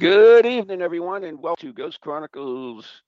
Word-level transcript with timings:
Good 0.00 0.46
evening, 0.46 0.80
everyone, 0.80 1.24
and 1.24 1.42
welcome 1.42 1.68
to 1.68 1.74
Ghost 1.74 2.00
Chronicles 2.00 3.02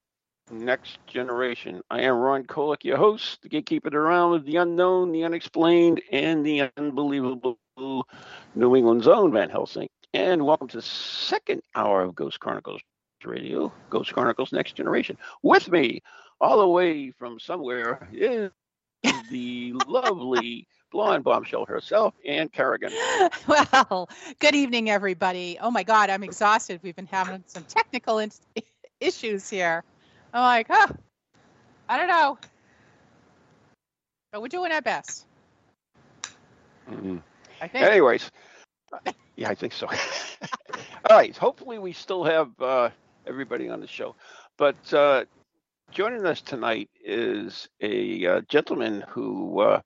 Next 0.51 0.99
Generation. 1.07 1.81
I 1.91 2.03
am 2.03 2.17
Ron 2.17 2.45
Kolek, 2.45 2.85
your 2.85 2.99
host, 2.99 3.41
the 3.41 3.49
gatekeeper 3.49 3.89
of 3.89 3.93
the 3.93 3.99
realm 3.99 4.35
of 4.35 4.45
the 4.45 4.57
unknown, 4.57 5.11
the 5.11 5.25
unexplained, 5.25 6.03
and 6.13 6.45
the 6.45 6.69
unbelievable 6.77 7.57
New 8.55 8.77
England's 8.77 9.09
own 9.09 9.33
Van 9.33 9.49
Helsing. 9.49 9.89
And 10.13 10.45
welcome 10.45 10.69
to 10.69 10.77
the 10.77 10.83
second 10.83 11.63
hour 11.75 12.03
of 12.03 12.15
Ghost 12.15 12.41
Chronicles 12.41 12.83
Radio, 13.25 13.73
Ghost 13.89 14.13
Chronicles 14.13 14.53
Next 14.53 14.75
Generation. 14.75 15.17
With 15.43 15.71
me, 15.71 16.03
all 16.43 16.59
the 16.59 16.69
way 16.69 17.11
from 17.13 17.41
somewhere, 17.41 18.07
is 18.13 18.51
the 19.31 19.73
lovely 19.87 20.69
blonde 20.93 21.25
bombshell 21.25 21.65
herself, 21.67 22.15
Ann 22.27 22.49
Kerrigan. 22.49 22.93
Well, 23.49 24.09
good 24.39 24.55
evening, 24.55 24.91
everybody. 24.91 25.59
Oh 25.61 25.71
my 25.71 25.83
God, 25.83 26.11
I'm 26.11 26.23
exhausted. 26.23 26.81
We've 26.83 26.95
been 26.95 27.07
having 27.07 27.43
some 27.47 27.65
technical 27.65 28.19
in- 28.19 28.31
issues 29.01 29.49
here. 29.49 29.83
I'm 30.33 30.43
like, 30.43 30.67
huh, 30.71 30.89
I 31.89 31.99
don't 31.99 32.09
know. 32.09 32.39
But 34.33 34.43
we're 34.43 34.49
doing 34.49 34.73
our 34.73 34.83
best, 34.83 35.27
Mhm. 36.91 37.23
I 37.61 37.69
think. 37.69 37.87
Anyways, 37.87 38.31
yeah, 39.37 39.49
I 39.51 39.55
think 39.55 39.73
so. 39.73 39.89
All 41.11 41.17
right. 41.17 41.37
Hopefully, 41.37 41.79
we 41.79 41.93
still 41.93 42.25
have 42.25 42.49
uh, 42.61 42.91
everybody 43.27 43.69
on 43.69 43.81
the 43.81 43.87
show. 43.87 44.15
But 44.57 44.93
uh, 44.95 45.25
joining 45.91 46.25
us 46.27 46.41
tonight 46.41 46.89
is 47.05 47.69
a 47.81 48.27
uh, 48.27 48.41
gentleman 48.49 49.05
who 49.09 49.61
uh, 49.61 49.81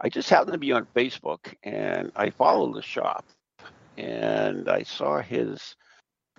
I 0.00 0.08
just 0.08 0.28
happened 0.30 0.52
to 0.52 0.58
be 0.58 0.72
on 0.72 0.86
Facebook 0.94 1.54
and 1.62 2.12
I 2.16 2.30
followed 2.30 2.74
the 2.74 2.82
shop 2.82 3.24
and 3.96 4.68
I 4.68 4.82
saw 4.82 5.20
his 5.20 5.76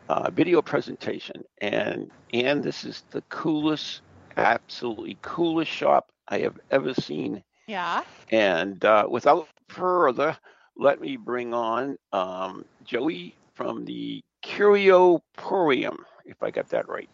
uh, 0.10 0.30
video 0.32 0.62
presentation. 0.62 1.44
And 1.62 2.12
and 2.34 2.64
this 2.64 2.84
is 2.86 3.04
the 3.12 3.22
coolest, 3.30 4.02
absolutely 4.38 5.18
coolest 5.22 5.72
shop 5.72 6.10
I 6.28 6.40
have 6.40 6.60
ever 6.72 6.94
seen 6.94 7.44
Yeah. 7.68 8.04
and 8.32 8.84
uh, 8.86 9.08
without 9.10 9.48
further, 9.70 10.38
let 10.78 11.02
me 11.02 11.18
bring 11.18 11.54
on 11.54 11.98
um, 12.14 12.66
Joey 12.84 13.36
from 13.56 13.86
the 13.86 14.22
Curioporium, 14.44 15.98
if 16.26 16.42
I 16.44 16.52
got 16.52 16.70
that 16.70 16.88
right. 16.88 17.10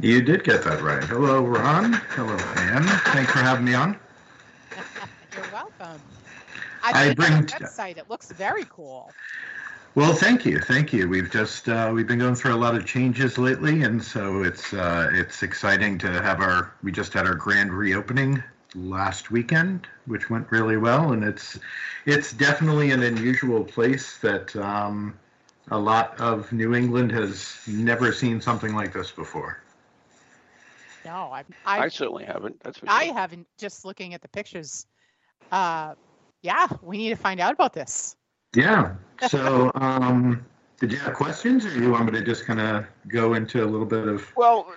You 0.00 0.20
did 0.22 0.44
get 0.44 0.62
that 0.64 0.82
right. 0.82 1.02
Hello, 1.04 1.42
Ron. 1.42 1.92
Hello, 1.92 2.36
Ann. 2.56 2.82
Thanks 3.12 3.32
for 3.32 3.38
having 3.38 3.64
me 3.64 3.74
on. 3.74 3.98
You're 5.38 5.52
welcome. 5.52 6.00
I 6.82 7.10
I, 7.10 7.14
bring- 7.14 7.28
bring 7.30 7.46
the 7.46 7.52
website. 7.52 7.96
It 7.96 8.10
looks 8.10 8.32
very 8.32 8.64
cool. 8.64 9.12
Well, 9.94 10.12
thank 10.12 10.44
you, 10.44 10.58
thank 10.58 10.92
you. 10.92 11.08
We've 11.08 11.30
just 11.30 11.68
uh, 11.68 11.92
we've 11.94 12.06
been 12.06 12.18
going 12.18 12.34
through 12.34 12.54
a 12.54 12.56
lot 12.56 12.74
of 12.74 12.86
changes 12.86 13.38
lately, 13.38 13.82
and 13.82 14.02
so 14.02 14.42
it's 14.42 14.74
uh, 14.74 15.10
it's 15.12 15.44
exciting 15.44 15.96
to 15.98 16.10
have 16.10 16.40
our. 16.40 16.72
We 16.82 16.90
just 16.90 17.12
had 17.12 17.24
our 17.26 17.34
grand 17.34 17.72
reopening 17.72 18.42
last 18.74 19.30
weekend, 19.30 19.86
which 20.06 20.28
went 20.28 20.50
really 20.50 20.76
well, 20.76 21.12
and 21.12 21.22
it's 21.22 21.58
it's 22.04 22.32
definitely 22.32 22.90
an 22.90 23.04
unusual 23.04 23.62
place 23.62 24.18
that 24.18 24.54
um, 24.56 25.16
a 25.70 25.78
lot 25.78 26.18
of 26.20 26.52
New 26.52 26.74
England 26.74 27.12
has 27.12 27.58
never 27.68 28.12
seen 28.12 28.40
something 28.40 28.74
like 28.74 28.92
this 28.92 29.12
before. 29.12 29.58
No, 31.04 31.30
I, 31.32 31.44
I, 31.64 31.84
I, 31.84 31.88
certainly 31.88 32.24
haven't. 32.24 32.60
That's 32.60 32.78
for 32.78 32.88
I 32.88 33.06
sure. 33.06 33.14
haven't. 33.14 33.46
Just 33.56 33.84
looking 33.84 34.14
at 34.14 34.20
the 34.20 34.28
pictures. 34.28 34.86
Uh, 35.50 35.94
yeah, 36.42 36.68
we 36.82 36.98
need 36.98 37.10
to 37.10 37.16
find 37.16 37.40
out 37.40 37.52
about 37.52 37.72
this. 37.72 38.16
Yeah. 38.54 38.94
So, 39.28 39.70
um, 39.74 40.44
did 40.78 40.92
you 40.92 40.98
have 40.98 41.14
questions, 41.14 41.66
or 41.66 41.70
you 41.70 41.90
want 41.90 42.06
me 42.06 42.12
to 42.12 42.24
just 42.24 42.46
kind 42.46 42.60
of 42.60 42.86
go 43.08 43.34
into 43.34 43.64
a 43.64 43.66
little 43.66 43.86
bit 43.86 44.06
of? 44.06 44.24
Well, 44.36 44.72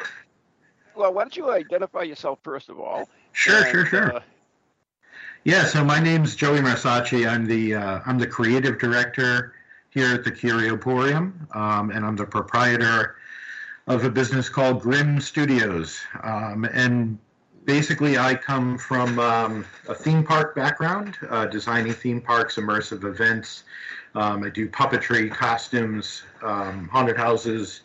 well, 0.95 1.13
why 1.13 1.23
don't 1.23 1.37
you 1.37 1.51
identify 1.51 2.01
yourself 2.01 2.39
first 2.43 2.69
of 2.69 2.79
all? 2.79 3.07
Sure, 3.33 3.57
and, 3.57 3.67
sure, 3.67 3.85
sure. 3.85 4.15
uh, 4.15 4.19
Yeah, 5.43 5.65
so 5.65 5.83
my 5.83 5.99
name's 5.99 6.35
Joey 6.35 6.59
Marsocci. 6.59 7.27
I'm 7.29 7.45
the 7.45 7.75
uh, 7.75 7.99
I'm 8.05 8.17
the 8.17 8.27
creative 8.27 8.77
director 8.79 9.53
here 9.89 10.13
at 10.13 10.23
the 10.23 10.31
Curioporium, 10.31 11.55
um, 11.55 11.91
and 11.91 12.05
I'm 12.05 12.15
the 12.15 12.25
proprietor 12.25 13.15
of 13.87 14.03
a 14.03 14.09
business 14.09 14.49
called 14.49 14.81
Grim 14.81 15.19
Studios. 15.19 15.99
Um, 16.23 16.65
and 16.65 17.19
basically, 17.65 18.17
I 18.17 18.35
come 18.35 18.77
from 18.77 19.19
um, 19.19 19.65
a 19.87 19.95
theme 19.95 20.23
park 20.23 20.55
background, 20.55 21.17
uh, 21.29 21.45
designing 21.45 21.93
theme 21.93 22.21
parks, 22.21 22.55
immersive 22.55 23.03
events. 23.03 23.63
Um, 24.15 24.43
I 24.43 24.49
do 24.49 24.67
puppetry, 24.67 25.31
costumes, 25.31 26.23
um, 26.43 26.89
haunted 26.89 27.17
houses, 27.17 27.81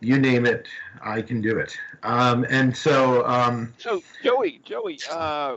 you 0.00 0.18
name 0.18 0.46
it, 0.46 0.68
I 1.02 1.22
can 1.22 1.40
do 1.40 1.58
it. 1.58 1.76
Um, 2.02 2.46
and 2.48 2.76
so, 2.76 3.26
um, 3.26 3.72
So 3.78 4.02
Joey, 4.22 4.60
Joey, 4.64 4.98
uh, 5.10 5.56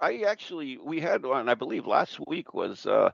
I 0.00 0.22
actually 0.26 0.78
we 0.78 1.00
had 1.00 1.24
one. 1.24 1.48
I 1.48 1.54
believe 1.54 1.86
last 1.86 2.18
week 2.26 2.54
was 2.54 2.86
uh, 2.86 3.10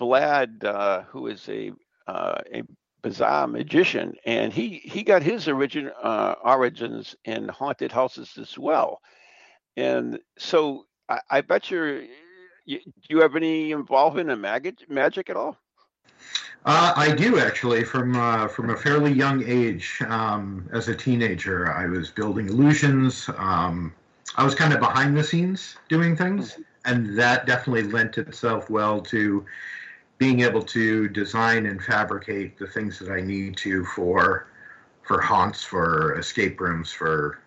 Vlad, 0.00 0.64
uh, 0.64 1.02
who 1.02 1.26
is 1.28 1.48
a 1.48 1.72
uh, 2.06 2.40
a 2.52 2.62
bizarre 3.02 3.46
magician, 3.46 4.14
and 4.24 4.52
he 4.52 4.80
he 4.84 5.02
got 5.02 5.22
his 5.22 5.48
origin 5.48 5.90
uh, 6.02 6.34
origins 6.44 7.16
in 7.24 7.48
haunted 7.48 7.92
houses 7.92 8.38
as 8.40 8.58
well. 8.58 9.00
And 9.76 10.18
so 10.38 10.86
I, 11.08 11.20
I 11.30 11.40
bet 11.40 11.70
you're. 11.70 12.02
You, 12.64 12.78
do 12.78 13.08
you 13.08 13.20
have 13.20 13.34
any 13.34 13.72
involvement 13.72 14.30
in 14.30 14.40
magic 14.40 14.88
magic 14.88 15.28
at 15.30 15.36
all? 15.36 15.56
Uh, 16.64 16.92
I 16.94 17.12
do 17.12 17.40
actually. 17.40 17.82
From 17.82 18.14
uh, 18.14 18.46
from 18.46 18.70
a 18.70 18.76
fairly 18.76 19.12
young 19.12 19.42
age, 19.44 20.00
um, 20.06 20.68
as 20.72 20.88
a 20.88 20.94
teenager, 20.94 21.72
I 21.72 21.86
was 21.86 22.10
building 22.10 22.48
illusions. 22.48 23.28
Um, 23.36 23.92
I 24.36 24.44
was 24.44 24.54
kind 24.54 24.72
of 24.72 24.78
behind 24.78 25.16
the 25.16 25.24
scenes 25.24 25.76
doing 25.88 26.16
things, 26.16 26.58
and 26.84 27.18
that 27.18 27.46
definitely 27.46 27.82
lent 27.82 28.16
itself 28.16 28.70
well 28.70 29.00
to 29.00 29.44
being 30.22 30.42
able 30.42 30.62
to 30.62 31.08
design 31.08 31.66
and 31.66 31.82
fabricate 31.82 32.56
the 32.56 32.68
things 32.68 32.96
that 33.00 33.10
I 33.10 33.20
need 33.20 33.56
to 33.56 33.84
for 33.84 34.46
for 35.02 35.20
haunts, 35.20 35.64
for 35.64 36.16
escape 36.16 36.60
rooms, 36.60 36.92
for 36.92 37.40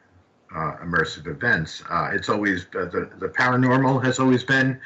uh, 0.54 0.74
immersive 0.84 1.26
events. 1.28 1.82
Uh, 1.90 2.10
it's 2.12 2.28
always 2.28 2.66
uh, 2.76 2.84
the 2.96 3.10
the 3.18 3.30
paranormal 3.30 4.04
has 4.04 4.20
always 4.20 4.44
been 4.44 4.78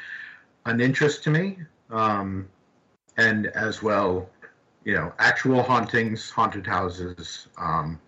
an 0.66 0.80
interest 0.80 1.24
to 1.24 1.30
me. 1.30 1.58
Um, 1.90 2.48
and 3.16 3.48
as 3.48 3.82
well, 3.82 4.30
you 4.84 4.94
know, 4.94 5.12
actual 5.18 5.60
hauntings, 5.60 6.30
haunted 6.30 6.68
houses, 6.68 7.48
um, 7.58 7.98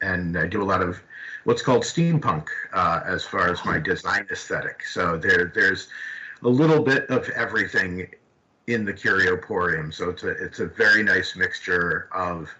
and 0.00 0.38
I 0.38 0.46
do 0.46 0.62
a 0.62 0.68
lot 0.72 0.80
of 0.80 1.02
what's 1.42 1.60
called 1.60 1.82
steampunk 1.82 2.46
uh, 2.72 3.00
as 3.04 3.24
far 3.24 3.48
as 3.48 3.64
my 3.64 3.80
design 3.80 4.28
aesthetic. 4.30 4.86
So 4.86 5.18
there, 5.18 5.50
there's 5.52 5.88
a 6.44 6.48
little 6.48 6.82
bit 6.84 7.10
of 7.10 7.28
everything 7.30 8.08
in 8.66 8.84
the 8.84 8.92
Curioporium. 8.92 9.92
So 9.92 10.10
it's 10.10 10.22
a 10.22 10.30
it's 10.30 10.60
a 10.60 10.66
very 10.66 11.02
nice 11.02 11.36
mixture 11.36 12.08
of 12.12 12.50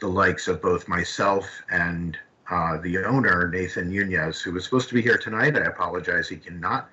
the 0.00 0.08
likes 0.08 0.48
of 0.48 0.60
both 0.60 0.88
myself 0.88 1.48
and 1.70 2.18
uh, 2.50 2.78
the 2.78 2.98
owner 2.98 3.48
Nathan 3.48 3.88
Nunez, 3.88 4.40
who 4.42 4.52
was 4.52 4.64
supposed 4.64 4.88
to 4.88 4.94
be 4.94 5.00
here 5.00 5.16
tonight. 5.16 5.56
I 5.56 5.62
apologize, 5.62 6.28
he 6.28 6.36
cannot. 6.36 6.90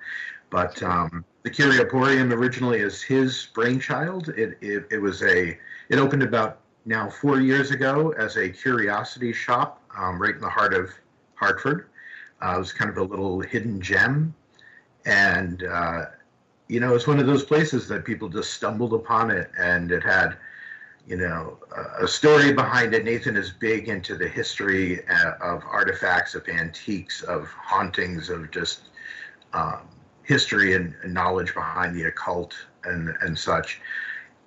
But 0.48 0.82
um, 0.82 1.24
the 1.42 1.50
Curioporium 1.50 2.32
originally 2.32 2.80
is 2.80 3.02
his 3.02 3.48
brainchild. 3.54 4.28
It, 4.30 4.58
it 4.60 4.86
it 4.90 4.98
was 4.98 5.22
a 5.22 5.58
it 5.88 5.98
opened 5.98 6.22
about 6.22 6.60
now 6.84 7.10
four 7.10 7.40
years 7.40 7.70
ago 7.70 8.10
as 8.12 8.36
a 8.36 8.48
curiosity 8.48 9.32
shop 9.32 9.80
um, 9.96 10.20
right 10.20 10.34
in 10.34 10.40
the 10.40 10.48
heart 10.48 10.74
of 10.74 10.90
Hartford. 11.34 11.88
Uh, 12.42 12.54
it 12.56 12.58
was 12.58 12.72
kind 12.72 12.90
of 12.90 12.96
a 12.98 13.02
little 13.02 13.40
hidden 13.40 13.80
gem, 13.80 14.34
and 15.04 15.64
uh, 15.64 16.06
you 16.68 16.80
know 16.80 16.94
it's 16.94 17.06
one 17.06 17.18
of 17.18 17.26
those 17.26 17.44
places 17.44 17.88
that 17.88 18.04
people 18.04 18.28
just 18.28 18.54
stumbled 18.54 18.92
upon 18.92 19.30
it, 19.30 19.50
and 19.58 19.90
it 19.90 20.02
had 20.02 20.36
you 21.06 21.16
know 21.16 21.58
a, 22.00 22.06
story 22.06 22.52
behind 22.52 22.94
it. 22.94 23.04
Nathan 23.04 23.36
is 23.36 23.50
big 23.50 23.88
into 23.88 24.16
the 24.16 24.28
history 24.28 25.06
uh, 25.08 25.32
of 25.40 25.62
artifacts, 25.64 26.34
of 26.34 26.48
antiques, 26.48 27.22
of 27.22 27.46
hauntings, 27.48 28.30
of 28.30 28.50
just 28.50 28.90
um, 29.52 29.88
history 30.22 30.74
and, 30.74 30.94
and 31.02 31.12
knowledge 31.12 31.54
behind 31.54 31.94
the 31.94 32.04
occult 32.04 32.54
and 32.84 33.14
and 33.20 33.38
such. 33.38 33.80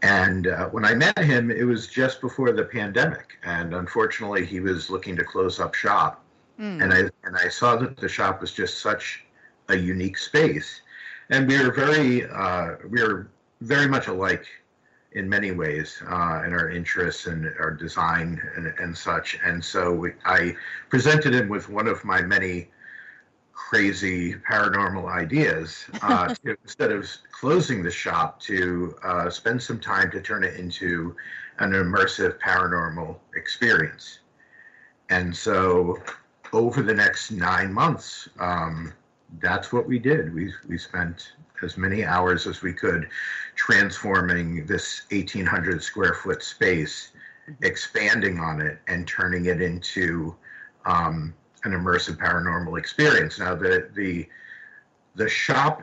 And 0.02 0.48
uh, 0.48 0.68
when 0.70 0.86
I 0.86 0.94
met 0.94 1.18
him, 1.18 1.50
it 1.50 1.64
was 1.64 1.88
just 1.88 2.22
before 2.22 2.52
the 2.52 2.64
pandemic, 2.64 3.38
and 3.44 3.74
unfortunately, 3.74 4.46
he 4.46 4.60
was 4.60 4.90
looking 4.90 5.16
to 5.16 5.24
close 5.24 5.60
up 5.60 5.74
shop. 5.74 6.24
Hmm. 6.58 6.82
And 6.82 6.94
I 6.94 7.00
and 7.24 7.36
I 7.36 7.50
saw 7.50 7.76
that 7.78 7.98
the 7.98 8.08
shop 8.08 8.42
was 8.42 8.52
just 8.54 8.80
such 8.80 9.26
a 9.70 9.76
unique 9.76 10.18
space, 10.18 10.82
and 11.30 11.48
we 11.48 11.56
are 11.56 11.72
very 11.72 12.25
uh, 12.30 12.75
we 12.89 13.01
were 13.01 13.30
very 13.62 13.88
much 13.88 14.07
alike 14.07 14.45
in 15.13 15.30
many 15.30 15.51
ways 15.51 16.01
uh, 16.10 16.44
in 16.45 16.54
our 16.54 16.69
interests 16.69 17.25
and 17.27 17.45
our 17.60 17.72
design 17.72 18.42
and, 18.57 18.68
and 18.80 18.95
such. 18.95 19.39
And 19.44 19.63
so 19.63 19.94
we, 19.94 20.12
I 20.25 20.56
presented 20.89 21.33
him 21.33 21.48
with 21.48 21.69
one 21.69 21.88
of 21.88 22.04
my 22.04 22.22
many 22.22 22.68
crazy 23.54 24.36
paranormal 24.36 25.10
ideas 25.10 25.86
uh, 26.01 26.33
to, 26.44 26.58
instead 26.63 26.91
of 26.91 27.10
closing 27.32 27.82
the 27.82 27.89
shop 27.91 28.41
to 28.41 28.96
uh, 29.03 29.29
spend 29.29 29.63
some 29.63 29.79
time 29.79 30.12
to 30.12 30.22
turn 30.22 30.44
it 30.44 30.60
into 30.60 31.15
an 31.60 31.72
immersive 31.72 32.38
paranormal 32.39 33.15
experience 33.38 34.20
and 35.10 35.34
so 35.34 35.98
over 36.51 36.82
the 36.82 36.94
next 36.94 37.32
nine 37.32 37.72
months 37.72 38.27
um, 38.39 38.91
that's 39.42 39.72
what 39.74 39.88
we 39.88 40.00
did 40.00 40.34
we, 40.34 40.54
we 40.68 40.77
spent 40.77 41.34
as 41.63 41.77
many 41.77 42.04
hours 42.04 42.48
as 42.48 42.62
we 42.62 42.74
could 42.74 43.08
transforming 43.56 44.65
this 44.65 45.04
1800 45.12 45.82
square 45.82 46.13
foot 46.13 46.44
space 46.44 47.12
expanding 47.62 48.39
on 48.39 48.62
it 48.62 48.80
and 48.88 49.08
turning 49.08 49.46
it 49.46 49.62
into 49.62 50.36
um, 50.86 51.34
an 51.63 51.72
immersive 51.72 52.18
paranormal 52.18 52.77
experience. 52.77 53.39
Now 53.39 53.56
the 53.56 53.89
the 53.94 54.27
the 55.15 55.30
shop 55.30 55.82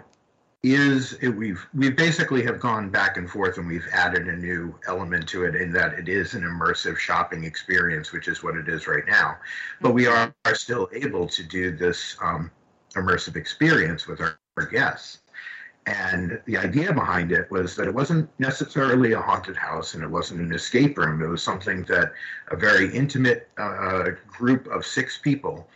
is 0.62 1.14
it, 1.14 1.30
we've 1.30 1.66
we 1.75 1.90
basically 1.90 2.44
have 2.44 2.61
gone 2.61 2.88
back 2.88 3.16
and 3.16 3.28
forth 3.28 3.59
and 3.59 3.66
we've 3.66 3.87
added 3.92 4.28
a 4.28 4.37
new 4.37 4.78
element 4.87 5.28
to 5.28 5.44
it 5.44 5.56
in 5.56 5.73
that 5.73 5.94
it 5.94 6.09
is 6.09 6.35
an 6.35 6.42
immersive 6.42 6.97
shopping 6.97 7.44
experience, 7.44 8.12
which 8.12 8.28
is 8.28 8.42
what 8.42 8.56
it 8.56 8.68
is 8.68 8.87
right 8.87 9.06
now. 9.06 9.37
But 9.80 9.92
we 9.92 10.06
are, 10.06 10.32
are 10.44 10.54
still 10.54 10.88
able 10.92 11.26
to 11.28 11.42
do 11.42 11.76
this 11.76 12.16
um, 12.23 12.50
immersive 12.92 13.37
experience 13.37 14.06
with 14.06 14.20
our, 14.20 14.38
our 14.56 14.66
guests. 14.66 15.18
And 15.87 16.40
the 16.46 16.56
idea 16.56 16.92
behind 16.92 17.32
it 17.32 17.50
was 17.50 17.75
that 17.75 17.88
it 17.88 17.94
wasn't 17.94 18.30
necessarily 18.38 19.12
a 19.12 19.20
haunted 19.20 19.56
house 19.56 19.94
and 19.94 20.04
it 20.04 20.11
wasn't 20.11 20.40
an 20.40 20.54
escape 20.54 20.96
room. 20.96 21.22
It 21.22 21.26
was 21.26 21.42
something 21.42 21.82
that 21.84 22.12
a 22.49 22.56
very 22.56 22.94
intimate 22.94 23.49
uh, 23.58 24.11
group 24.28 24.68
of 24.68 24.87
six 24.87 25.18
people 25.18 25.68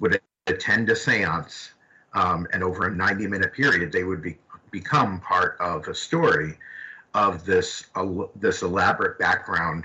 would 0.00 0.20
attend 0.48 0.90
a 0.90 0.96
seance, 0.96 1.70
um, 2.14 2.46
and 2.52 2.64
over 2.64 2.88
a 2.88 2.94
90 2.94 3.28
minute 3.28 3.52
period, 3.52 3.92
they 3.92 4.02
would 4.02 4.20
be, 4.20 4.36
become 4.72 5.20
part 5.20 5.56
of 5.60 5.86
a 5.86 5.94
story 5.94 6.58
of 7.14 7.44
this, 7.44 7.84
this 8.34 8.62
elaborate 8.62 9.18
background 9.18 9.84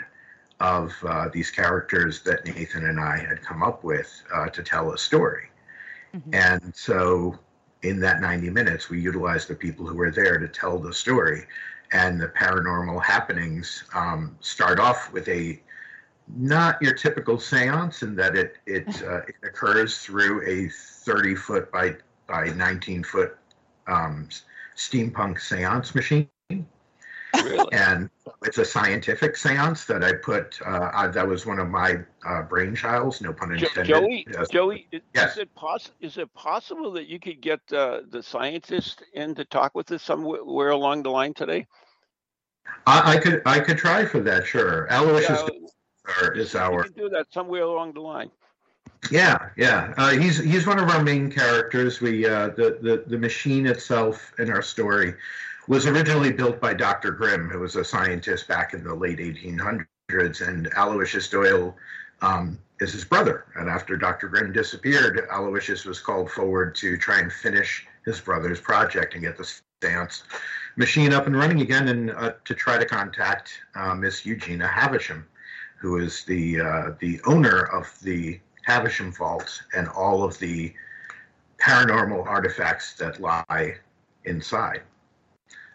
of 0.59 0.95
uh, 1.07 1.29
these 1.31 1.51
characters 1.51 2.21
that 2.23 2.45
Nathan 2.45 2.85
and 2.85 2.99
I 2.99 3.17
had 3.17 3.43
come 3.43 3.61
up 3.61 3.83
with 3.83 4.23
uh, 4.33 4.47
to 4.49 4.63
tell 4.63 4.91
a 4.93 4.97
story. 4.97 5.49
Mhm. 6.15 6.33
And 6.33 6.75
so 6.75 7.37
in 7.83 7.99
that 8.01 8.21
90 8.21 8.49
minutes, 8.49 8.89
we 8.89 8.99
utilized 8.99 9.47
the 9.47 9.55
people 9.55 9.85
who 9.85 9.95
were 9.95 10.11
there 10.11 10.37
to 10.37 10.47
tell 10.47 10.79
the 10.79 10.93
story. 10.93 11.45
And 11.93 12.19
the 12.19 12.27
paranormal 12.27 13.01
happenings 13.03 13.83
um, 13.93 14.37
start 14.41 14.79
off 14.79 15.11
with 15.13 15.27
a 15.29 15.61
not 16.35 16.81
your 16.81 16.93
typical 16.93 17.39
seance 17.39 18.03
in 18.03 18.15
that 18.17 18.35
it 18.35 18.57
it, 18.65 19.01
uh, 19.03 19.19
it 19.27 19.35
occurs 19.43 19.99
through 19.99 20.45
a 20.45 20.69
30 20.69 21.35
foot 21.35 21.71
by 21.71 21.95
by 22.27 22.49
19 22.49 23.03
foot 23.03 23.37
um, 23.87 24.27
steampunk 24.75 25.39
seance 25.39 25.95
machine. 25.95 26.27
Really? 27.43 27.67
and 27.73 28.09
it's 28.43 28.57
a 28.57 28.65
scientific 28.65 29.35
seance 29.35 29.85
that 29.85 30.03
I 30.03 30.13
put. 30.13 30.59
Uh, 30.65 30.91
I, 30.93 31.07
that 31.07 31.27
was 31.27 31.45
one 31.45 31.59
of 31.59 31.69
my 31.69 31.95
uh, 32.25 32.43
brainchilds, 32.43 33.21
no 33.21 33.33
pun 33.33 33.51
intended. 33.53 33.85
Joey, 33.85 34.25
Yes. 34.31 34.49
Joey, 34.49 34.87
i- 34.93 35.01
Yes. 35.13 35.33
is 35.33 35.37
it 35.39 35.55
poss- 35.55 35.91
is 35.99 36.17
it 36.17 36.33
possible 36.33 36.91
that 36.93 37.07
you 37.07 37.19
could 37.19 37.41
get 37.41 37.59
uh, 37.73 38.01
the 38.09 38.23
scientist 38.23 39.03
in 39.13 39.35
to 39.35 39.45
talk 39.45 39.75
with 39.75 39.91
us 39.91 40.03
somewhere 40.03 40.69
along 40.69 41.03
the 41.03 41.09
line 41.09 41.33
today? 41.33 41.67
I, 42.85 43.15
I 43.15 43.17
could 43.17 43.41
I 43.45 43.59
could 43.59 43.77
try 43.77 44.05
for 44.05 44.19
that. 44.21 44.45
Sure, 44.45 44.87
Aloysius 44.91 45.43
Yeah, 46.07 46.29
is 46.35 46.53
you 46.53 46.59
our 46.59 46.83
can 46.83 46.93
do 46.93 47.09
that 47.09 47.31
somewhere 47.31 47.63
along 47.63 47.93
the 47.93 48.01
line. 48.01 48.31
Yeah, 49.11 49.49
yeah. 49.57 49.93
Uh, 49.97 50.11
he's 50.11 50.37
he's 50.37 50.65
one 50.65 50.79
of 50.79 50.89
our 50.89 51.03
main 51.03 51.29
characters. 51.31 52.01
We 52.01 52.25
uh, 52.25 52.49
the, 52.49 52.77
the 52.81 53.03
the 53.07 53.17
machine 53.17 53.67
itself 53.67 54.33
in 54.39 54.49
our 54.49 54.61
story 54.61 55.13
was 55.67 55.85
originally 55.85 56.31
built 56.31 56.61
by 56.61 56.73
Dr. 56.73 57.11
Grymm, 57.11 57.51
who 57.51 57.59
was 57.59 57.75
a 57.75 57.83
scientist 57.83 58.47
back 58.47 58.73
in 58.73 58.83
the 58.83 58.93
late 58.93 59.19
1800s, 59.19 60.47
and 60.47 60.67
Aloysius 60.75 61.29
Doyle 61.29 61.75
um, 62.21 62.57
is 62.79 62.93
his 62.93 63.03
brother. 63.03 63.45
And 63.55 63.69
after 63.69 63.97
Dr. 63.97 64.29
Grymm 64.29 64.53
disappeared, 64.53 65.27
Aloysius 65.31 65.85
was 65.85 65.99
called 65.99 66.31
forward 66.31 66.75
to 66.75 66.97
try 66.97 67.19
and 67.19 67.31
finish 67.31 67.85
his 68.05 68.21
brother's 68.21 68.61
project 68.61 69.13
and 69.13 69.23
get 69.23 69.37
the 69.37 69.51
seance 69.83 70.23
machine 70.77 71.11
up 71.11 71.27
and 71.27 71.35
running 71.35 71.61
again, 71.61 71.89
and 71.89 72.11
uh, 72.11 72.33
to 72.45 72.53
try 72.53 72.77
to 72.77 72.85
contact 72.85 73.59
uh, 73.75 73.93
Miss 73.93 74.25
Eugenia 74.25 74.67
Havisham, 74.67 75.25
who 75.79 75.97
is 75.97 76.23
the 76.23 76.61
uh, 76.61 76.91
the 76.99 77.19
owner 77.25 77.63
of 77.63 77.91
the 78.01 78.39
Havisham 78.63 79.11
Vault 79.11 79.61
and 79.75 79.87
all 79.89 80.23
of 80.23 80.37
the 80.39 80.73
paranormal 81.59 82.25
artifacts 82.25 82.93
that 82.93 83.19
lie 83.19 83.75
inside. 84.25 84.81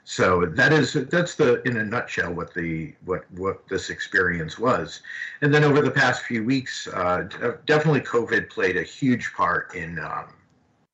So 0.04 0.46
that 0.46 0.72
is 0.72 0.92
that's 0.94 1.34
the 1.36 1.62
in 1.62 1.76
a 1.76 1.84
nutshell 1.84 2.32
what 2.32 2.54
the 2.54 2.94
what 3.04 3.30
what 3.32 3.68
this 3.68 3.90
experience 3.90 4.58
was, 4.58 5.00
and 5.42 5.52
then 5.54 5.64
over 5.64 5.80
the 5.80 5.90
past 5.90 6.24
few 6.24 6.44
weeks, 6.44 6.88
uh, 6.88 7.28
definitely 7.66 8.00
COVID 8.00 8.50
played 8.50 8.76
a 8.76 8.82
huge 8.82 9.32
part 9.34 9.74
in 9.74 9.98
um, 9.98 10.34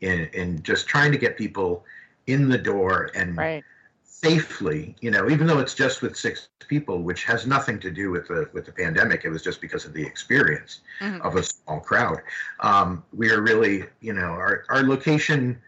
in 0.00 0.28
in 0.34 0.62
just 0.62 0.86
trying 0.86 1.10
to 1.12 1.18
get 1.18 1.36
people 1.38 1.84
in 2.26 2.48
the 2.48 2.58
door 2.58 3.10
and 3.14 3.38
Right. 3.38 3.64
safely, 4.02 4.94
you 5.00 5.10
know, 5.10 5.30
even 5.30 5.46
though 5.46 5.58
it's 5.58 5.74
just 5.74 6.02
with 6.02 6.16
six 6.16 6.48
people, 6.48 6.82
which 6.82 7.06
has 7.06 7.26
nothing 7.26 7.58
to 7.60 7.70
do 7.70 7.90
with 7.90 8.10
the 8.10 8.30
with 8.36 8.48
the 8.50 8.56
pandemic. 8.56 9.08
It 9.10 9.18
was 9.18 9.30
just 9.30 9.48
because 9.48 9.74
of 9.74 9.82
the 9.84 10.04
experience 10.04 10.80
Mhm. 11.00 11.20
of 11.22 11.36
a 11.36 11.42
small 11.42 11.80
crowd. 11.80 12.20
Um, 12.60 13.02
we 13.12 13.30
are 13.30 13.40
really, 13.40 13.84
you 14.00 14.12
know, 14.12 14.30
our 14.44 14.64
our 14.68 14.82
location 14.82 15.60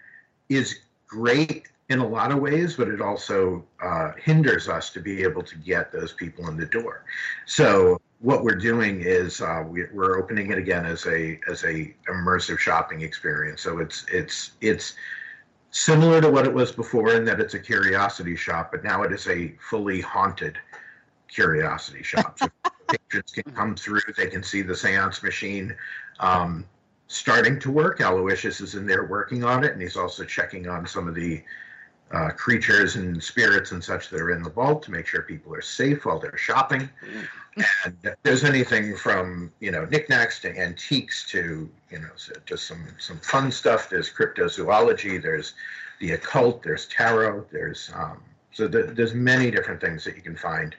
is 0.49 0.80
great 1.06 1.68
in 1.90 1.99
a 1.99 2.06
lot 2.06 2.30
of 2.30 2.38
ways, 2.38 2.76
but 2.76 2.87
it 2.87 3.00
also 3.00 3.64
uh, 3.82 4.12
hinders 4.12 4.68
us 4.68 4.90
to 4.90 5.00
be 5.00 5.23
able 5.25 5.42
to 5.42 5.56
get 5.56 5.90
those 5.90 6.12
people 6.12 6.49
in 6.49 6.56
the 6.56 6.66
door. 6.66 7.04
So 7.47 8.00
what 8.20 8.44
we're 8.44 8.54
doing 8.54 9.00
is 9.00 9.40
uh, 9.40 9.64
we, 9.66 9.85
we're 9.92 10.16
opening 10.16 10.52
it 10.52 10.59
again 10.59 10.87
as 10.87 11.04
a 11.06 11.40
as 11.49 11.64
a 11.64 11.92
immersive 12.09 12.61
shopping 12.61 13.00
experience. 13.00 13.61
So 13.61 13.78
it's 13.80 14.06
it's 14.11 14.52
it's 14.61 14.94
similar 15.73 16.20
to 16.20 16.30
what 16.30 16.47
it 16.47 16.54
was 16.54 16.70
before 16.70 17.14
in 17.14 17.25
that 17.25 17.40
it's 17.40 17.54
a 17.54 17.59
curiosity 17.59 18.37
shop, 18.37 18.70
but 18.70 18.85
now 18.85 19.02
it 19.02 19.12
is 19.12 19.26
a 19.26 19.54
fully 19.59 20.00
haunted 20.00 20.59
curiosity 21.26 22.04
shop. 22.04 22.38
So 22.38 22.49
patrons 22.88 23.32
can 23.32 23.52
come 23.52 23.75
through, 23.75 24.02
they 24.16 24.26
can 24.26 24.44
see 24.44 24.62
the 24.62 24.76
seance 24.76 25.25
machine 25.25 25.75
um, 26.20 26.64
starting 27.09 27.59
to 27.61 27.70
work. 27.73 28.00
Aloysius 28.00 28.61
is 28.61 28.76
in 28.76 28.87
there 28.87 29.06
working 29.06 29.42
on 29.42 29.64
it, 29.64 29.73
and 29.73 29.82
he's 29.82 29.97
also 29.97 30.25
checking 30.25 30.68
on 30.68 30.87
some 30.87 31.09
of 31.09 31.16
the 31.16 31.42
uh, 32.12 32.31
creatures 32.31 32.97
and 32.97 33.23
spirits 33.23 33.73
and 33.73 33.83
such 33.83 34.09
that 34.11 34.21
are 34.21 34.31
in 34.31 34.43
the 34.43 34.50
vault 34.50 34.83
to 34.83 34.90
make 34.90 35.07
sure 35.07 35.23
people 35.23 35.55
are 35.55 35.62
safe 35.62 36.05
while 36.05 36.19
they're 36.19 36.37
shopping. 36.37 36.88
And 37.85 38.17
there's 38.23 38.45
anything 38.45 38.97
from 38.97 39.52
you 39.61 39.71
know 39.71 39.85
knickknacks 39.85 40.40
to 40.40 40.57
antiques 40.57 41.29
to 41.31 41.69
you 41.90 41.99
know 41.99 42.09
just 42.47 42.67
some 42.67 42.85
some 42.99 43.19
fun 43.19 43.50
stuff. 43.50 43.90
There's 43.90 44.11
cryptozoology. 44.11 45.21
There's 45.21 45.55
the 46.00 46.12
occult. 46.12 46.62
There's 46.62 46.87
tarot. 46.87 47.47
There's 47.52 47.90
um, 47.95 48.23
so 48.52 48.69
th- 48.69 48.95
there's 48.95 49.14
many 49.14 49.50
different 49.50 49.81
things 49.81 50.05
that 50.05 50.17
you 50.17 50.23
can 50.23 50.37
find 50.37 50.75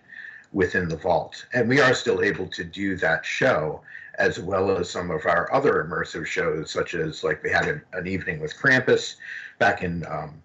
within 0.53 0.87
the 0.87 0.97
vault, 0.97 1.45
and 1.53 1.67
we 1.69 1.79
are 1.79 1.93
still 1.93 2.23
able 2.23 2.47
to 2.47 2.63
do 2.63 2.95
that 2.97 3.25
show 3.25 3.81
as 4.15 4.39
well 4.39 4.77
as 4.77 4.89
some 4.89 5.09
of 5.09 5.25
our 5.25 5.51
other 5.53 5.85
immersive 5.85 6.25
shows, 6.25 6.69
such 6.71 6.93
as 6.93 7.23
like 7.23 7.41
we 7.43 7.49
had 7.49 7.67
an, 7.67 7.81
an 7.93 8.07
evening 8.07 8.39
with 8.39 8.55
Krampus 8.55 9.15
back 9.57 9.83
in 9.83 10.05
um, 10.05 10.41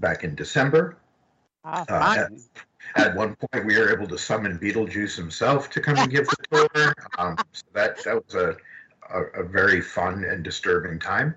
back 0.00 0.24
in 0.24 0.34
December. 0.34 0.96
Oh, 1.64 1.84
Uh, 1.88 2.16
at, 2.18 2.32
at 2.96 3.16
one 3.16 3.36
point, 3.36 3.66
we 3.66 3.78
were 3.78 3.92
able 3.92 4.08
to 4.08 4.18
summon 4.18 4.58
Beetlejuice 4.58 5.14
himself 5.14 5.70
to 5.70 5.80
come 5.80 5.96
and 5.98 6.10
give 6.10 6.26
the 6.26 6.36
tour. 6.50 6.94
Um, 7.18 7.36
so 7.52 7.62
that 7.74 8.02
that 8.04 8.24
was 8.24 8.34
a, 8.34 8.56
a, 9.12 9.42
a 9.42 9.44
very 9.44 9.80
fun 9.80 10.24
and 10.24 10.42
disturbing 10.42 10.98
time. 10.98 11.34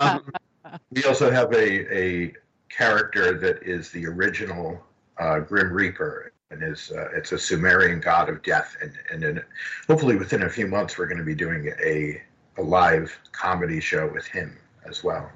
Um, 0.00 0.32
we 0.90 1.04
also 1.04 1.30
have 1.30 1.52
a, 1.52 1.96
a 1.96 2.32
character 2.70 3.38
that 3.38 3.62
is 3.62 3.90
the 3.90 4.06
original 4.06 4.82
uh, 5.18 5.40
Grim 5.40 5.72
Reaper, 5.72 6.32
and 6.50 6.62
is 6.62 6.90
uh, 6.90 7.08
it's 7.14 7.32
a 7.32 7.38
Sumerian 7.38 8.00
god 8.00 8.28
of 8.28 8.42
death. 8.42 8.76
And 8.80 8.92
and 9.12 9.22
then 9.22 9.44
hopefully 9.86 10.16
within 10.16 10.44
a 10.44 10.50
few 10.50 10.66
months, 10.66 10.96
we're 10.96 11.06
going 11.06 11.18
to 11.18 11.24
be 11.24 11.34
doing 11.34 11.72
a 11.84 12.22
a 12.56 12.62
live 12.62 13.16
comedy 13.32 13.80
show 13.80 14.10
with 14.12 14.26
him 14.26 14.56
as 14.86 15.04
well. 15.04 15.30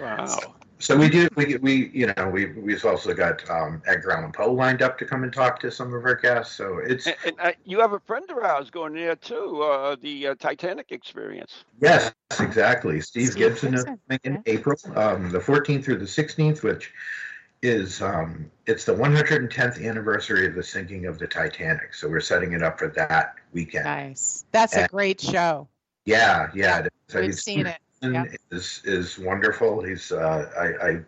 Wow. 0.00 0.26
So 0.26 0.54
we 0.96 1.08
do. 1.08 1.28
We 1.34 1.56
we 1.56 1.90
you 1.92 2.06
know 2.06 2.28
we 2.28 2.46
we've 2.52 2.84
also 2.84 3.12
got 3.14 3.48
um, 3.50 3.82
Edgar 3.86 4.12
Allan 4.12 4.32
Poe 4.32 4.52
lined 4.52 4.80
up 4.80 4.98
to 4.98 5.04
come 5.04 5.24
and 5.24 5.32
talk 5.32 5.58
to 5.60 5.70
some 5.70 5.92
of 5.92 6.04
our 6.04 6.14
guests. 6.14 6.54
So 6.54 6.78
it's 6.78 7.06
And, 7.06 7.16
and 7.26 7.40
uh, 7.40 7.52
you 7.64 7.80
have 7.80 7.92
a 7.92 8.00
friend 8.00 8.30
of 8.30 8.38
ours 8.38 8.70
going 8.70 8.94
there 8.94 9.16
too, 9.16 9.62
uh, 9.62 9.96
the 10.00 10.28
uh, 10.28 10.34
Titanic 10.36 10.92
experience. 10.92 11.64
yes, 11.80 12.12
exactly. 12.38 13.00
Steve, 13.00 13.28
Steve 13.28 13.36
Gibson 13.36 13.74
is 13.74 13.84
coming 13.84 14.20
in 14.22 14.34
yeah. 14.34 14.40
April, 14.46 14.76
um, 14.94 15.30
the 15.30 15.40
14th 15.40 15.84
through 15.84 15.98
the 15.98 16.04
16th, 16.04 16.62
which 16.62 16.92
is 17.62 18.00
um, 18.00 18.50
it's 18.66 18.84
the 18.84 18.94
110th 18.94 19.84
anniversary 19.84 20.46
of 20.46 20.54
the 20.54 20.62
sinking 20.62 21.06
of 21.06 21.18
the 21.18 21.26
Titanic. 21.26 21.94
So 21.94 22.08
we're 22.08 22.20
setting 22.20 22.52
it 22.52 22.62
up 22.62 22.78
for 22.78 22.88
that 22.88 23.34
weekend. 23.52 23.84
Nice. 23.84 24.44
That's 24.52 24.76
a 24.76 24.86
great 24.86 25.20
show. 25.20 25.68
Yeah, 26.04 26.50
yeah. 26.54 26.78
it 26.78 26.92
is. 27.08 27.14
I 27.14 27.20
We've 27.20 27.28
mean, 27.28 27.36
seen 27.36 27.66
it. 27.66 27.78
Yeah. 28.02 28.24
is 28.50 28.80
is 28.84 29.18
wonderful. 29.18 29.82
He's 29.82 30.12
uh, 30.12 30.50
I, 30.56 30.88
I 30.88 31.00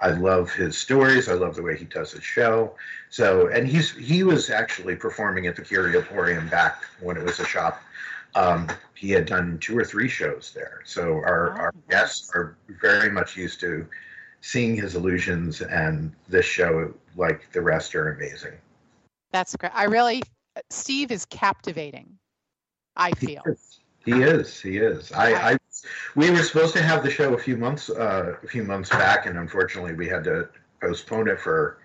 I 0.00 0.10
love 0.10 0.52
his 0.52 0.76
stories. 0.76 1.28
I 1.28 1.34
love 1.34 1.56
the 1.56 1.62
way 1.62 1.76
he 1.76 1.84
does 1.84 2.12
his 2.12 2.24
show. 2.24 2.74
So 3.10 3.48
and 3.48 3.66
he's 3.66 3.90
he 3.92 4.22
was 4.22 4.50
actually 4.50 4.96
performing 4.96 5.46
at 5.46 5.56
the 5.56 5.62
Curioporium 5.62 6.50
back 6.50 6.84
when 7.00 7.16
it 7.16 7.24
was 7.24 7.40
a 7.40 7.44
shop. 7.44 7.80
Um, 8.34 8.68
he 8.94 9.10
had 9.10 9.26
done 9.26 9.58
two 9.58 9.76
or 9.76 9.84
three 9.84 10.08
shows 10.08 10.52
there. 10.54 10.80
So 10.84 11.14
our, 11.14 11.52
Oh, 11.52 11.60
our 11.62 11.74
guests 11.88 12.30
are 12.34 12.56
very 12.80 13.10
much 13.10 13.36
used 13.36 13.58
to 13.60 13.86
seeing 14.40 14.76
his 14.76 14.94
illusions 14.94 15.62
and 15.62 16.12
this 16.28 16.44
show 16.44 16.92
like 17.16 17.50
the 17.52 17.60
rest 17.60 17.94
are 17.94 18.12
amazing. 18.12 18.52
That's 19.32 19.56
great. 19.56 19.72
I 19.74 19.84
really, 19.84 20.22
Steve 20.70 21.10
is 21.10 21.24
captivating. 21.26 22.18
I 22.96 23.12
feel. 23.12 23.42
He 24.08 24.22
is. 24.22 24.60
He 24.60 24.78
is. 24.78 25.12
I, 25.12 25.52
I 25.52 25.58
we 26.14 26.30
were 26.30 26.42
supposed 26.42 26.72
to 26.74 26.82
have 26.82 27.02
the 27.02 27.10
show 27.10 27.34
a 27.34 27.38
few 27.38 27.58
months 27.58 27.90
uh, 27.90 28.36
a 28.42 28.46
few 28.46 28.64
months 28.64 28.88
back, 28.88 29.26
and 29.26 29.38
unfortunately, 29.38 29.92
we 29.92 30.08
had 30.08 30.24
to 30.24 30.48
postpone 30.80 31.28
it 31.28 31.38
for 31.38 31.78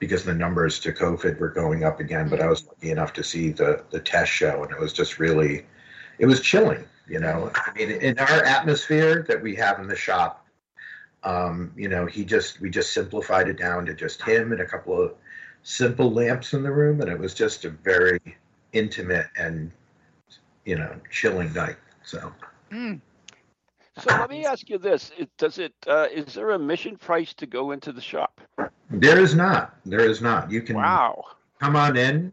because 0.00 0.24
the 0.24 0.34
numbers 0.34 0.80
to 0.80 0.92
COVID 0.92 1.38
were 1.38 1.48
going 1.48 1.84
up 1.84 2.00
again. 2.00 2.28
But 2.28 2.40
I 2.40 2.48
was 2.48 2.66
lucky 2.66 2.90
enough 2.90 3.12
to 3.14 3.22
see 3.22 3.50
the 3.50 3.84
the 3.90 4.00
test 4.00 4.32
show, 4.32 4.64
and 4.64 4.72
it 4.72 4.80
was 4.80 4.92
just 4.92 5.20
really, 5.20 5.64
it 6.18 6.26
was 6.26 6.40
chilling. 6.40 6.84
You 7.06 7.20
know, 7.20 7.52
I 7.54 7.72
mean, 7.76 7.90
in 7.90 8.18
our 8.18 8.44
atmosphere 8.44 9.24
that 9.28 9.40
we 9.40 9.54
have 9.56 9.78
in 9.78 9.86
the 9.86 9.96
shop, 9.96 10.46
um, 11.22 11.72
you 11.76 11.88
know, 11.88 12.04
he 12.04 12.24
just 12.24 12.60
we 12.60 12.68
just 12.68 12.92
simplified 12.92 13.48
it 13.48 13.58
down 13.58 13.86
to 13.86 13.94
just 13.94 14.22
him 14.22 14.50
and 14.50 14.60
a 14.60 14.66
couple 14.66 15.00
of 15.00 15.14
simple 15.62 16.10
lamps 16.10 16.52
in 16.52 16.64
the 16.64 16.72
room, 16.72 17.00
and 17.00 17.08
it 17.08 17.18
was 17.18 17.32
just 17.32 17.64
a 17.64 17.70
very 17.70 18.20
intimate 18.72 19.26
and 19.36 19.70
you 20.70 20.76
know 20.76 20.94
chilling 21.10 21.52
night. 21.52 21.76
So. 22.04 22.32
Mm. 22.70 23.00
So 23.98 24.06
let 24.06 24.30
me 24.30 24.46
ask 24.46 24.70
you 24.70 24.78
this: 24.78 25.10
it, 25.18 25.28
Does 25.36 25.58
it? 25.58 25.74
Uh, 25.84 26.06
is 26.12 26.34
there 26.34 26.52
a 26.52 26.58
mission 26.58 26.96
price 26.96 27.34
to 27.34 27.46
go 27.46 27.72
into 27.72 27.92
the 27.92 28.00
shop? 28.00 28.40
There 28.88 29.18
is 29.18 29.34
not. 29.34 29.74
There 29.84 30.06
is 30.12 30.22
not. 30.22 30.48
You 30.50 30.62
can 30.62 30.76
Wow. 30.76 31.24
come 31.60 31.74
on 31.74 31.96
in 31.96 32.32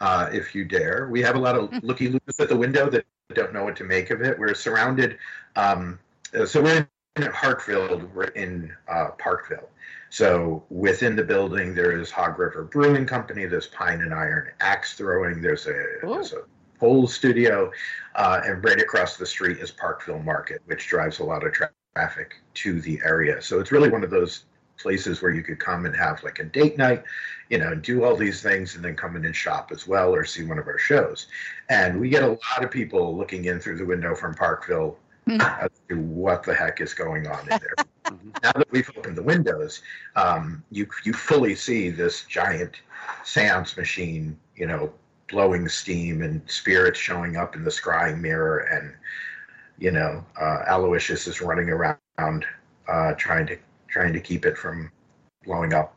uh, 0.00 0.30
if 0.32 0.54
you 0.54 0.64
dare. 0.64 1.08
We 1.10 1.20
have 1.22 1.34
a 1.34 1.40
lot 1.40 1.56
of 1.56 1.82
looky 1.82 2.08
loos 2.08 2.38
at 2.38 2.48
the 2.48 2.56
window 2.56 2.88
that 2.90 3.04
don't 3.34 3.52
know 3.52 3.64
what 3.64 3.76
to 3.76 3.84
make 3.84 4.10
of 4.10 4.22
it. 4.22 4.38
We're 4.38 4.54
surrounded. 4.54 5.18
Um, 5.56 5.98
uh, 6.38 6.46
so 6.46 6.62
we're 6.62 6.88
in 7.16 7.22
Hartford. 7.22 8.14
We're 8.14 8.34
in 8.44 8.72
uh, 8.88 9.10
Parkville. 9.18 9.68
So 10.10 10.64
within 10.70 11.16
the 11.16 11.24
building, 11.24 11.74
there 11.74 12.00
is 12.00 12.10
Hog 12.10 12.38
River 12.38 12.62
Brewing 12.62 13.04
Company. 13.04 13.46
There's 13.46 13.66
Pine 13.66 14.00
and 14.00 14.14
Iron 14.14 14.48
Axe 14.60 14.94
Throwing. 14.94 15.42
There's 15.42 15.66
a, 15.66 15.84
there's 16.02 16.32
a 16.32 16.42
pole 16.78 17.06
studio, 17.06 17.70
uh, 18.14 18.40
and 18.44 18.62
right 18.64 18.80
across 18.80 19.16
the 19.16 19.26
street 19.26 19.58
is 19.58 19.70
Parkville 19.70 20.20
Market, 20.20 20.62
which 20.66 20.86
drives 20.88 21.18
a 21.20 21.24
lot 21.24 21.44
of 21.44 21.52
tra- 21.52 21.70
traffic 21.94 22.36
to 22.54 22.80
the 22.80 23.00
area. 23.04 23.40
So 23.42 23.60
it's 23.60 23.72
really 23.72 23.88
one 23.88 24.04
of 24.04 24.10
those 24.10 24.44
places 24.78 25.20
where 25.20 25.32
you 25.32 25.42
could 25.42 25.58
come 25.58 25.86
and 25.86 25.96
have 25.96 26.22
like 26.22 26.38
a 26.38 26.44
date 26.44 26.78
night, 26.78 27.02
you 27.50 27.58
know, 27.58 27.72
and 27.72 27.82
do 27.82 28.04
all 28.04 28.14
these 28.14 28.42
things 28.42 28.76
and 28.76 28.84
then 28.84 28.94
come 28.94 29.16
in 29.16 29.24
and 29.24 29.34
shop 29.34 29.70
as 29.72 29.86
well 29.88 30.14
or 30.14 30.24
see 30.24 30.44
one 30.44 30.58
of 30.58 30.68
our 30.68 30.78
shows. 30.78 31.26
And 31.68 31.98
we 31.98 32.08
get 32.08 32.22
a 32.22 32.28
lot 32.28 32.62
of 32.62 32.70
people 32.70 33.16
looking 33.16 33.46
in 33.46 33.58
through 33.58 33.78
the 33.78 33.86
window 33.86 34.14
from 34.14 34.34
Parkville 34.34 34.96
Hmm. 35.26 35.40
as 35.42 35.70
to 35.90 35.96
what 36.00 36.42
the 36.42 36.54
heck 36.54 36.80
is 36.80 36.94
going 36.94 37.26
on 37.26 37.40
in 37.40 37.58
there. 37.58 37.74
Mhm. 38.08 38.42
now 38.42 38.52
that 38.52 38.70
we've 38.70 38.90
opened 38.96 39.18
the 39.18 39.22
windows, 39.22 39.82
um, 40.16 40.64
you 40.70 40.88
you 41.04 41.12
fully 41.12 41.54
see 41.54 41.90
this 41.90 42.24
giant 42.24 42.76
seance 43.22 43.76
machine, 43.76 44.38
you 44.56 44.66
know, 44.66 44.90
blowing 45.28 45.68
steam 45.68 46.22
and 46.22 46.42
spirits 46.48 46.98
showing 46.98 47.36
up 47.36 47.56
in 47.56 47.64
the 47.64 47.70
scrying 47.70 48.20
mirror, 48.20 48.58
and 48.58 48.94
you 49.78 49.90
know, 49.92 50.24
uh, 50.40 50.64
Aloysius 50.68 51.26
is 51.28 51.40
running 51.42 51.70
around 51.70 52.18
uh, 52.88 53.12
trying 53.16 53.46
to 53.46 53.56
trying 53.88 53.88
to 53.88 54.20
keep 54.20 54.46
it 54.46 54.56
from 54.58 54.90
blowing 55.44 55.72
up. 55.72 55.96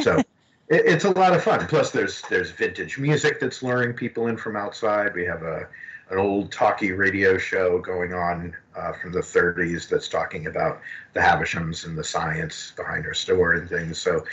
So. 0.00 0.18
it- 0.68 0.84
It's 0.86 1.04
a 1.04 1.10
lot 1.10 1.34
of 1.34 1.42
fun. 1.42 1.66
Plus, 1.66 1.90
there's 1.90 2.22
there's 2.28 2.50
vintage 2.50 2.98
music 2.98 3.38
that's 3.40 3.62
luring 3.62 3.92
people 3.92 4.26
in 4.28 4.36
from 4.36 4.56
outside. 4.56 5.14
We 5.14 5.24
have 5.24 5.42
a 5.42 5.66
an 6.10 6.18
old 6.18 6.50
talkie 6.52 6.92
radio 6.92 7.36
show 7.38 7.78
going 7.78 8.12
on 8.12 8.54
uh, 8.76 8.92
from 8.92 9.12
the 9.12 9.22
30s 9.22 9.88
that's 9.88 10.08
talking 10.08 10.46
about 10.46 10.80
the 11.14 11.20
Havishams 11.20 11.86
and 11.86 11.96
the 11.96 12.04
science 12.04 12.72
behind 12.76 13.06
our 13.06 13.14
store 13.14 13.54
and 13.54 13.68
things. 13.68 13.98
So, 13.98 14.24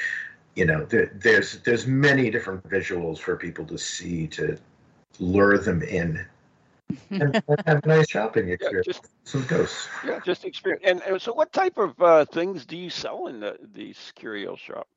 you 0.57 0.65
know, 0.65 0.83
there, 0.85 1.11
there's 1.13 1.59
there's 1.59 1.85
many 1.85 2.31
different 2.31 2.67
visuals 2.67 3.19
for 3.19 3.35
people 3.35 3.63
to 3.65 3.77
see 3.77 4.25
to 4.29 4.57
lure 5.19 5.59
them 5.59 5.83
in 5.83 6.25
and, 7.11 7.39
and 7.47 7.59
have 7.67 7.79
a 7.83 7.87
nice 7.87 8.09
shopping 8.09 8.47
Yeah, 8.47 8.53
experience. 8.53 8.87
just 8.87 9.07
Some 9.23 9.45
ghosts. 9.45 9.87
yeah, 10.03 10.19
just 10.25 10.45
experience. 10.45 10.83
And, 10.83 11.01
and 11.03 11.21
so, 11.21 11.31
what 11.31 11.53
type 11.53 11.77
of 11.77 12.01
uh, 12.01 12.25
things 12.25 12.65
do 12.65 12.75
you 12.75 12.89
sell 12.89 13.27
in 13.27 13.39
the 13.39 13.57
these 13.71 14.11
curio 14.15 14.55
shop? 14.55 14.87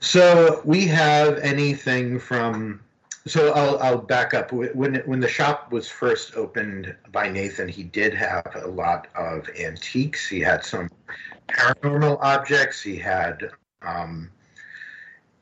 So 0.00 0.60
we 0.66 0.86
have 0.88 1.38
anything 1.38 2.18
from. 2.18 2.80
So 3.26 3.54
I'll 3.54 3.78
I'll 3.78 3.98
back 3.98 4.34
up. 4.34 4.52
When 4.52 4.96
when 5.06 5.18
the 5.18 5.28
shop 5.28 5.72
was 5.72 5.88
first 5.88 6.36
opened 6.36 6.94
by 7.10 7.30
Nathan, 7.30 7.68
he 7.68 7.84
did 7.84 8.12
have 8.12 8.52
a 8.62 8.68
lot 8.68 9.08
of 9.16 9.48
antiques. 9.58 10.28
He 10.28 10.40
had 10.40 10.62
some 10.62 10.90
paranormal 11.48 12.18
objects. 12.20 12.82
He 12.82 12.96
had 12.96 13.50
um, 13.80 14.30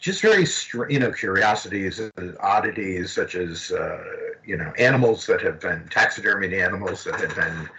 just 0.03 0.21
very 0.21 0.45
you 0.93 0.99
know 0.99 1.13
curiosities, 1.13 2.01
and 2.01 2.37
oddities 2.41 3.13
such 3.13 3.37
as 3.37 3.71
uh, 3.71 4.05
you 4.45 4.57
know 4.57 4.73
animals 4.77 5.25
that 5.27 5.41
have 5.41 5.61
been 5.61 5.89
taxidermied 5.89 6.53
animals 6.53 7.05
that 7.05 7.21
have 7.21 7.35
been 7.37 7.71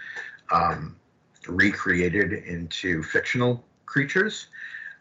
um, 0.50 0.96
recreated 1.46 2.32
into 2.32 3.02
fictional 3.02 3.62
creatures. 3.84 4.48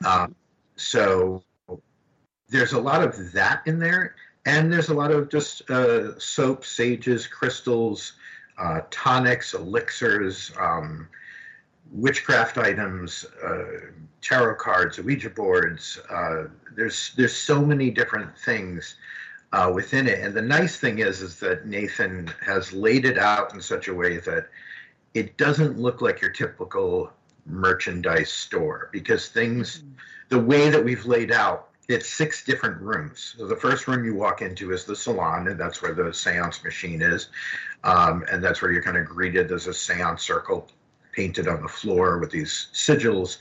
Um, 0.06 0.36
so 0.75 1.42
there's 2.50 2.74
a 2.74 2.80
lot 2.80 3.01
of 3.01 3.32
that 3.32 3.63
in 3.65 3.80
there, 3.80 4.15
and 4.46 4.72
there's 4.72 4.89
a 4.89 4.94
lot 4.94 5.12
of 5.12 5.30
just 5.30 5.70
uh, 5.72 6.20
soap, 6.20 6.65
sages, 6.65 7.25
crystals, 7.25 8.13
uh, 8.58 8.82
tonics, 8.92 9.53
elixirs, 9.53 10.51
um, 10.60 11.08
witchcraft 11.94 12.58
items, 12.58 13.26
uh, 13.46 13.66
tarot 14.22 14.56
cards, 14.56 15.00
Ouija 15.00 15.30
boards. 15.30 16.00
Uh, 16.10 16.46
there's 16.76 17.14
there's 17.16 17.36
so 17.36 17.64
many 17.64 17.92
different 17.92 18.38
things 18.40 18.96
uh, 19.54 19.72
within 19.74 20.08
it, 20.08 20.20
and 20.20 20.34
the 20.34 20.42
nice 20.42 20.78
thing 20.78 21.00
is 21.00 21.22
is 21.22 21.40
that 21.40 21.68
Nathan 21.68 22.32
has 22.44 22.74
laid 22.74 23.06
it 23.06 23.18
out 23.18 23.54
in 23.54 23.62
such 23.62 23.88
a 23.88 23.94
way 23.94 24.18
that 24.18 24.50
it 25.14 25.38
doesn't 25.38 25.80
look 25.80 26.02
like 26.02 26.22
your 26.22 26.32
typical 26.32 27.12
merchandise 27.46 28.32
store 28.32 28.90
because 28.92 29.28
things 29.28 29.84
the 30.30 30.40
way 30.40 30.70
that 30.70 30.84
we've 30.84 31.06
laid 31.06 31.32
out 31.32 31.70
it's 31.90 32.10
six 32.10 32.46
different 32.46 32.80
rooms. 32.82 33.36
So 33.38 33.46
the 33.46 33.58
first 33.58 33.89
room 33.89 34.06
you 34.06 34.15
walk 34.15 34.41
into 34.41 34.72
is 34.72 34.86
the 34.86 34.96
salon 34.96 35.50
and 35.50 35.60
that's 35.60 35.82
where 35.82 35.94
the 35.94 36.13
seance 36.13 36.63
machine 36.63 37.02
is 37.02 37.28
um, 37.84 38.24
and 38.32 38.41
that's 38.41 38.62
where 38.62 38.72
you're 38.72 38.82
kind 38.82 38.96
of 38.96 39.06
greeted. 39.06 39.50
There's 39.50 39.67
a 39.67 39.74
seance 39.74 40.24
circle 40.24 40.70
painted 41.13 41.47
on 41.47 41.62
the 41.62 41.67
floor 41.67 42.19
with 42.19 42.32
these 42.32 42.67
sigils 42.73 43.38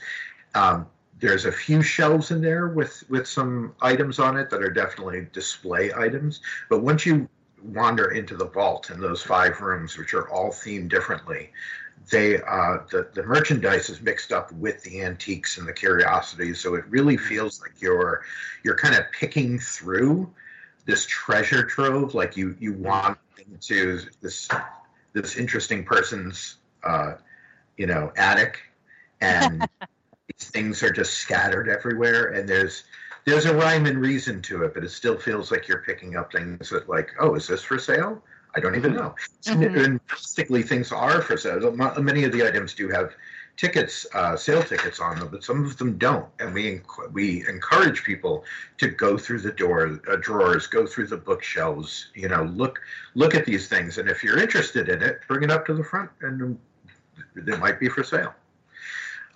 um, 0.55 0.87
there's 1.19 1.45
a 1.45 1.51
few 1.51 1.81
shelves 1.81 2.31
in 2.31 2.41
there 2.41 2.67
with 2.67 3.03
with 3.09 3.27
some 3.27 3.73
items 3.81 4.19
on 4.19 4.37
it 4.37 4.49
that 4.49 4.61
are 4.61 4.71
definitely 4.71 5.27
display 5.33 5.91
items 5.93 6.41
but 6.69 6.81
once 6.81 7.05
you 7.05 7.27
wander 7.63 8.11
into 8.11 8.35
the 8.35 8.45
vault 8.45 8.89
in 8.89 8.99
those 8.99 9.21
five 9.21 9.59
rooms 9.61 9.97
which 9.97 10.13
are 10.13 10.29
all 10.29 10.51
themed 10.51 10.89
differently 10.89 11.49
they 12.09 12.41
uh, 12.41 12.79
the 12.91 13.09
the 13.13 13.23
merchandise 13.23 13.89
is 13.89 14.01
mixed 14.01 14.31
up 14.31 14.51
with 14.53 14.83
the 14.83 15.01
antiques 15.01 15.57
and 15.57 15.67
the 15.67 15.73
curiosities, 15.73 16.59
so 16.59 16.75
it 16.75 16.85
really 16.89 17.17
feels 17.17 17.61
like 17.61 17.81
you're 17.81 18.23
you're 18.63 18.75
kind 18.75 18.95
of 18.95 19.05
picking 19.11 19.59
through 19.59 20.31
this 20.85 21.05
treasure 21.05 21.63
trove. 21.63 22.13
Like 22.13 22.35
you 22.35 22.55
you 22.59 22.73
want 22.73 23.17
into 23.37 24.01
this 24.21 24.49
this 25.13 25.37
interesting 25.37 25.83
person's 25.85 26.57
uh, 26.83 27.13
you 27.77 27.87
know 27.87 28.11
attic, 28.17 28.59
and 29.21 29.67
these 30.27 30.49
things 30.49 30.83
are 30.83 30.91
just 30.91 31.15
scattered 31.15 31.69
everywhere, 31.69 32.27
and 32.29 32.47
there's 32.47 32.83
there's 33.25 33.45
a 33.45 33.55
rhyme 33.55 33.85
and 33.85 33.99
reason 33.99 34.41
to 34.43 34.63
it, 34.63 34.73
but 34.73 34.83
it 34.83 34.89
still 34.89 35.17
feels 35.17 35.51
like 35.51 35.67
you're 35.67 35.83
picking 35.83 36.17
up 36.17 36.31
things 36.31 36.69
that 36.69 36.89
like, 36.89 37.11
oh, 37.19 37.35
is 37.35 37.47
this 37.47 37.63
for 37.63 37.79
sale? 37.79 38.21
I 38.55 38.59
don't 38.59 38.75
even 38.75 38.93
know. 38.93 39.15
Mhm. 39.45 39.65
And 39.65 39.75
realistically, 39.75 40.61
things 40.61 40.91
are 40.91 41.21
for 41.21 41.37
sale. 41.37 41.71
Many 41.71 42.23
of 42.25 42.31
the 42.31 42.45
items 42.45 42.73
do 42.75 42.87
have 42.89 43.15
tickets, 43.55 44.05
uh, 44.13 44.35
sale 44.35 44.61
tickets 44.63 44.99
on 44.99 45.19
them, 45.19 45.29
but 45.31 45.43
some 45.43 45.63
of 45.63 45.77
them 45.77 45.97
don't. 45.97 46.27
And 46.39 46.53
we 46.53 46.79
enc- 46.79 47.11
we 47.13 47.47
encourage 47.47 48.03
people 48.03 48.43
to 48.77 48.89
go 48.89 49.17
through 49.17 49.39
the 49.39 49.51
door 49.51 49.99
uh, 50.11 50.17
drawers, 50.17 50.67
go 50.67 50.85
through 50.85 51.07
the 51.07 51.17
bookshelves. 51.17 52.11
You 52.13 52.27
know, 52.27 52.43
look 52.43 52.79
look 53.15 53.33
at 53.35 53.45
these 53.45 53.67
things, 53.67 53.97
and 53.97 54.09
if 54.09 54.23
you're 54.23 54.39
interested 54.39 54.89
in 54.89 55.01
it, 55.01 55.21
bring 55.27 55.43
it 55.43 55.51
up 55.51 55.65
to 55.67 55.73
the 55.73 55.83
front, 55.83 56.11
and 56.21 56.57
it 57.35 57.59
might 57.59 57.79
be 57.79 57.89
for 57.89 58.03
sale. 58.03 58.33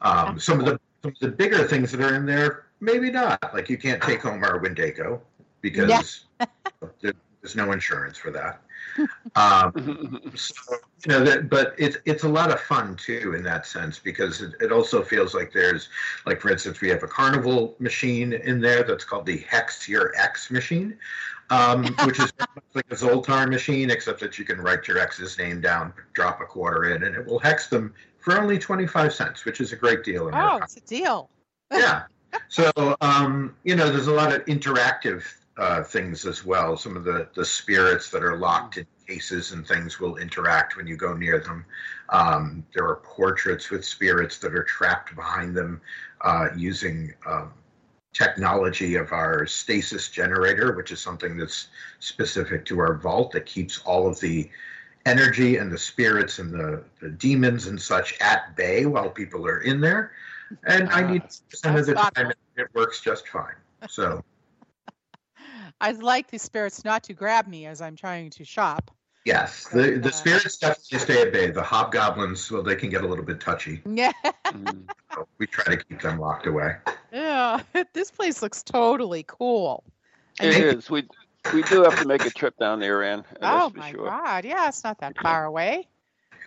Um, 0.01 0.39
some 0.39 0.59
of 0.59 0.65
the 0.65 0.79
some 1.03 1.11
of 1.11 1.19
the 1.19 1.27
bigger 1.29 1.63
things 1.67 1.91
that 1.91 2.01
are 2.01 2.15
in 2.15 2.25
there, 2.25 2.65
maybe 2.79 3.11
not. 3.11 3.39
Like 3.53 3.69
you 3.69 3.77
can't 3.77 4.01
take 4.01 4.21
home 4.21 4.43
our 4.43 4.59
Wendigo 4.59 5.21
because 5.61 6.25
there- 7.01 7.13
there's 7.41 7.55
no 7.55 7.71
insurance 7.71 8.17
for 8.17 8.31
that. 8.31 8.61
Um, 9.35 10.31
so, 10.35 10.53
you 11.05 11.09
know 11.09 11.23
that 11.23 11.49
but 11.49 11.75
it's 11.77 11.97
it's 12.05 12.23
a 12.23 12.27
lot 12.27 12.51
of 12.51 12.59
fun 12.59 12.95
too 12.95 13.35
in 13.35 13.43
that 13.43 13.67
sense 13.67 13.99
because 13.99 14.41
it, 14.41 14.53
it 14.59 14.71
also 14.71 15.03
feels 15.03 15.35
like 15.35 15.53
there's 15.53 15.89
like 16.25 16.41
for 16.41 16.49
instance 16.49 16.81
we 16.81 16.89
have 16.89 17.03
a 17.03 17.07
carnival 17.07 17.75
machine 17.77 18.33
in 18.33 18.59
there 18.59 18.83
that's 18.83 19.03
called 19.03 19.25
the 19.27 19.37
hex 19.39 19.87
your 19.87 20.15
x 20.17 20.49
machine 20.49 20.97
um, 21.49 21.85
which 22.05 22.19
is 22.19 22.31
like 22.73 22.85
a 22.91 22.95
zoltar 22.95 23.49
machine 23.49 23.89
except 23.89 24.19
that 24.19 24.37
you 24.37 24.45
can 24.45 24.59
write 24.59 24.87
your 24.87 24.97
ex's 24.97 25.37
name 25.37 25.61
down 25.61 25.93
drop 26.13 26.41
a 26.41 26.45
quarter 26.45 26.93
in 26.95 27.03
and 27.03 27.15
it 27.15 27.25
will 27.25 27.39
hex 27.39 27.67
them 27.67 27.93
for 28.19 28.39
only 28.39 28.57
25 28.59 29.13
cents 29.13 29.45
which 29.45 29.61
is 29.61 29.71
a 29.73 29.75
great 29.75 30.03
deal 30.03 30.29
Oh, 30.33 30.57
it's 30.57 30.77
a 30.77 30.81
deal. 30.81 31.29
yeah. 31.71 32.03
So 32.49 32.71
um, 33.01 33.55
you 33.63 33.75
know, 33.75 33.89
there's 33.89 34.07
a 34.07 34.13
lot 34.13 34.33
of 34.33 34.45
interactive 34.45 35.23
uh, 35.57 35.81
things 35.83 36.25
as 36.25 36.45
well. 36.45 36.77
Some 36.77 36.95
of 36.95 37.03
the 37.03 37.27
the 37.33 37.45
spirits 37.45 38.09
that 38.11 38.23
are 38.23 38.37
locked 38.37 38.77
in 38.77 38.85
cases 39.07 39.53
and 39.53 39.65
things 39.65 39.99
will 39.99 40.17
interact 40.17 40.75
when 40.77 40.85
you 40.85 40.95
go 40.97 41.13
near 41.13 41.39
them. 41.39 41.65
Um, 42.09 42.65
there 42.75 42.85
are 42.85 42.97
portraits 42.97 43.69
with 43.71 43.83
spirits 43.85 44.37
that 44.39 44.53
are 44.53 44.63
trapped 44.63 45.15
behind 45.15 45.55
them 45.55 45.81
uh, 46.21 46.49
using 46.55 47.13
um, 47.25 47.53
technology 48.17 48.95
of 48.95 49.11
our 49.11 49.45
stasis 49.45 50.09
generator, 50.09 50.75
which 50.75 50.91
is 50.91 50.99
something 50.99 51.37
that's 51.37 51.67
specific 51.99 52.65
to 52.65 52.79
our 52.79 52.95
vault 52.95 53.31
that 53.31 53.45
keeps 53.45 53.79
all 53.85 54.07
of 54.07 54.19
the 54.19 54.49
energy 55.05 55.57
and 55.57 55.71
the 55.71 55.77
spirits 55.77 56.39
and 56.39 56.51
the, 56.51 56.83
the 56.99 57.09
demons 57.09 57.67
and 57.67 57.79
such 57.79 58.19
at 58.19 58.55
bay 58.55 58.85
while 58.85 59.09
people 59.09 59.45
are 59.45 59.59
in 59.59 59.79
there. 59.79 60.11
And 60.65 60.89
Ah, 60.89 60.97
90% 60.97 61.79
of 61.79 61.85
the 61.85 61.93
that's 61.93 62.09
time, 62.15 62.31
it 62.55 62.67
works 62.73 63.01
just 63.01 63.27
fine. 63.27 63.53
So, 63.87 64.23
I'd 65.81 65.99
like 66.01 66.31
the 66.31 66.39
spirits 66.39 66.83
not 66.83 67.03
to 67.03 67.13
grab 67.13 67.47
me 67.47 67.67
as 67.67 67.81
I'm 67.81 67.95
trying 67.95 68.31
to 68.31 68.43
shop. 68.43 68.89
yes, 69.25 69.67
the, 69.67 69.99
the 70.01 70.11
spirits 70.11 70.57
definitely 70.57 70.99
stay 70.99 71.21
at 71.21 71.31
bay. 71.33 71.51
The 71.51 71.61
hobgoblins, 71.61 72.49
well, 72.49 72.63
they 72.63 72.75
can 72.75 72.89
get 72.89 73.03
a 73.03 73.07
little 73.07 73.25
bit 73.25 73.39
touchy. 73.39 73.83
Yeah. 73.93 74.11
Mhm. 74.51 74.85
So 75.13 75.27
we 75.37 75.45
try 75.47 75.75
to 75.75 75.83
keep 75.83 76.01
them 76.01 76.19
locked 76.19 76.47
away. 76.47 76.77
Yeah. 77.37 77.83
This 77.93 78.11
place 78.11 78.41
looks 78.41 78.63
totally 78.63 79.23
cool. 79.27 79.83
It 80.41 80.55
is. 80.55 80.89
We 80.89 81.07
we 81.53 81.61
do 81.63 81.83
have 81.83 81.99
to 81.99 82.07
make 82.07 82.25
a 82.25 82.29
trip 82.29 82.57
down 82.57 82.79
there, 82.79 83.03
Ann. 83.03 83.23
Oh 83.41 83.69
for 83.69 83.77
my 83.77 83.91
sure. 83.91 84.05
God. 84.05 84.45
Yeah, 84.45 84.67
it's 84.67 84.83
not 84.83 84.99
that 84.99 85.17
far 85.21 85.45
away. 85.45 85.87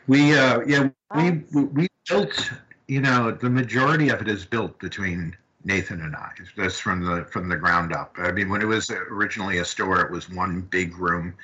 We, 0.08 0.36
uh, 0.36 0.60
yeah, 0.66 0.88
we 1.14 1.30
we 1.54 1.88
built, 2.08 2.50
you 2.88 3.00
know, 3.00 3.30
the 3.30 3.50
majority 3.50 4.08
of 4.08 4.20
it 4.20 4.28
is 4.28 4.44
built 4.44 4.78
between 4.80 5.36
Nathan 5.64 6.00
and 6.00 6.16
I. 6.16 6.30
That's 6.56 6.78
from 6.78 7.04
the 7.04 7.24
from 7.26 7.48
the 7.48 7.56
ground 7.56 7.92
up. 7.92 8.14
I 8.18 8.32
mean, 8.32 8.48
when 8.48 8.62
it 8.62 8.66
was 8.66 8.90
originally 8.90 9.58
a 9.58 9.64
store, 9.64 10.00
it 10.00 10.10
was 10.10 10.30
one 10.30 10.62
big 10.62 10.96
room, 10.96 11.34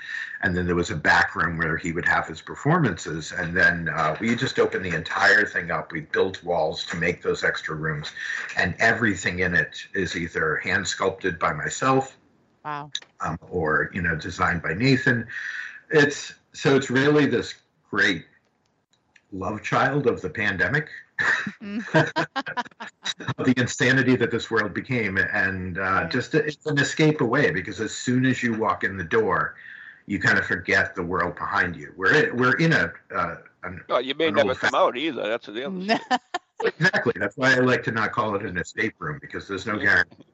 and 0.42 0.56
then 0.56 0.64
there 0.66 0.74
was 0.74 0.90
a 0.90 0.96
back 0.96 1.36
room 1.36 1.58
where 1.58 1.76
he 1.76 1.92
would 1.92 2.06
have 2.06 2.26
his 2.26 2.40
performances. 2.40 3.32
And 3.32 3.54
then 3.54 3.90
uh, 3.90 4.16
we 4.18 4.34
just 4.34 4.58
opened 4.58 4.84
the 4.84 4.94
entire 4.96 5.44
thing 5.44 5.70
up. 5.70 5.92
We 5.92 6.00
built 6.00 6.42
walls 6.42 6.84
to 6.86 6.96
make 6.96 7.22
those 7.22 7.44
extra 7.44 7.74
rooms, 7.74 8.10
and 8.56 8.74
everything 8.78 9.40
in 9.40 9.54
it 9.54 9.76
is 9.94 10.16
either 10.16 10.56
hand 10.56 10.88
sculpted 10.88 11.38
by 11.38 11.52
myself, 11.52 12.16
Wow. 12.64 12.90
um, 13.20 13.38
or 13.50 13.90
you 13.92 14.00
know, 14.00 14.16
designed 14.16 14.62
by 14.62 14.72
Nathan. 14.72 15.26
It's 15.90 16.32
so 16.54 16.74
it's 16.74 16.88
really 16.90 17.26
this 17.26 17.54
great 17.90 18.24
love 19.30 19.62
child 19.62 20.06
of 20.06 20.22
the 20.22 20.30
pandemic. 20.30 20.88
the 21.92 23.54
insanity 23.56 24.16
that 24.16 24.30
this 24.30 24.50
world 24.50 24.74
became 24.74 25.16
and 25.18 25.78
uh, 25.78 25.82
Right. 25.82 26.10
just 26.10 26.34
it's 26.34 26.66
an 26.66 26.78
escape 26.78 27.20
away 27.20 27.50
because 27.50 27.80
as 27.80 27.92
soon 27.92 28.26
as 28.26 28.42
you 28.42 28.54
walk 28.54 28.84
in 28.84 28.96
the 28.96 29.04
door 29.04 29.56
you 30.06 30.18
kind 30.18 30.38
of 30.38 30.44
forget 30.46 30.94
the 30.94 31.02
world 31.02 31.34
behind 31.36 31.74
you 31.76 31.92
we're 31.96 32.14
in, 32.14 32.36
we're 32.36 32.54
in 32.56 32.72
a 32.72 32.92
uh, 33.14 33.36
an, 33.64 33.82
Well, 33.88 34.00
you 34.02 34.14
may 34.14 34.30
never 34.30 34.50
old 34.50 34.58
come 34.60 34.74
out 34.74 34.96
either. 34.96 35.26
That's 35.28 35.46
the 35.46 35.66
other. 35.66 35.98
exactly 36.64 37.12
that's 37.16 37.36
why 37.36 37.52
i 37.54 37.58
like 37.58 37.82
to 37.82 37.90
not 37.90 38.12
call 38.12 38.34
it 38.34 38.42
an 38.44 38.56
escape 38.58 38.94
room 38.98 39.18
because 39.20 39.46
there's 39.48 39.66
no 39.66 39.78
guarantee 39.78 40.24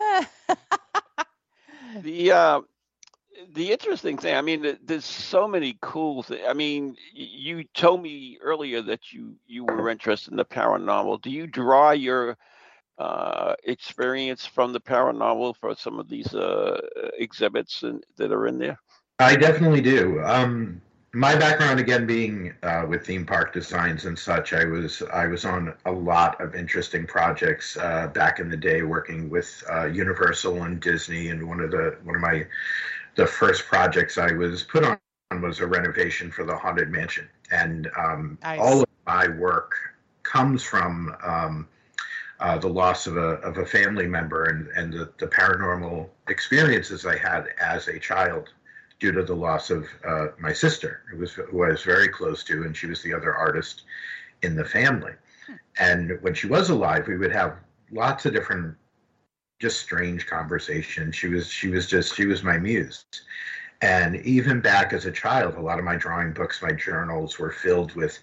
The 2.02 2.32
uh, 2.32 2.60
the 3.52 3.72
interesting 3.72 4.16
thing, 4.16 4.34
I 4.34 4.42
mean, 4.42 4.78
there's 4.84 5.04
so 5.04 5.46
many 5.46 5.76
cool 5.80 6.22
things. 6.22 6.42
I 6.48 6.52
mean, 6.52 6.96
you 7.12 7.64
told 7.74 8.02
me 8.02 8.38
earlier 8.40 8.82
that 8.82 9.12
you 9.12 9.34
you 9.46 9.64
were 9.64 9.88
interested 9.88 10.30
in 10.30 10.36
the 10.36 10.44
paranormal. 10.44 11.22
Do 11.22 11.30
you 11.30 11.46
draw 11.46 11.90
your 11.90 12.36
uh, 12.98 13.54
experience 13.64 14.46
from 14.46 14.72
the 14.72 14.80
paranormal 14.80 15.56
for 15.56 15.74
some 15.74 15.98
of 15.98 16.08
these 16.08 16.32
uh, 16.34 16.80
exhibits 17.18 17.82
and, 17.82 18.04
that 18.16 18.32
are 18.32 18.46
in 18.46 18.58
there? 18.58 18.78
I 19.18 19.36
definitely 19.36 19.80
do. 19.80 20.20
Um, 20.22 20.80
my 21.12 21.36
background, 21.36 21.78
again, 21.78 22.06
being 22.06 22.52
uh, 22.64 22.86
with 22.88 23.06
theme 23.06 23.24
park 23.24 23.52
designs 23.52 24.04
and 24.04 24.18
such, 24.18 24.52
I 24.52 24.64
was 24.64 25.02
I 25.12 25.26
was 25.26 25.44
on 25.44 25.72
a 25.86 25.92
lot 25.92 26.40
of 26.40 26.56
interesting 26.56 27.06
projects 27.06 27.76
uh, 27.76 28.08
back 28.08 28.40
in 28.40 28.48
the 28.48 28.56
day, 28.56 28.82
working 28.82 29.30
with 29.30 29.62
uh, 29.72 29.86
Universal 29.86 30.64
and 30.64 30.80
Disney. 30.80 31.28
And 31.28 31.48
one 31.48 31.60
of 31.60 31.70
the 31.70 31.96
one 32.02 32.16
of 32.16 32.20
my 32.20 32.46
the 33.16 33.26
first 33.26 33.66
projects 33.66 34.18
I 34.18 34.32
was 34.32 34.62
put 34.62 34.84
on 34.84 34.98
was 35.40 35.60
a 35.60 35.66
renovation 35.66 36.30
for 36.30 36.44
the 36.44 36.56
Haunted 36.56 36.90
Mansion, 36.90 37.28
and 37.50 37.88
um, 37.98 38.38
Nice. 38.42 38.60
all 38.60 38.82
of 38.82 38.88
my 39.06 39.28
work 39.28 39.74
comes 40.22 40.62
from 40.62 41.14
um, 41.22 41.68
uh, 42.40 42.58
the 42.58 42.68
loss 42.68 43.06
of 43.06 43.16
a 43.16 43.40
of 43.42 43.58
a 43.58 43.66
family 43.66 44.06
member 44.06 44.44
and 44.44 44.68
and 44.76 44.92
the, 44.92 45.12
the 45.18 45.26
paranormal 45.26 46.08
experiences 46.28 47.06
I 47.06 47.16
had 47.16 47.48
as 47.60 47.88
a 47.88 47.98
child 47.98 48.52
due 49.00 49.12
to 49.12 49.22
the 49.22 49.34
loss 49.34 49.70
of 49.70 49.86
uh, 50.06 50.28
my 50.38 50.52
sister, 50.52 51.02
who 51.10 51.18
was 51.18 51.32
who 51.32 51.64
I 51.64 51.68
was 51.68 51.82
very 51.82 52.08
close 52.08 52.44
to, 52.44 52.64
and 52.64 52.76
she 52.76 52.86
was 52.86 53.02
the 53.02 53.12
other 53.14 53.34
artist 53.34 53.82
in 54.42 54.56
the 54.56 54.64
family. 54.64 55.12
And 55.78 56.18
when 56.22 56.34
she 56.34 56.46
was 56.46 56.70
alive, 56.70 57.06
we 57.06 57.16
would 57.16 57.32
have 57.32 57.56
lots 57.90 58.24
of 58.26 58.32
different, 58.32 58.76
just 59.64 59.80
strange 59.80 60.26
conversation. 60.26 61.10
She 61.10 61.28
was 61.28 61.48
she 61.48 61.68
was 61.68 61.86
just 61.86 62.14
she 62.14 62.26
was 62.26 62.42
my 62.42 62.58
muse. 62.58 63.06
And 63.80 64.16
even 64.16 64.60
back 64.60 64.92
as 64.92 65.06
a 65.06 65.10
child, 65.10 65.54
a 65.54 65.60
lot 65.60 65.78
of 65.78 65.86
my 65.86 65.96
drawing 65.96 66.34
books, 66.34 66.60
my 66.60 66.72
journals 66.72 67.38
were 67.38 67.50
filled 67.50 67.94
with, 67.94 68.18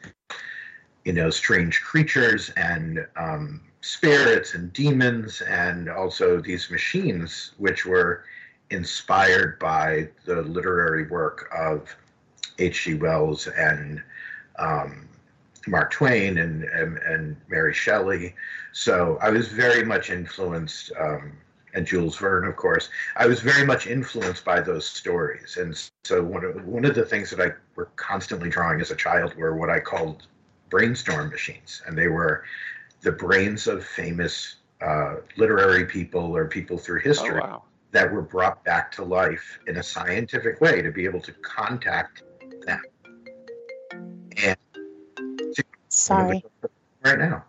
you 1.03 1.13
know, 1.13 1.31
strange 1.31 1.81
creatures 1.81 2.51
and 2.57 3.07
um, 3.15 3.61
spirits 3.81 4.53
and 4.53 4.71
demons, 4.71 5.41
and 5.41 5.89
also 5.89 6.39
these 6.39 6.69
machines, 6.69 7.53
which 7.57 7.87
were 7.87 8.23
inspired 8.69 9.57
by 9.57 10.09
the 10.25 10.43
literary 10.43 11.07
work 11.07 11.49
of 11.57 11.95
H.G. 12.59 12.95
Wells 12.95 13.47
and 13.47 14.03
um, 14.59 15.09
Mark 15.67 15.91
Twain 15.91 16.37
and, 16.39 16.63
and, 16.63 16.97
and 16.97 17.37
Mary 17.47 17.73
Shelley. 17.73 18.35
So 18.71 19.17
I 19.21 19.29
was 19.29 19.47
very 19.47 19.83
much 19.83 20.09
influenced, 20.09 20.91
um, 20.99 21.33
and 21.73 21.85
Jules 21.85 22.17
Verne, 22.17 22.45
of 22.47 22.55
course. 22.55 22.89
I 23.15 23.27
was 23.27 23.39
very 23.39 23.65
much 23.65 23.87
influenced 23.87 24.43
by 24.43 24.59
those 24.59 24.85
stories. 24.85 25.57
And 25.57 25.77
so 26.03 26.23
one 26.23 26.43
of, 26.43 26.65
one 26.65 26.83
of 26.83 26.95
the 26.95 27.05
things 27.05 27.29
that 27.29 27.39
I 27.39 27.53
were 27.75 27.89
constantly 27.95 28.49
drawing 28.49 28.81
as 28.81 28.91
a 28.91 28.95
child 28.95 29.35
were 29.35 29.55
what 29.55 29.69
I 29.69 29.79
called 29.79 30.27
brainstorm 30.69 31.29
machines. 31.29 31.81
And 31.85 31.97
they 31.97 32.07
were 32.07 32.43
the 33.01 33.11
brains 33.11 33.67
of 33.67 33.85
famous 33.85 34.55
uh, 34.81 35.17
literary 35.37 35.85
people 35.85 36.35
or 36.35 36.45
people 36.45 36.77
through 36.77 36.99
Oh, 36.99 37.03
history 37.03 37.39
wow. 37.39 37.63
that 37.91 38.11
were 38.11 38.21
brought 38.21 38.63
back 38.63 38.91
to 38.93 39.03
life 39.03 39.59
in 39.67 39.77
a 39.77 39.83
scientific 39.83 40.59
way 40.59 40.81
to 40.81 40.91
be 40.91 41.05
able 41.05 41.21
to 41.21 41.31
contact 41.33 42.23
them. 42.65 42.81
Sorry. 46.01 46.43
right 47.03 47.19
now. 47.19 47.43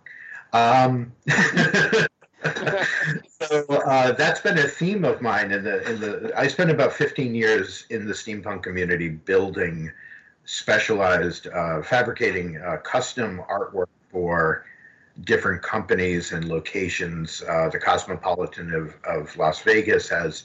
Um, 0.52 1.12
so 3.40 3.64
uh, 3.68 4.12
that's 4.12 4.40
been 4.40 4.58
a 4.58 4.68
theme 4.68 5.04
of 5.04 5.22
mine. 5.22 5.52
In 5.52 5.64
the 5.64 5.90
in 5.90 6.00
the 6.00 6.32
I 6.36 6.46
spent 6.48 6.70
about 6.70 6.92
15 6.92 7.34
years 7.34 7.86
in 7.90 8.06
the 8.06 8.12
steampunk 8.12 8.62
community 8.62 9.08
building 9.08 9.90
specialized, 10.44 11.46
uh, 11.48 11.82
fabricating 11.82 12.58
uh, 12.58 12.78
custom 12.78 13.42
artwork 13.48 13.86
for 14.10 14.66
different 15.22 15.62
companies 15.62 16.32
and 16.32 16.48
locations. 16.48 17.42
Uh, 17.48 17.68
the 17.68 17.78
Cosmopolitan 17.78 18.74
of, 18.74 18.96
of 19.04 19.36
Las 19.36 19.62
Vegas 19.62 20.08
has 20.08 20.44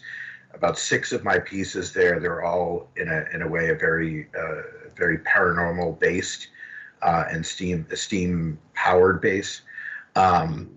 about 0.54 0.78
six 0.78 1.12
of 1.12 1.24
my 1.24 1.40
pieces 1.40 1.94
there. 1.94 2.20
They're 2.20 2.44
all 2.44 2.90
in 2.96 3.08
a 3.10 3.26
in 3.34 3.42
a 3.42 3.48
way 3.48 3.70
a 3.70 3.76
very 3.76 4.28
uh, 4.38 4.62
very 4.96 5.18
paranormal 5.20 6.00
based 6.00 6.50
uh, 7.02 7.26
and 7.30 7.46
steam 7.46 7.86
steam 7.94 8.60
powered 8.74 9.22
base. 9.22 9.62
Um, 10.16 10.72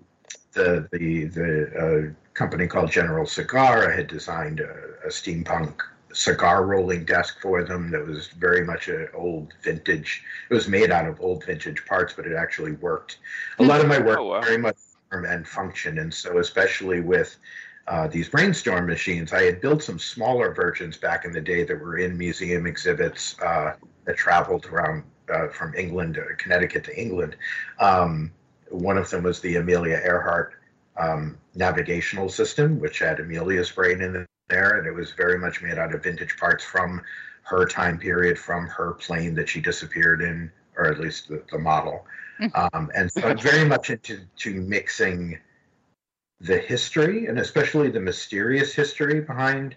the 0.52 0.88
the 0.92 1.24
the 1.26 2.10
uh, 2.10 2.14
company 2.34 2.66
called 2.66 2.90
General 2.90 3.26
Cigar 3.26 3.92
I 3.92 3.96
had 3.96 4.06
designed 4.06 4.60
a, 4.60 4.74
a 5.04 5.08
steampunk 5.08 5.80
cigar 6.12 6.66
rolling 6.66 7.04
desk 7.04 7.40
for 7.40 7.62
them 7.62 7.90
that 7.90 8.04
was 8.04 8.28
very 8.28 8.64
much 8.64 8.88
an 8.88 9.08
old 9.14 9.54
vintage. 9.62 10.22
It 10.50 10.54
was 10.54 10.68
made 10.68 10.90
out 10.90 11.06
of 11.06 11.20
old 11.20 11.44
vintage 11.44 11.84
parts, 11.86 12.12
but 12.12 12.26
it 12.26 12.34
actually 12.34 12.72
worked. 12.72 13.18
A 13.58 13.62
lot 13.62 13.80
of 13.80 13.86
my 13.86 13.98
work 13.98 14.18
Oh, 14.20 14.24
wow. 14.26 14.40
very 14.40 14.58
much 14.58 14.76
form 15.10 15.24
and 15.24 15.46
function, 15.46 15.98
and 15.98 16.12
so 16.12 16.38
especially 16.38 17.00
with 17.00 17.36
uh, 17.86 18.06
these 18.06 18.28
brainstorm 18.28 18.86
machines, 18.86 19.32
I 19.32 19.42
had 19.42 19.60
built 19.60 19.82
some 19.82 19.98
smaller 19.98 20.54
versions 20.54 20.96
back 20.96 21.24
in 21.24 21.32
the 21.32 21.40
day 21.40 21.64
that 21.64 21.78
were 21.78 21.98
in 21.98 22.16
museum 22.16 22.66
exhibits 22.66 23.40
uh, 23.40 23.74
that 24.04 24.16
traveled 24.16 24.66
around 24.66 25.04
uh, 25.32 25.48
from 25.48 25.74
England, 25.74 26.18
uh, 26.18 26.34
Connecticut 26.38 26.84
to 26.84 27.00
England. 27.00 27.36
Um, 27.78 28.32
one 28.70 28.98
of 28.98 29.10
them 29.10 29.24
was 29.24 29.40
the 29.40 29.56
Amelia 29.56 30.00
Earhart 30.04 30.54
um, 30.96 31.38
navigational 31.54 32.28
system, 32.28 32.78
which 32.78 32.98
had 32.98 33.20
Amelia's 33.20 33.70
brain 33.70 34.00
in 34.02 34.26
there, 34.48 34.78
and 34.78 34.86
it 34.86 34.92
was 34.92 35.12
very 35.12 35.38
much 35.38 35.62
made 35.62 35.78
out 35.78 35.94
of 35.94 36.02
vintage 36.02 36.36
parts 36.36 36.64
from 36.64 37.02
her 37.42 37.64
time 37.64 37.98
period, 37.98 38.38
from 38.38 38.66
her 38.68 38.92
plane 38.92 39.34
that 39.34 39.48
she 39.48 39.60
disappeared 39.60 40.22
in, 40.22 40.50
or 40.76 40.86
at 40.86 41.00
least 41.00 41.28
the, 41.28 41.42
the 41.50 41.58
model. 41.58 42.06
Um, 42.54 42.90
and 42.94 43.10
so 43.10 43.22
I'm 43.22 43.38
very 43.38 43.68
much 43.68 43.90
into 43.90 44.20
to 44.38 44.54
mixing 44.54 45.38
the 46.40 46.58
history 46.58 47.26
and 47.26 47.38
especially 47.38 47.90
the 47.90 48.00
mysterious 48.00 48.72
history 48.72 49.20
behind 49.20 49.76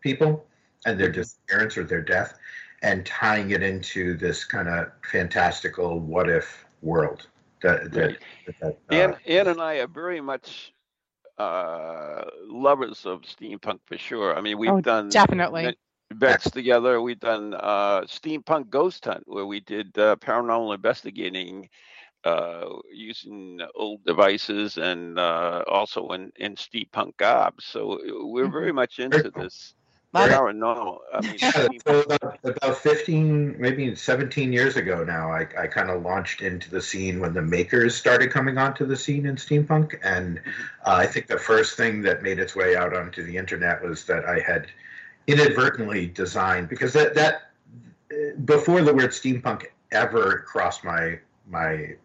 people 0.00 0.44
and 0.84 1.00
their 1.00 1.10
disappearance 1.10 1.78
or 1.78 1.84
their 1.84 2.02
death 2.02 2.38
and 2.82 3.06
tying 3.06 3.50
it 3.50 3.62
into 3.62 4.16
this 4.16 4.44
kind 4.44 4.68
of 4.68 4.90
fantastical 5.10 6.00
what 6.00 6.28
if 6.28 6.64
world 6.82 7.28
that, 7.62 7.92
that, 7.92 8.16
Right. 8.16 8.56
that, 8.60 8.78
uh, 8.90 9.12
Ann, 9.12 9.16
Ann 9.26 9.48
and 9.48 9.60
I 9.60 9.74
are 9.76 9.88
very 9.88 10.20
much 10.20 10.72
uh, 11.38 12.24
lovers 12.46 13.06
of 13.06 13.22
steampunk 13.22 13.80
for 13.86 13.98
sure. 13.98 14.36
I 14.36 14.40
mean, 14.40 14.58
we've 14.58 14.80
Oh, 14.80 14.82
done 14.82 15.18
Definitely. 15.18 15.56
event- 15.56 15.78
events 16.10 16.50
together. 16.50 17.00
We've 17.00 17.18
done 17.20 17.54
uh, 17.54 18.02
steampunk 18.02 18.70
ghost 18.70 19.04
hunt 19.04 19.24
where 19.26 19.46
we 19.46 19.60
did 19.60 19.96
uh, 19.98 20.16
paranormal 20.16 20.74
investigating 20.74 21.68
uh, 22.24 22.66
using 22.92 23.60
old 23.74 24.04
devices 24.04 24.76
and 24.78 25.18
uh, 25.18 25.62
also 25.68 26.08
in, 26.10 26.32
in 26.36 26.54
steampunk 26.56 27.16
gobs. 27.16 27.64
So 27.64 27.98
we're 28.24 28.48
Mm-hmm. 28.48 28.50
very 28.50 28.72
much 28.72 28.98
into 28.98 29.30
this 29.30 29.74
Love 30.14 30.30
it. 30.30 30.34
paranormal. 30.34 30.98
I 31.12 31.20
mean, 31.22 31.36
Yeah, 31.40 31.68
so 31.86 32.00
about, 32.00 32.38
about 32.44 32.78
15, 32.78 33.56
maybe 33.58 33.94
17 33.94 34.52
years 34.52 34.76
ago 34.76 35.04
now, 35.04 35.32
I, 35.32 35.46
I 35.58 35.66
kind 35.66 35.90
of 35.90 36.02
launched 36.02 36.42
into 36.42 36.70
the 36.70 36.82
scene 36.82 37.18
when 37.18 37.32
the 37.32 37.42
makers 37.42 37.94
started 37.94 38.30
coming 38.30 38.58
onto 38.58 38.84
the 38.84 38.96
scene 38.96 39.24
in 39.24 39.36
steampunk. 39.36 39.98
And 40.02 40.38
uh, 40.84 40.96
I 40.96 41.06
think 41.06 41.28
the 41.28 41.38
first 41.38 41.76
thing 41.76 42.02
that 42.02 42.22
made 42.22 42.38
its 42.38 42.54
way 42.54 42.76
out 42.76 42.94
onto 42.94 43.22
the 43.24 43.36
internet 43.36 43.82
was 43.82 44.04
that 44.04 44.26
I 44.26 44.40
had 44.40 44.66
inadvertently 45.26 46.08
designed, 46.08 46.68
because 46.68 46.92
that, 46.92 47.14
that 47.14 47.50
before 48.44 48.82
the 48.82 48.92
word 48.92 49.10
steampunk 49.10 49.66
ever 49.92 50.44
crossed 50.46 50.84
my, 50.84 51.18
my 51.48 51.96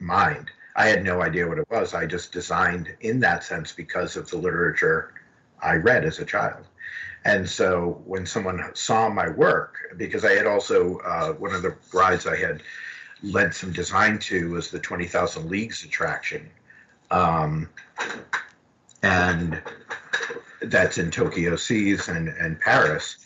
mind, 0.00 0.50
I 0.76 0.88
had 0.88 1.02
no 1.02 1.22
idea 1.22 1.48
what 1.48 1.58
it 1.58 1.70
was. 1.70 1.94
I 1.94 2.04
just 2.04 2.32
designed 2.32 2.94
in 3.00 3.20
that 3.20 3.44
sense 3.44 3.72
because 3.72 4.16
of 4.16 4.28
the 4.28 4.36
literature 4.36 5.14
I 5.62 5.76
read 5.76 6.04
as 6.04 6.18
a 6.18 6.24
child. 6.26 6.66
And 7.24 7.48
so 7.48 8.02
when 8.04 8.26
someone 8.26 8.62
saw 8.74 9.08
my 9.08 9.28
work, 9.30 9.76
because 9.96 10.24
I 10.24 10.32
had 10.32 10.46
also, 10.46 10.98
uh, 10.98 11.32
one 11.32 11.54
of 11.54 11.62
the 11.62 11.74
rides 11.92 12.26
I 12.26 12.36
had 12.36 12.62
led 13.22 13.54
some 13.54 13.72
design 13.72 14.18
to 14.18 14.50
was 14.50 14.70
the 14.70 14.78
20,000 14.78 15.48
Leagues 15.48 15.84
attraction. 15.84 16.50
Um, 17.10 17.70
and 19.02 19.62
that's 20.60 20.98
in 20.98 21.10
Tokyo 21.10 21.56
Seas 21.56 22.08
and, 22.08 22.28
and 22.28 22.60
Paris. 22.60 23.24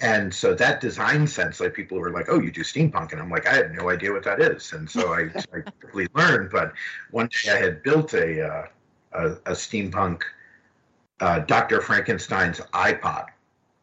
And 0.00 0.32
so 0.32 0.54
that 0.54 0.80
design 0.80 1.26
sense, 1.26 1.60
like 1.60 1.74
people 1.74 1.98
were 1.98 2.10
like, 2.10 2.26
"Oh, 2.30 2.40
you 2.40 2.50
do 2.50 2.62
steampunk," 2.62 3.12
and 3.12 3.20
I'm 3.20 3.28
like, 3.28 3.46
"I 3.46 3.52
had 3.52 3.74
no 3.74 3.90
idea 3.90 4.12
what 4.12 4.24
that 4.24 4.40
is." 4.40 4.72
And 4.72 4.88
so 4.88 5.12
I, 5.12 5.28
I 5.52 5.60
quickly 5.80 6.08
learned. 6.14 6.50
But 6.50 6.72
one 7.10 7.28
day 7.44 7.52
I 7.52 7.56
had 7.56 7.82
built 7.82 8.14
a 8.14 8.46
uh, 8.46 8.66
a, 9.12 9.26
a, 9.32 9.52
steampunk 9.52 10.22
uh, 11.20 11.40
Dr. 11.40 11.80
Frankenstein's 11.80 12.60
iPod, 12.72 13.26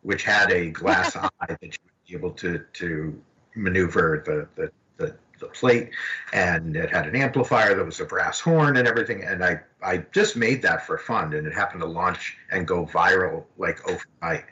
which 0.02 0.24
had 0.24 0.52
a 0.52 0.70
glass 0.72 1.16
eye 1.16 1.30
that 1.48 1.62
you 1.62 1.70
would 1.70 2.08
be 2.08 2.16
able 2.16 2.32
to 2.32 2.64
to 2.74 3.22
maneuver 3.56 4.24
the, 4.26 4.48
the 4.62 4.72
the 4.98 5.16
the 5.40 5.48
plate, 5.48 5.92
and 6.34 6.76
it 6.76 6.90
had 6.90 7.06
an 7.08 7.16
amplifier 7.16 7.76
that 7.76 7.86
was 7.86 8.00
a 8.00 8.06
brass 8.06 8.40
horn 8.40 8.78
and 8.78 8.88
everything. 8.88 9.24
And 9.24 9.44
I 9.44 9.60
I 9.82 9.98
just 10.12 10.36
made 10.36 10.62
that 10.64 10.86
for 10.86 10.98
fun, 10.98 11.34
and 11.34 11.46
it 11.46 11.54
happened 11.54 11.82
to 11.82 11.88
launch 11.88 12.38
and 12.52 12.68
go 12.68 12.86
viral 12.86 13.46
like 13.58 13.88
overnight. 13.88 14.46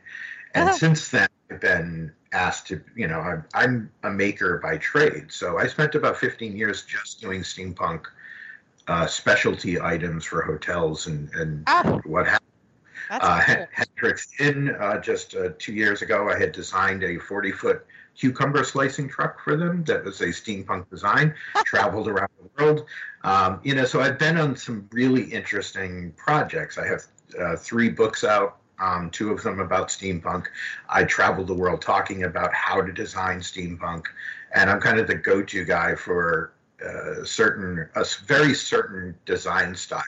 And 0.54 0.70
uh-huh. 0.70 0.78
since 0.78 1.10
then, 1.10 1.28
I've 1.52 1.60
been 1.60 2.14
asked 2.32 2.68
to, 2.68 2.82
you 2.96 3.08
know, 3.08 3.20
I'm, 3.20 3.46
I'm 3.54 3.92
a 4.04 4.10
maker 4.10 4.60
by 4.60 4.78
trade. 4.78 5.32
So 5.32 5.58
I 5.58 5.68
spent 5.68 5.96
about 5.96 6.18
15 6.18 6.56
years 6.56 6.84
just 6.84 7.22
doing 7.22 7.42
steampunk 7.42 8.06
uh, 8.88 9.08
specialty 9.08 9.82
items 9.82 10.26
for 10.26 10.42
hotels 10.44 11.08
and, 11.08 11.30
and 11.34 11.64
ah, 11.68 12.00
what 12.06 12.26
happened. 12.26 12.42
Uh. 13.10 13.66
Hendrick's 13.72 14.28
Gin, 14.38 14.76
uh, 14.76 15.00
just 15.00 15.36
uh, 15.36 15.50
two 15.58 15.74
years 15.74 16.02
ago, 16.02 16.30
I 16.30 16.38
had 16.38 16.52
designed 16.52 17.04
a 17.04 17.18
40 17.18 17.52
foot 17.52 17.86
cucumber 18.16 18.64
slicing 18.64 19.10
truck 19.10 19.44
for 19.44 19.56
them 19.58 19.84
that 19.84 20.04
was 20.04 20.22
a 20.22 20.28
steampunk 20.28 20.90
design, 20.90 21.34
traveled 21.66 22.08
around 22.08 22.30
the 22.42 22.64
world. 22.64 22.86
Um, 23.24 23.60
you 23.64 23.76
know, 23.76 23.86
so 23.86 24.02
I've 24.02 24.18
been 24.18 24.38
on 24.38 24.56
some 24.56 24.88
really 24.92 25.24
interesting 25.24 26.14
projects. 26.16 26.78
I 26.78 26.88
have 26.88 27.06
uh, 27.40 27.56
three 27.58 27.90
books 27.90 28.24
out 28.24 28.60
um, 28.80 29.10
two 29.10 29.32
of 29.32 29.44
them 29.44 29.60
about 29.60 29.90
steampunk. 29.90 30.48
I 30.90 31.04
traveled 31.04 31.48
the 31.48 31.54
world 31.54 31.82
talking 31.82 32.24
about 32.24 32.54
how 32.54 32.82
to 32.82 32.92
design 32.92 33.40
steampunk, 33.40 34.06
and 34.54 34.70
I'm 34.70 34.82
kind 34.82 35.00
of 35.00 35.08
the 35.08 35.16
go-to 35.16 35.64
guy 35.64 35.96
for 35.96 36.54
uh, 36.86 37.24
certain 37.24 37.88
a 37.96 38.06
very 38.26 38.54
certain 38.54 39.16
design 39.26 39.76
style. 39.76 40.04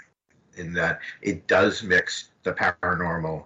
In 0.58 0.74
that 0.74 1.02
it 1.22 1.46
does 1.46 1.84
mix 1.84 2.30
the 2.48 2.54
paranormal 2.54 3.46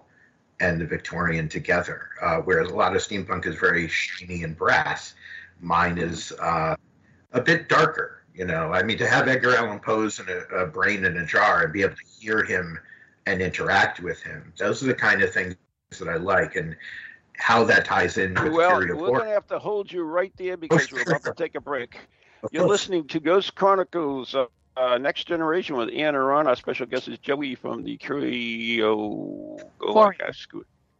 and 0.60 0.80
the 0.80 0.86
Victorian 0.86 1.48
together, 1.48 2.08
uh, 2.22 2.36
whereas 2.38 2.70
a 2.70 2.74
lot 2.74 2.94
of 2.94 3.02
steampunk 3.02 3.46
is 3.46 3.56
very 3.56 3.88
shiny 3.88 4.44
and 4.44 4.56
brass. 4.56 5.14
Mine 5.60 5.98
is 5.98 6.32
uh, 6.40 6.76
a 7.32 7.40
bit 7.40 7.68
darker. 7.68 8.22
You 8.34 8.46
know, 8.46 8.72
I 8.72 8.82
mean, 8.82 8.96
to 8.98 9.06
have 9.06 9.28
Edgar 9.28 9.56
Allan 9.56 9.80
Poe's 9.80 10.18
in 10.20 10.26
a, 10.28 10.56
a 10.56 10.66
brain 10.66 11.04
in 11.04 11.16
a 11.18 11.26
jar 11.26 11.64
and 11.64 11.72
be 11.72 11.82
able 11.82 11.96
to 11.96 12.04
hear 12.18 12.42
him 12.44 12.78
and 13.26 13.42
interact 13.42 14.00
with 14.00 14.22
him. 14.22 14.52
Those 14.56 14.82
are 14.82 14.86
the 14.86 14.94
kind 14.94 15.22
of 15.22 15.32
things 15.32 15.56
that 15.98 16.08
I 16.08 16.16
like, 16.16 16.56
and 16.56 16.76
how 17.36 17.64
that 17.64 17.84
ties 17.84 18.16
in 18.16 18.34
with 18.34 18.52
well, 18.52 18.78
we're 18.78 18.94
going 18.94 19.24
to 19.24 19.26
have 19.26 19.46
to 19.48 19.58
hold 19.58 19.92
you 19.92 20.04
right 20.04 20.32
there 20.36 20.56
because 20.56 20.88
oh, 20.92 20.96
we're 20.96 21.02
about 21.02 21.24
to 21.24 21.34
take 21.34 21.56
a 21.56 21.60
break. 21.60 21.98
You're 22.50 22.68
listening 22.68 23.06
to 23.08 23.20
Ghost 23.20 23.54
Chronicles. 23.54 24.34
Uh, 24.76 24.98
Next 24.98 25.24
Generation 25.24 25.76
with 25.76 25.90
Ann 25.90 26.14
and 26.14 26.26
Ron. 26.26 26.46
Our 26.46 26.56
special 26.56 26.86
guest 26.86 27.08
is 27.08 27.18
Joey 27.18 27.54
from 27.54 27.84
the 27.84 27.96
Curio. 27.98 29.58
Oh, 29.80 30.12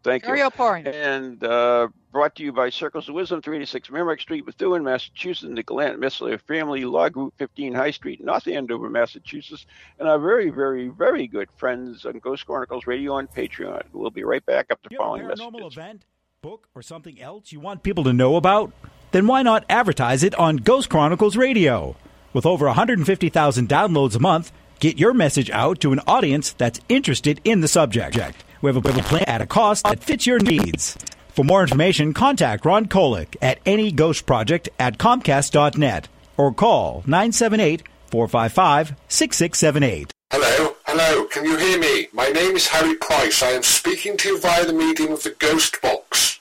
Thank 0.03 0.27
you. 0.27 0.51
Pouring. 0.51 0.87
And 0.87 1.43
uh, 1.45 1.89
brought 2.11 2.35
to 2.37 2.43
you 2.43 2.53
by 2.53 2.71
Circles 2.71 3.09
of 3.09 3.15
Wisdom, 3.15 3.41
386 3.41 3.91
Merrimack 3.91 4.21
Street, 4.21 4.45
Methuen, 4.45 4.83
Massachusetts, 4.83 5.53
the 5.55 5.63
Galant 5.63 6.01
Missler 6.01 6.41
Family, 6.41 6.85
Log 6.85 7.17
Route 7.17 7.35
15 7.39 7.73
High 7.73 7.93
Street, 7.93 8.23
North 8.23 8.49
Andover, 8.49 8.91
Massachusetts, 8.91 9.65
and 9.99 10.09
our 10.09 10.19
very, 10.19 10.51
very, 10.51 10.89
very 10.89 11.27
good 11.29 11.49
friends 11.57 12.05
on 12.05 12.19
Ghost 12.19 12.47
Chronicles 12.47 12.87
Radio 12.87 13.13
on 13.15 13.29
Patreon. 13.29 13.83
We'll 13.93 14.11
be 14.11 14.25
right 14.25 14.45
back 14.45 14.67
up 14.71 14.83
to 14.83 14.89
you 14.91 14.99
following 14.99 15.23
have 15.23 15.31
a 15.31 15.35
paranormal 15.35 15.53
messages. 15.53 15.77
event, 15.77 16.05
book, 16.43 16.69
or 16.75 16.83
something 16.83 17.21
else 17.21 17.53
you 17.53 17.61
want 17.61 17.85
people 17.85 18.05
to 18.05 18.13
know 18.13 18.35
about? 18.37 18.73
Then 19.13 19.27
why 19.29 19.43
not 19.43 19.65
advertise 19.69 20.25
it 20.25 20.35
on 20.35 20.57
Ghost 20.57 20.91
Chronicles 20.91 21.37
Radio? 21.37 21.95
With 22.33 22.47
over 22.47 22.67
150,000 22.67 23.69
downloads 23.69 24.17
a 24.17 24.21
month, 24.21 24.53
get 24.81 24.99
your 24.99 25.13
message 25.13 25.51
out 25.51 25.81
to 25.81 25.93
an 25.93 26.01
audience 26.07 26.53
that's 26.55 26.81
interested 26.89 27.41
in 27.45 27.61
the 27.61 27.69
subject. 27.69 28.17
We 28.63 28.69
have 28.69 28.77
a, 28.77 28.81
we 28.81 28.93
have 28.93 29.05
a 29.05 29.09
plan 29.09 29.25
at 29.27 29.43
a 29.43 29.47
cost 29.47 29.85
that 29.85 30.03
fits 30.03 30.27
your 30.27 30.39
needs. 30.39 30.97
For 31.35 31.45
more 31.45 31.63
information, 31.63 32.15
contact 32.15 32.65
Ron 32.65 32.87
Kolek 32.87 33.37
at 33.43 33.63
neghostproject 33.65 34.69
at 34.79 34.99
comcast.net 34.99 36.09
or 36.37 36.55
call 36.55 37.03
978 37.07 37.83
455 38.11 38.95
6678. 39.09 40.13
Hello, 40.31 40.75
hello, 40.87 41.27
can 41.27 41.45
you 41.45 41.57
hear 41.57 41.79
me? 41.79 42.09
My 42.13 42.29
name 42.29 42.57
is 42.57 42.69
Harry 42.69 42.95
Price. 42.97 43.43
I 43.43 43.51
am 43.51 43.63
speaking 43.63 44.17
to 44.19 44.29
you 44.31 44.41
via 44.41 44.65
the 44.65 44.73
medium 44.73 45.13
of 45.13 45.23
the 45.23 45.37
Ghost 45.39 45.81
Box. 45.83 46.41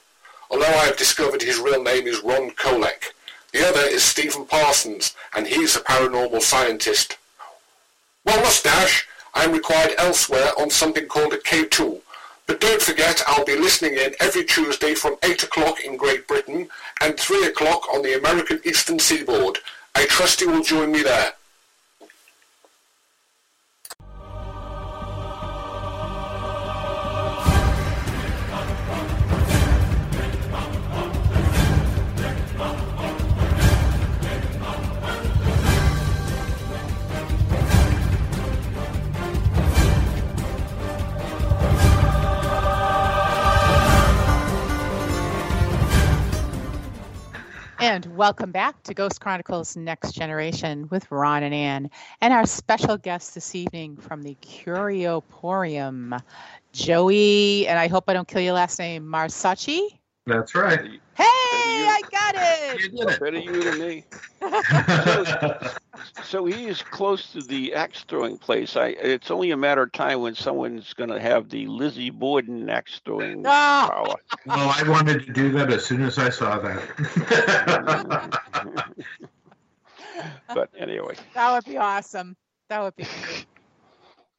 although 0.51 0.65
I 0.65 0.85
have 0.85 0.97
discovered 0.97 1.41
his 1.41 1.59
real 1.59 1.81
name 1.81 2.05
is 2.05 2.21
Ron 2.21 2.51
Kolek. 2.51 3.13
The 3.53 3.67
other 3.67 3.81
is 3.81 4.03
Stephen 4.03 4.45
Parsons, 4.45 5.15
and 5.33 5.47
he's 5.47 5.75
a 5.75 5.79
paranormal 5.79 6.41
scientist. 6.41 7.17
Well, 8.25 8.41
Mustache, 8.41 9.07
I 9.33 9.45
am 9.45 9.53
required 9.53 9.95
elsewhere 9.97 10.51
on 10.59 10.69
something 10.69 11.07
called 11.07 11.33
a 11.33 11.37
K2. 11.37 12.01
But 12.47 12.59
don't 12.59 12.81
forget, 12.81 13.23
I'll 13.27 13.45
be 13.45 13.55
listening 13.55 13.93
in 13.93 14.13
every 14.19 14.43
Tuesday 14.43 14.93
from 14.93 15.15
8 15.23 15.43
o'clock 15.43 15.79
in 15.85 15.95
Great 15.95 16.27
Britain 16.27 16.67
and 16.99 17.17
3 17.17 17.47
o'clock 17.47 17.87
on 17.93 18.01
the 18.01 18.17
American 18.17 18.59
Eastern 18.65 18.99
Seaboard. 18.99 19.59
I 19.95 20.05
trust 20.05 20.41
you 20.41 20.49
will 20.49 20.63
join 20.63 20.91
me 20.91 21.01
there. 21.01 21.33
And 47.81 48.05
welcome 48.15 48.51
back 48.51 48.83
to 48.83 48.93
Ghost 48.93 49.19
Chronicles 49.21 49.75
Next 49.75 50.11
Generation 50.11 50.87
with 50.91 51.11
Ron 51.11 51.41
and 51.41 51.51
Ann. 51.51 51.89
And 52.21 52.31
our 52.31 52.45
special 52.45 52.95
guest 52.95 53.33
this 53.33 53.55
evening 53.55 53.97
from 53.97 54.21
the 54.21 54.35
Curioporium, 54.35 56.21
Joey, 56.73 57.67
and 57.67 57.79
I 57.79 57.87
hope 57.87 58.03
I 58.07 58.13
don't 58.13 58.27
kill 58.27 58.43
your 58.43 58.53
last 58.53 58.77
name, 58.77 59.03
Marsocci. 59.05 59.97
That's 60.27 60.53
right. 60.53 61.01
Hey, 61.21 61.87
I 61.87 62.01
got 62.11 62.35
it. 62.35 62.91
You 62.91 63.05
Better 63.05 63.37
you 63.37 63.63
than 63.63 63.79
me. 63.79 64.05
so, 65.03 65.71
so 66.23 66.45
he 66.45 66.65
is 66.65 66.81
close 66.81 67.31
to 67.33 67.41
the 67.41 67.75
axe 67.75 68.03
throwing 68.07 68.37
place. 68.37 68.75
I, 68.75 68.87
it's 68.87 69.29
only 69.29 69.51
a 69.51 69.57
matter 69.57 69.83
of 69.83 69.91
time 69.91 70.21
when 70.21 70.33
someone's 70.33 70.93
going 70.93 71.11
to 71.11 71.19
have 71.19 71.49
the 71.49 71.67
Lizzie 71.67 72.09
Borden 72.09 72.67
axe 72.69 73.01
throwing 73.05 73.43
power. 73.43 74.15
Well, 74.45 74.73
I 74.75 74.83
wanted 74.87 75.25
to 75.27 75.33
do 75.33 75.51
that 75.51 75.71
as 75.71 75.85
soon 75.85 76.01
as 76.01 76.17
I 76.17 76.29
saw 76.29 76.57
that. 76.59 76.81
but 80.55 80.69
anyway, 80.75 81.15
that 81.35 81.53
would 81.53 81.65
be 81.65 81.77
awesome. 81.77 82.35
That 82.69 82.81
would 82.81 82.95
be. 82.95 83.03
Great. 83.03 83.45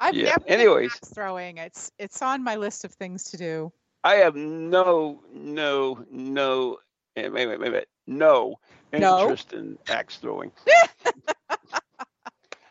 I've 0.00 0.14
yeah. 0.14 0.30
never 0.30 0.48
Anyways, 0.48 0.92
axe 0.94 1.10
throwing. 1.10 1.58
It's 1.58 1.92
it's 1.98 2.22
on 2.22 2.42
my 2.42 2.56
list 2.56 2.84
of 2.84 2.92
things 2.92 3.30
to 3.30 3.36
do. 3.36 3.72
I 4.04 4.14
have 4.16 4.36
no, 4.36 5.20
no, 5.32 6.04
no, 6.10 6.78
eh, 7.16 7.28
wait, 7.28 7.46
wait, 7.46 7.60
wait, 7.60 7.72
wait, 7.72 7.86
no 8.06 8.58
interest 8.92 9.52
no. 9.52 9.58
in 9.58 9.78
axe 9.88 10.16
throwing. 10.16 10.52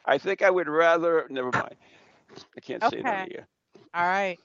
I 0.06 0.18
think 0.18 0.42
I 0.42 0.50
would 0.50 0.68
rather. 0.68 1.28
Never 1.30 1.52
mind. 1.52 1.76
I 2.58 2.62
can't 2.62 2.84
say 2.84 3.02
that 3.04 3.18
Okay. 3.18 3.28
here. 3.30 3.48
All 3.94 4.06
right. 4.06 4.40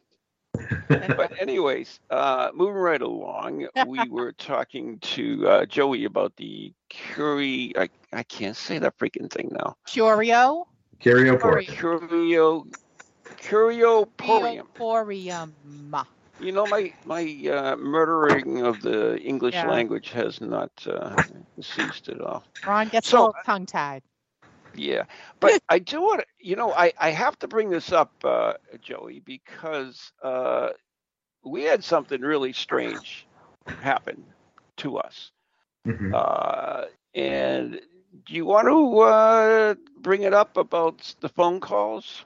But 1.16 1.33
anyways, 1.40 2.01
uh, 2.11 2.51
moving 2.55 2.77
right 2.77 3.03
along, 3.03 3.66
we 3.77 4.07
were 4.11 4.33
talking 4.33 4.99
to 5.01 5.49
uh, 5.49 5.66
Joey 5.66 6.05
about 6.05 6.35
the 6.37 6.72
Curie. 6.88 7.72
I, 7.77 7.88
I 8.12 8.22
can't 8.22 8.57
say 8.57 8.79
that 8.79 8.96
freaking 8.99 9.31
thing 9.31 9.51
now. 9.53 9.77
Curio. 9.87 10.66
Curioport. 11.01 11.66
Curio, 11.66 12.64
Curioporium. 13.37 14.66
Curioporium. 14.77 15.53
You 16.40 16.53
know, 16.53 16.66
my 16.66 16.92
my 17.05 17.22
uh, 17.51 17.77
murdering 17.77 18.62
of 18.62 18.83
the 18.83 19.18
English 19.18 19.55
Yeah. 19.55 19.68
language 19.70 20.11
has 20.11 20.40
not 20.40 20.70
uh, 20.87 21.16
ceased 21.61 22.09
at 22.09 22.20
all. 22.20 22.44
Ron 22.66 22.88
gets 22.88 23.09
So- 23.09 23.18
a 23.18 23.20
little 23.27 23.35
tongue 23.44 23.66
tied. 23.66 24.03
Yeah, 24.75 25.05
but 25.40 25.59
I 25.70 25.79
do 25.79 26.03
want 26.03 26.20
to, 26.20 26.27
you 26.38 26.55
know, 26.57 26.72
I, 26.72 26.92
I 27.01 27.11
have 27.11 27.38
to 27.38 27.49
bring 27.49 27.70
this 27.70 27.92
up, 27.92 28.12
uh, 28.25 28.55
Joey, 28.83 29.20
because 29.20 30.12
uh, 30.22 30.68
we 31.42 31.62
had 31.62 31.83
something 31.83 32.20
really 32.20 32.53
strange 32.53 33.27
happen 33.81 34.22
to 34.79 34.99
us. 34.99 35.33
Mhm. 35.87 36.12
Uh, 36.12 36.85
and 37.14 37.81
do 38.27 38.35
you 38.35 38.44
want 38.44 38.68
to 38.68 38.99
uh, 39.01 39.75
bring 40.01 40.22
it 40.25 40.35
up 40.35 40.59
about 40.59 41.14
the 41.20 41.29
phone 41.31 41.61
calls? 41.61 42.25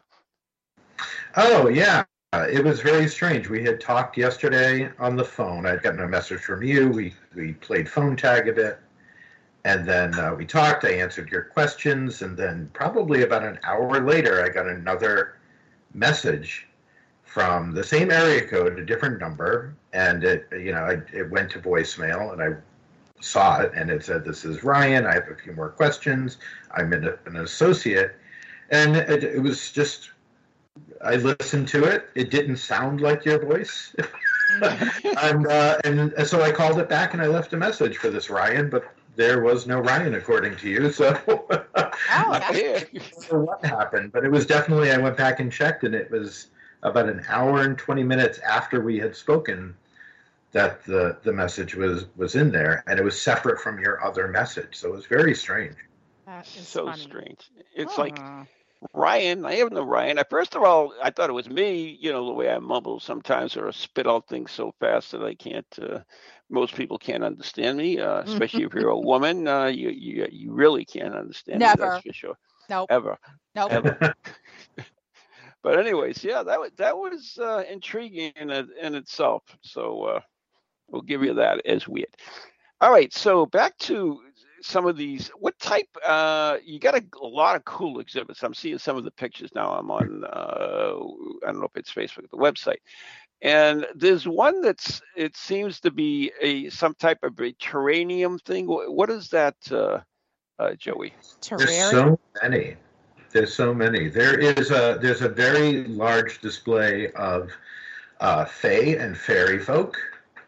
Oh 1.37 1.69
yeah, 1.69 2.05
Uh, 2.33 2.47
it 2.49 2.63
was 2.63 2.81
very 2.81 3.09
strange. 3.09 3.49
We 3.49 3.65
had 3.65 3.81
talked 3.81 4.17
yesterday 4.17 4.89
on 5.01 5.17
the 5.17 5.25
phone. 5.25 5.67
I'd 5.67 5.83
gotten 5.83 6.01
a 6.01 6.07
message 6.07 6.41
from 6.43 6.63
you. 6.63 6.89
We 6.89 7.13
we 7.35 7.55
played 7.55 7.89
phone 7.89 8.15
tag 8.15 8.47
a 8.47 8.53
bit, 8.53 8.79
and 9.65 9.85
then 9.87 10.17
uh, 10.17 10.35
we 10.37 10.47
talked. 10.47 10.85
I 10.85 10.93
answered 10.93 11.29
your 11.33 11.43
questions, 11.43 12.23
and 12.23 12.37
then 12.37 12.71
probably 12.73 13.23
about 13.23 13.43
an 13.43 13.59
hour 13.65 14.01
later, 14.07 14.45
I 14.45 14.49
got 14.49 14.69
another 14.69 15.39
message 15.93 16.69
from 17.25 17.73
the 17.73 17.83
same 17.83 18.13
area 18.13 18.47
code, 18.47 18.79
a 18.79 18.87
different 18.87 19.19
number, 19.19 19.75
and 19.93 20.23
it 20.23 20.47
you 20.53 20.71
know 20.71 20.85
I, 20.85 20.99
it 21.13 21.29
went 21.31 21.51
to 21.53 21.59
voicemail, 21.59 22.33
and 22.33 22.41
I 22.41 22.57
saw 23.21 23.61
it, 23.61 23.73
and 23.75 23.91
it 23.91 24.05
said, 24.05 24.25
"This 24.25 24.45
is 24.45 24.63
Ryan. 24.63 25.05
I 25.05 25.15
have 25.15 25.29
a 25.29 25.35
few 25.35 25.53
more 25.53 25.71
questions. 25.71 26.39
I'm 26.71 26.93
an, 26.93 27.13
an 27.27 27.39
associate." 27.39 28.15
And 28.71 28.95
it, 28.95 29.25
it 29.25 29.43
was 29.43 29.73
just 29.73 30.11
I 31.03 31.17
listened 31.17 31.69
to 31.69 31.85
it. 31.85 32.09
It 32.15 32.31
didn't 32.31 32.57
sound 32.59 33.01
like 33.01 33.25
your 33.25 33.39
voice. 33.45 33.95
and, 35.23 35.47
uh, 35.47 35.79
and 35.85 36.13
so 36.27 36.43
I 36.43 36.51
called 36.53 36.79
it 36.79 36.89
back 36.89 37.15
and 37.15 37.23
I 37.23 37.27
left 37.27 37.53
a 37.53 37.57
message 37.57 37.97
for 37.99 38.11
this 38.11 38.29
Ryan, 38.31 38.69
but 38.69 38.85
there 39.17 39.43
was 39.43 39.67
no 39.67 39.79
Ryan 39.81 40.15
according 40.15 40.57
to 40.57 40.69
you. 40.69 40.93
So 40.93 41.19
Oh, 41.29 42.31
Not 42.33 42.41
that's 42.41 42.57
here. 42.57 42.81
don't 42.93 43.33
know 43.33 43.39
what 43.41 43.65
happened, 43.65 44.13
but 44.13 44.25
it 44.25 44.31
was 44.31 44.47
definitely, 44.47 44.91
I 44.91 44.99
went 44.99 45.17
back 45.17 45.41
and 45.41 45.51
checked 45.53 45.85
and 45.85 45.95
it 45.95 46.11
was 46.11 46.49
about 46.83 47.09
an 47.09 47.25
hour 47.29 47.63
and 47.63 47.77
20 47.79 48.03
minutes 48.03 48.39
after 48.41 48.81
we 48.81 48.99
had 48.99 49.15
spoken 49.15 49.75
that 50.53 50.85
the, 50.85 51.17
the 51.23 51.33
message 51.33 51.75
was, 51.75 52.07
was 52.17 52.35
in 52.35 52.51
there 52.51 52.83
and 52.87 52.99
it 52.99 53.05
was 53.05 53.21
separate 53.21 53.61
from 53.61 53.79
your 53.79 54.03
other 54.05 54.29
message. 54.29 54.77
So 54.77 54.89
it 54.89 54.95
was 54.97 55.07
very 55.07 55.35
strange. 55.35 55.77
that 56.27 56.47
is 56.57 56.67
so 56.67 56.87
funny. 56.87 57.03
strange. 57.03 57.51
It's 57.75 57.97
like 57.99 58.19
Aw. 58.21 58.45
Ryan. 58.95 59.45
I 59.45 59.55
have 59.57 59.73
no 59.73 59.83
Ryan. 59.83 60.19
I, 60.19 60.25
first 60.29 60.55
of 60.55 60.63
all, 60.63 60.95
I 61.03 61.11
thought 61.11 61.31
it 61.31 61.35
was 61.35 61.49
me. 61.49 61.99
You 62.01 62.13
know 62.13 62.27
the 62.27 62.33
way 62.33 62.51
I 62.51 62.59
mumble 62.59 63.01
sometimes 63.01 63.57
or 63.57 63.69
I 63.69 63.71
spit 63.73 64.07
out 64.07 64.29
things 64.29 64.51
so 64.51 64.75
fast 64.81 65.13
that 65.13 65.23
I 65.23 65.35
can't. 65.35 65.67
Uh, 65.81 66.01
most 66.49 66.75
people 66.75 66.99
can't 66.99 67.23
understand 67.23 67.79
me, 67.79 68.01
uh, 68.01 68.21
especially 68.27 68.65
if 68.65 68.75
you're 68.75 68.89
a 68.89 68.99
woman. 68.99 69.47
Uh, 69.47 69.67
you, 69.67 69.91
you 69.91 70.27
you 70.31 70.53
really 70.53 70.85
can't 70.85 71.15
understand 71.15 71.61
me. 71.61 71.67
Never. 71.67 71.83
That's 71.83 72.07
for 72.07 72.13
sure. 72.13 72.39
Nope. 72.69 72.87
Ever. 72.91 73.19
Nope. 73.55 73.73
ever. 73.73 73.99
but 75.63 75.79
anyways, 75.79 76.25
yeah, 76.25 76.43
that 76.43 76.59
was 76.59 76.71
that 76.79 76.97
was 76.97 77.39
uh, 77.41 77.65
intriguing 77.71 78.33
in 78.37 78.51
in 78.51 78.95
itself. 78.95 79.43
So 79.63 80.05
uh, 80.05 80.21
we'll 80.89 81.03
give 81.03 81.23
you 81.23 81.35
that 81.35 81.65
as 81.67 81.87
weird. 81.87 82.17
All 82.81 82.91
right, 82.91 83.13
so 83.13 83.45
back 83.45 83.77
to 83.79 84.21
some 84.63 84.87
of 84.87 84.97
these. 84.97 85.29
What 85.39 85.59
type? 85.59 85.89
Uh, 86.07 86.59
you 86.65 86.79
got 86.79 86.95
a, 86.95 87.05
a 87.21 87.27
lot 87.27 87.57
of 87.57 87.65
cool 87.65 88.01
exhibits. 88.01 88.43
I'm 88.43 88.55
seeing 88.55 88.79
some 88.79 88.97
of 88.97 89.05
the 89.05 89.11
pictures 89.11 89.51
now. 89.55 89.73
I'm 89.73 89.91
on. 89.91 90.25
Uh, 90.25 91.47
I 91.47 91.53
don't 91.53 91.61
know 91.61 91.69
if 91.75 91.77
it's 91.77 91.93
Facebook, 91.93 92.31
the 92.31 92.37
website. 92.37 92.79
And 93.43 93.87
there's 93.95 94.29
one 94.29 94.61
that's. 94.61 95.01
It 95.17 95.37
seems 95.37 95.81
to 95.81 95.91
be 95.91 96.33
a 96.41 96.69
some 96.71 96.95
type 96.95 97.19
of 97.23 97.39
a 97.41 97.53
terrarium 97.55 98.41
thing. 98.43 98.67
What 98.67 99.11
is 99.11 99.29
that, 99.31 99.57
uh, 99.71 100.01
uh, 100.59 100.75
Joey? 100.75 101.15
There's 101.57 101.75
so 101.91 102.19
many. 102.43 102.77
There's 103.33 103.55
so 103.55 103.73
many. 103.73 104.09
There 104.09 104.39
is 104.39 104.71
a 104.71 104.99
there's 105.01 105.23
a 105.23 105.29
very 105.29 105.85
large 105.85 106.41
display 106.41 107.13
of 107.13 107.51
uh, 108.21 108.45
fae 108.45 108.97
and 108.99 109.17
fairy 109.17 109.59
folk. 109.59 109.97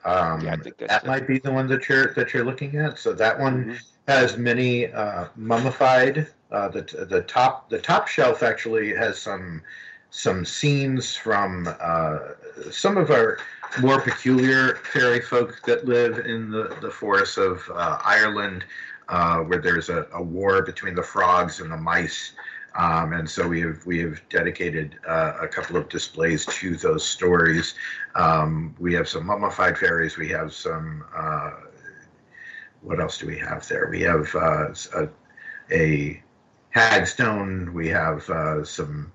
Um, 0.05 0.41
Yeah, 0.41 0.55
I 0.55 0.57
think 0.57 0.77
that's 0.79 0.93
that 0.93 1.05
it. 1.05 1.07
might 1.07 1.27
be 1.29 1.39
the 1.39 1.53
one 1.53 1.69
that 1.69 1.89
you're 1.89 2.13
that 2.15 2.35
you're 2.35 2.45
looking 2.45 2.77
at. 2.77 2.99
So 2.99 3.13
that 3.15 3.39
one 3.39 3.67
Mhm. 3.67 3.81
Has 4.09 4.37
many 4.37 4.93
uh, 4.93 5.27
mummified. 5.37 6.27
Uh, 6.51 6.69
the 6.69 7.07
the 7.09 7.23
top 7.23 7.71
the 7.71 7.79
top 7.79 8.09
shelf 8.09 8.43
actually 8.43 8.95
has 8.95 9.19
some 9.21 9.63
some 10.11 10.45
scenes 10.45 11.17
from 11.17 11.69
uh, 11.81 12.19
some 12.71 12.99
of 12.99 13.11
our 13.11 13.39
more 13.81 14.01
peculiar 14.01 14.77
fairy 14.77 15.21
folk 15.21 15.63
that 15.65 15.87
live 15.87 16.19
in 16.27 16.51
the, 16.51 16.77
the 16.83 16.91
forests 16.91 17.39
of 17.39 17.63
uh, 17.75 17.99
Ireland, 18.05 18.65
uh, 19.09 19.39
where 19.39 19.59
there's 19.59 19.89
a, 19.89 20.07
a 20.13 20.23
war 20.23 20.63
between 20.63 20.95
the 20.95 21.03
frogs 21.03 21.61
and 21.61 21.73
the 21.73 21.77
mice. 21.79 22.33
Um, 22.75 23.13
and 23.15 23.29
so 23.29 23.49
we 23.49 23.61
have 23.63 23.85
we 23.87 23.99
have 24.01 24.21
dedicated 24.29 24.99
uh, 25.07 25.35
a 25.41 25.49
couple 25.49 25.77
of 25.77 25.89
displays 25.89 26.45
to 26.47 26.77
those 26.77 27.07
stories. 27.07 27.75
Um, 28.15 28.75
we 28.79 28.93
have 28.95 29.09
some 29.09 29.27
mummified 29.27 29.79
fairies. 29.79 30.17
We 30.17 30.29
have 30.29 30.53
some. 30.53 31.05
Uh, 31.15 31.51
what 32.83 33.01
else 33.01 33.19
do 33.19 33.27
we 33.27 33.39
have 33.39 33.67
there? 33.69 33.89
We 33.91 34.03
have 34.03 34.35
uh, 34.35 34.75
a, 34.95 35.09
a 35.71 36.23
hagstone. 36.75 37.73
We 37.73 37.89
have 37.89 38.29
uh, 38.29 38.65
some, 38.65 39.13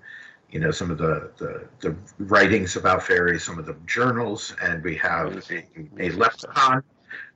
you 0.50 0.60
know, 0.60 0.70
some 0.70 0.90
of 0.90 0.98
the, 0.98 1.30
the 1.38 1.68
the 1.80 1.96
writings 2.18 2.76
about 2.76 3.02
fairies, 3.02 3.44
some 3.44 3.58
of 3.58 3.66
the 3.66 3.76
journals, 3.86 4.54
and 4.62 4.82
we 4.82 4.96
have 4.96 5.50
a, 5.50 5.64
a 5.98 6.10
leprechaun 6.12 6.82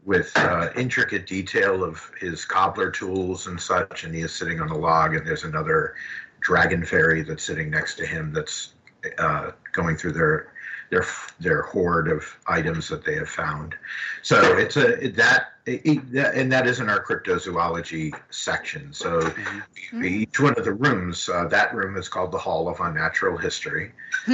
with 0.04 0.36
uh, 0.36 0.70
intricate 0.76 1.26
detail 1.26 1.84
of 1.84 2.10
his 2.18 2.44
cobbler 2.44 2.90
tools 2.90 3.46
and 3.46 3.60
such, 3.60 4.04
and 4.04 4.14
he 4.14 4.22
is 4.22 4.32
sitting 4.32 4.60
on 4.60 4.70
a 4.70 4.76
log, 4.76 5.14
and 5.14 5.26
there's 5.26 5.44
another 5.44 5.94
dragon 6.40 6.84
fairy 6.84 7.22
that's 7.22 7.44
sitting 7.44 7.70
next 7.70 7.94
to 7.96 8.06
him 8.06 8.32
that's 8.32 8.74
uh, 9.18 9.52
going 9.72 9.96
through 9.96 10.12
their 10.12 10.51
their 10.92 11.06
their 11.40 11.62
hoard 11.62 12.06
of 12.08 12.22
items 12.46 12.86
that 12.86 13.02
they 13.02 13.14
have 13.14 13.28
found. 13.28 13.74
So 14.20 14.58
it's 14.58 14.76
a 14.76 15.08
that, 15.08 15.52
and 15.66 16.52
that 16.52 16.66
is 16.66 16.80
in 16.80 16.90
our 16.90 17.02
cryptozoology 17.02 18.12
section. 18.30 18.92
So 18.92 19.20
Mhm. 19.22 20.04
each 20.04 20.38
one 20.38 20.54
of 20.58 20.66
the 20.66 20.74
rooms, 20.74 21.30
uh, 21.30 21.46
that 21.48 21.74
room 21.74 21.96
is 21.96 22.10
called 22.10 22.30
the 22.30 22.38
Hall 22.38 22.68
of 22.68 22.78
Unnatural 22.80 23.38
History. 23.38 23.92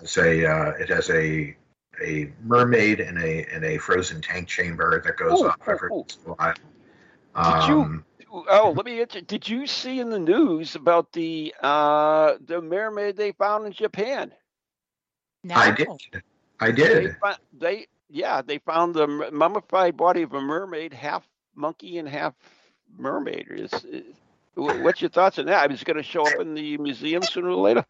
It's 0.00 0.16
a 0.16 0.46
uh, 0.46 0.70
it 0.80 0.88
has 0.88 1.10
a 1.10 1.54
a 2.02 2.32
mermaid 2.42 3.00
in 3.00 3.18
a 3.18 3.46
in 3.54 3.62
a 3.62 3.76
frozen 3.76 4.22
tank 4.22 4.48
chamber 4.48 5.02
that 5.04 5.18
goes 5.18 5.42
Oh, 5.42 5.48
off 5.48 5.58
oh, 5.66 5.72
every 5.72 5.90
oh. 5.92 6.06
a 6.26 6.30
while. 6.30 6.54
Did 7.60 7.68
you- 7.68 7.80
Um, 7.82 8.04
Oh, 8.32 8.72
let 8.76 8.86
me. 8.86 9.00
Inter- 9.00 9.22
did 9.22 9.48
you 9.48 9.66
see 9.66 9.98
in 9.98 10.08
the 10.08 10.18
news 10.18 10.76
about 10.76 11.12
the 11.12 11.52
uh 11.62 12.36
the 12.46 12.62
mermaid 12.62 13.16
they 13.16 13.32
found 13.32 13.66
in 13.66 13.72
Japan? 13.72 14.32
No. 15.44 15.54
I 15.54 15.70
did. 15.70 15.88
I 16.60 16.70
did. 16.70 17.16
fo- 17.20 17.34
they 17.58 17.86
yeah, 18.08 18.42
they 18.42 18.58
found 18.58 18.94
the 18.94 19.06
mummified 19.06 19.96
body 19.96 20.22
of 20.22 20.32
a 20.34 20.40
mermaid, 20.40 20.92
half 20.92 21.26
monkey 21.54 21.98
and 21.98 22.08
half 22.08 22.34
mermaid. 22.98 23.46
Is, 23.50 23.72
is 23.84 24.04
what's 24.54 25.00
your 25.00 25.10
thoughts 25.10 25.38
on 25.38 25.46
that? 25.46 25.70
Is 25.72 25.80
it 25.80 25.84
going 25.84 25.96
to 25.96 26.02
show 26.02 26.26
up 26.26 26.40
in 26.40 26.54
the 26.54 26.76
museum 26.78 27.22
sooner 27.22 27.50
or 27.50 27.56
later? 27.56 27.84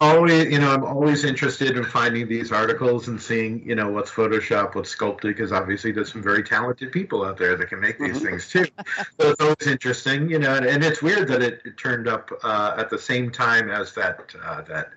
Always, 0.00 0.52
you 0.52 0.58
know, 0.58 0.70
I'm 0.70 0.84
always 0.84 1.24
interested 1.24 1.76
in 1.76 1.84
finding 1.84 2.28
these 2.28 2.52
articles 2.52 3.08
and 3.08 3.20
seeing, 3.20 3.66
you 3.66 3.74
know, 3.74 3.88
what's 3.90 4.10
Photoshop, 4.10 4.74
what's 4.74 4.90
sculpted, 4.90 5.34
because 5.36 5.52
obviously 5.52 5.92
there's 5.92 6.12
some 6.12 6.22
very 6.22 6.42
talented 6.42 6.92
people 6.92 7.24
out 7.24 7.38
there 7.38 7.56
that 7.56 7.68
can 7.68 7.80
make 7.80 7.98
these 7.98 8.18
Mhm. 8.18 8.22
things 8.22 8.48
too. 8.48 8.64
so 9.20 9.30
it's 9.30 9.40
always 9.40 9.66
interesting, 9.66 10.28
you 10.28 10.38
know, 10.38 10.54
and, 10.54 10.66
and 10.66 10.84
it's 10.84 11.00
weird 11.00 11.28
that 11.28 11.42
it, 11.42 11.62
it 11.64 11.76
turned 11.76 12.08
up 12.08 12.30
uh, 12.42 12.74
at 12.76 12.90
the 12.90 12.98
same 12.98 13.30
time 13.30 13.70
as 13.70 13.94
that 13.94 14.34
uh, 14.44 14.62
that 14.62 14.90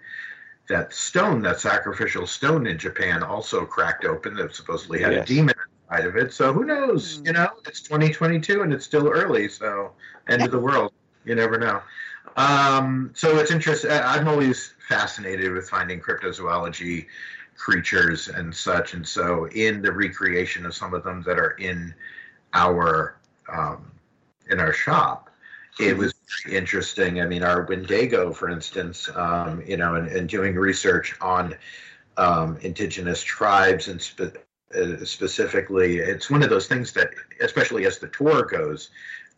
that 0.70 0.93
stone, 0.93 1.41
that 1.41 1.59
sacrificial 1.59 2.26
stone 2.26 2.68
in 2.68 2.78
Japan, 2.78 3.24
also 3.24 3.66
cracked 3.66 4.05
open 4.05 4.36
that 4.36 4.55
supposedly 4.55 5.01
had 5.01 5.14
Yes. 5.14 5.24
a 5.24 5.34
demon 5.34 5.55
inside 5.89 6.05
of 6.05 6.16
it. 6.16 6.34
So 6.34 6.53
who 6.53 6.64
knows? 6.64 7.18
Hmm. 7.18 7.26
You 7.28 7.34
know, 7.34 7.49
it's 7.66 7.82
2022 7.82 8.61
and 8.61 8.74
it's 8.74 8.86
still 8.86 9.09
early, 9.09 9.49
so 9.49 9.91
end 10.28 10.41
of 10.43 10.51
the 10.51 10.59
world. 10.59 10.93
You 11.26 11.36
never 11.36 11.57
know. 11.57 11.82
Um, 12.36 13.11
so 13.14 13.38
it's 13.38 13.51
interesting. 13.51 13.91
I'm 13.91 14.28
always 14.28 14.74
fascinated 14.88 15.51
with 15.51 15.70
finding 15.70 15.99
cryptozoology 15.99 17.07
creatures 17.55 18.28
and 18.28 18.53
such. 18.53 18.93
And 18.93 19.07
so, 19.07 19.47
in 19.49 19.82
the 19.82 19.91
recreation 19.91 20.66
of 20.66 20.76
some 20.76 20.93
of 20.93 21.03
them 21.03 21.22
that 21.24 21.38
are 21.38 21.51
in 21.51 21.93
our 22.53 23.18
um, 23.51 23.91
in 24.49 24.59
our 24.59 24.74
shop, 24.74 25.30
it 25.80 25.97
was 25.97 26.13
interesting. 26.49 27.21
I 27.21 27.26
mean, 27.26 27.43
our 27.43 27.63
Wendigo, 27.63 28.32
for 28.32 28.49
instance, 28.49 29.09
um, 29.15 29.63
you 29.65 29.78
know, 29.78 29.95
and, 29.95 30.07
and, 30.07 30.30
doing 30.30 30.55
research 30.55 31.15
on 31.21 31.55
um, 32.17 32.57
indigenous 32.61 33.24
tribes 33.24 33.88
and 33.88 34.01
spe- 34.01 34.38
uh, 34.76 35.03
specifically, 35.03 35.97
it's 35.97 36.30
one 36.30 36.43
of 36.43 36.49
those 36.49 36.67
things 36.67 36.93
that, 36.93 37.09
especially 37.41 37.86
as 37.86 37.99
the 37.99 38.07
tour 38.09 38.43
goes, 38.43 38.89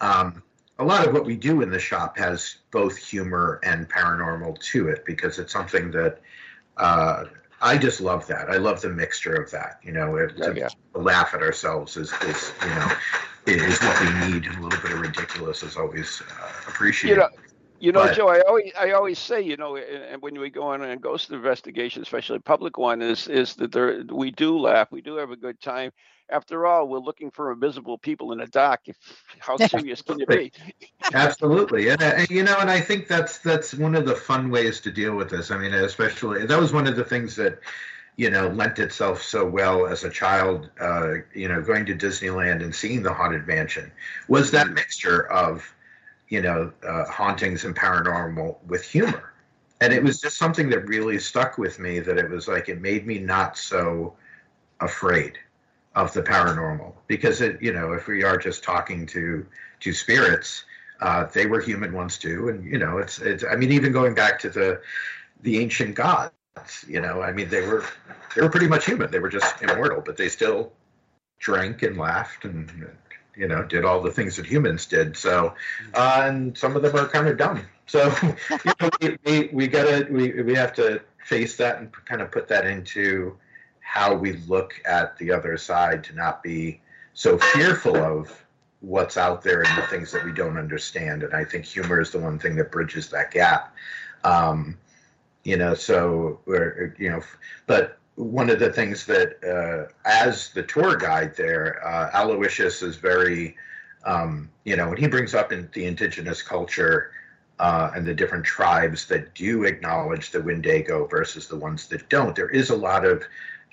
um, 0.02 0.44
a 0.80 0.84
lot 0.84 1.08
of 1.08 1.14
what 1.14 1.26
we 1.26 1.36
do 1.36 1.62
in 1.62 1.70
the 1.70 1.80
shop 1.80 2.18
has 2.18 2.58
both 2.72 2.98
humor 2.98 3.60
and 3.64 3.90
paranormal 3.90 4.60
to 4.60 4.90
it 4.90 5.06
because 5.06 5.40
it's 5.40 5.54
something 5.54 5.92
that 5.92 6.22
uh, 6.78 7.26
I 7.62 7.78
just 7.78 8.02
love 8.02 8.28
that. 8.28 8.50
I 8.50 8.58
love 8.58 8.82
the 8.82 8.90
mixture 8.90 9.34
of 9.34 9.50
that. 9.52 9.80
You 9.84 9.94
know, 9.94 10.18
it, 10.18 10.34
yeah, 10.36 10.48
to, 10.48 10.60
yeah. 10.60 10.70
laugh 10.94 11.34
at 11.34 11.42
ourselves 11.42 11.96
is, 11.96 12.12
is 12.24 12.52
you 12.62 12.70
know 12.70 12.92
is 13.48 13.80
what 13.80 14.00
we 14.02 14.32
need, 14.32 14.46
and 14.46 14.58
a 14.58 14.62
little 14.62 14.82
bit 14.82 14.92
of 14.92 15.02
ridiculous 15.02 15.64
is 15.64 15.78
always 15.78 16.22
uh, 16.22 16.52
appreciated. 16.68 17.16
You 17.16 17.22
know, 17.22 17.30
you 17.80 17.92
know, 17.92 18.04
But- 18.06 18.16
Joe. 18.16 18.30
I 18.30 18.42
always, 18.42 18.72
I 18.80 18.92
always 18.92 19.20
say, 19.20 19.42
you 19.42 19.58
know, 19.58 19.76
and 19.76 20.04
and 20.04 20.22
when 20.22 20.40
we 20.40 20.50
go 20.50 20.64
on 20.64 20.82
a 20.82 20.96
ghost 20.98 21.32
investigation, 21.32 22.02
especially 22.02 22.38
a 22.38 22.42
public 22.42 22.78
one, 22.78 23.02
is 23.02 23.28
is 23.28 23.56
that 23.56 23.72
there 23.72 24.04
we 24.10 24.32
do 24.32 24.58
laugh, 24.58 24.92
we 24.92 25.02
do 25.02 25.16
have 25.16 25.32
a 25.32 25.36
good 25.36 25.60
time. 25.60 25.92
After 26.28 26.66
all, 26.66 26.88
we're 26.88 26.98
looking 26.98 27.30
for 27.30 27.52
invisible 27.52 28.00
people 28.00 28.32
in 28.32 28.40
the 28.40 28.48
dark. 28.48 28.82
If, 28.86 28.98
how 29.38 29.58
serious 29.58 30.02
can 30.02 30.18
you 30.18 30.26
be? 30.26 30.52
Absolutely, 31.14 31.90
and, 31.90 32.02
uh, 32.02 32.14
and 32.18 32.30
you 32.32 32.42
know, 32.42 32.58
and 32.60 32.72
I 32.72 32.82
think 32.82 33.08
that's 33.08 33.38
that's 33.40 33.76
one 33.76 33.94
of 33.94 34.06
the 34.06 34.16
fun 34.16 34.50
ways 34.50 34.80
to 34.82 34.92
deal 34.92 35.16
with 35.16 35.30
this. 35.30 35.52
I 35.52 35.58
mean, 35.58 35.74
especially 35.74 36.46
that 36.46 36.60
was 36.60 36.74
one 36.74 36.88
of 36.88 36.96
the 36.96 37.04
things 37.04 37.36
that 37.36 37.60
you 38.18 38.30
know 38.30 38.48
lent 38.50 38.80
itself 38.80 39.22
so 39.22 39.46
well 39.46 39.88
as 39.88 40.04
a 40.04 40.10
child. 40.10 40.70
Uh, 40.80 41.16
you 41.34 41.48
know, 41.48 41.62
going 41.62 41.86
to 41.88 41.96
Disneyland 41.96 42.64
and 42.64 42.74
seeing 42.74 43.04
the 43.04 43.14
haunted 43.14 43.48
mansion 43.48 43.92
was 44.28 44.52
that 44.52 44.70
mixture 44.72 45.30
of 45.32 45.74
you 46.30 46.42
know 46.42 46.72
uh, 46.88 47.06
hauntings 47.06 47.66
and 47.66 47.76
paranormal 47.76 48.58
with 48.68 48.84
humor, 48.84 49.34
and 49.82 49.94
it 49.94 50.04
was 50.04 50.22
just 50.22 50.38
something 50.38 50.70
that 50.70 50.88
really 50.88 51.20
stuck 51.20 51.58
with 51.58 51.80
me. 51.80 52.00
That 52.00 52.18
it 52.18 52.30
was 52.30 52.48
like 52.48 52.70
it 52.70 52.82
made 52.82 53.06
me 53.06 53.20
not 53.20 53.58
so 53.58 54.16
afraid 54.80 55.38
of 55.96 56.14
the 56.14 56.22
paranormal 56.22 56.94
because 57.08 57.42
it 57.42 57.62
you 57.62 57.74
know 57.74 57.94
if 57.94 58.08
we 58.08 58.24
are 58.24 58.38
just 58.38 58.64
talking 58.64 59.06
to 59.06 59.46
to 59.80 59.94
spirits 59.94 60.66
uh, 61.02 61.26
they 61.34 61.46
were 61.46 61.62
human 61.62 61.94
ones 61.94 62.18
too 62.18 62.50
and 62.50 62.66
you 62.66 62.78
know 62.78 62.98
it's 62.98 63.20
it's 63.20 63.46
i 63.50 63.56
mean 63.56 63.72
even 63.72 63.94
going 63.94 64.14
back 64.14 64.38
to 64.40 64.50
the 64.50 64.82
the 65.44 65.60
ancient 65.60 65.96
gods 65.96 66.35
you 66.88 67.02
know 67.02 67.22
i 67.22 67.32
mean 67.32 67.50
they 67.50 67.62
were 67.62 67.86
they 68.36 68.42
were 68.42 68.50
pretty 68.50 68.68
much 68.68 68.86
human 68.86 69.10
they 69.12 69.20
were 69.20 69.30
just 69.30 69.62
immortal 69.62 70.02
but 70.06 70.18
they 70.18 70.30
still 70.30 70.72
drank 71.40 71.84
and 71.84 71.98
laughed 71.98 72.46
and 72.46 72.88
you 73.36 73.48
know 73.48 73.64
did 73.64 73.84
all 73.84 74.02
the 74.02 74.12
things 74.12 74.38
that 74.38 74.46
humans 74.46 74.86
did 74.86 75.18
so 75.18 75.54
uh, 75.94 76.22
and 76.24 76.58
some 76.58 76.76
of 76.76 76.82
them 76.82 76.96
are 76.96 77.08
kind 77.08 77.28
of 77.28 77.38
dumb 77.38 77.62
so 77.86 78.14
you 78.24 78.74
know 78.80 78.90
we, 79.02 79.18
we, 79.26 79.50
we 79.52 79.68
gotta 79.68 80.08
we, 80.10 80.42
we 80.44 80.56
have 80.56 80.74
to 80.74 81.02
face 81.26 81.58
that 81.58 81.80
and 81.80 81.92
kind 82.06 82.22
of 82.22 82.32
put 82.32 82.48
that 82.48 82.66
into 82.66 83.38
how 83.80 84.14
we 84.14 84.34
look 84.48 84.82
at 84.86 85.18
the 85.18 85.32
other 85.32 85.58
side 85.58 86.04
to 86.04 86.14
not 86.16 86.42
be 86.44 86.82
so 87.14 87.38
fearful 87.38 87.96
of 87.96 88.46
what's 88.82 89.18
out 89.18 89.42
there 89.42 89.62
and 89.62 89.78
the 89.78 89.88
things 89.88 90.12
that 90.12 90.24
we 90.24 90.32
don't 90.32 90.58
understand. 90.58 91.24
And 91.24 91.34
I 91.34 91.46
think 91.46 91.66
humor 91.66 92.02
is 92.02 92.12
the 92.12 92.20
one 92.20 92.38
thing 92.38 92.56
that 92.58 92.72
bridges 92.72 93.10
that 93.10 93.32
gap. 93.32 93.74
Um, 94.24 94.78
you 95.46 95.56
know, 95.56 95.76
so 95.76 96.40
you 96.98 97.10
know, 97.10 97.22
but 97.68 98.00
one 98.16 98.50
of 98.50 98.60
the 98.60 98.72
things 98.72 99.06
that, 99.06 99.38
uh, 99.44 99.92
as 100.06 100.50
the 100.50 100.64
tour 100.64 100.96
guide 100.96 101.36
there, 101.36 101.86
uh, 101.86 102.10
Aloysius 102.14 102.82
is 102.82 102.96
very, 102.96 103.56
um, 104.06 104.50
you 104.64 104.76
know, 104.76 104.90
when 104.90 104.98
he 104.98 105.08
brings 105.08 105.34
up 105.36 105.52
in 105.52 105.70
the 105.74 105.86
indigenous 105.86 106.42
culture 106.42 107.12
uh, 107.60 107.92
and 107.94 108.06
the 108.06 108.14
different 108.14 108.46
tribes 108.46 109.06
that 109.06 109.34
do 109.36 109.66
acknowledge 109.66 110.32
the 110.32 110.42
Wendigo 110.42 111.06
versus 111.06 111.48
the 111.48 111.56
ones 111.56 111.88
that 111.88 112.10
don't, 112.10 112.36
there 112.36 112.50
is 112.50 112.70
a 112.70 112.76
lot 112.76 113.06
of 113.06 113.24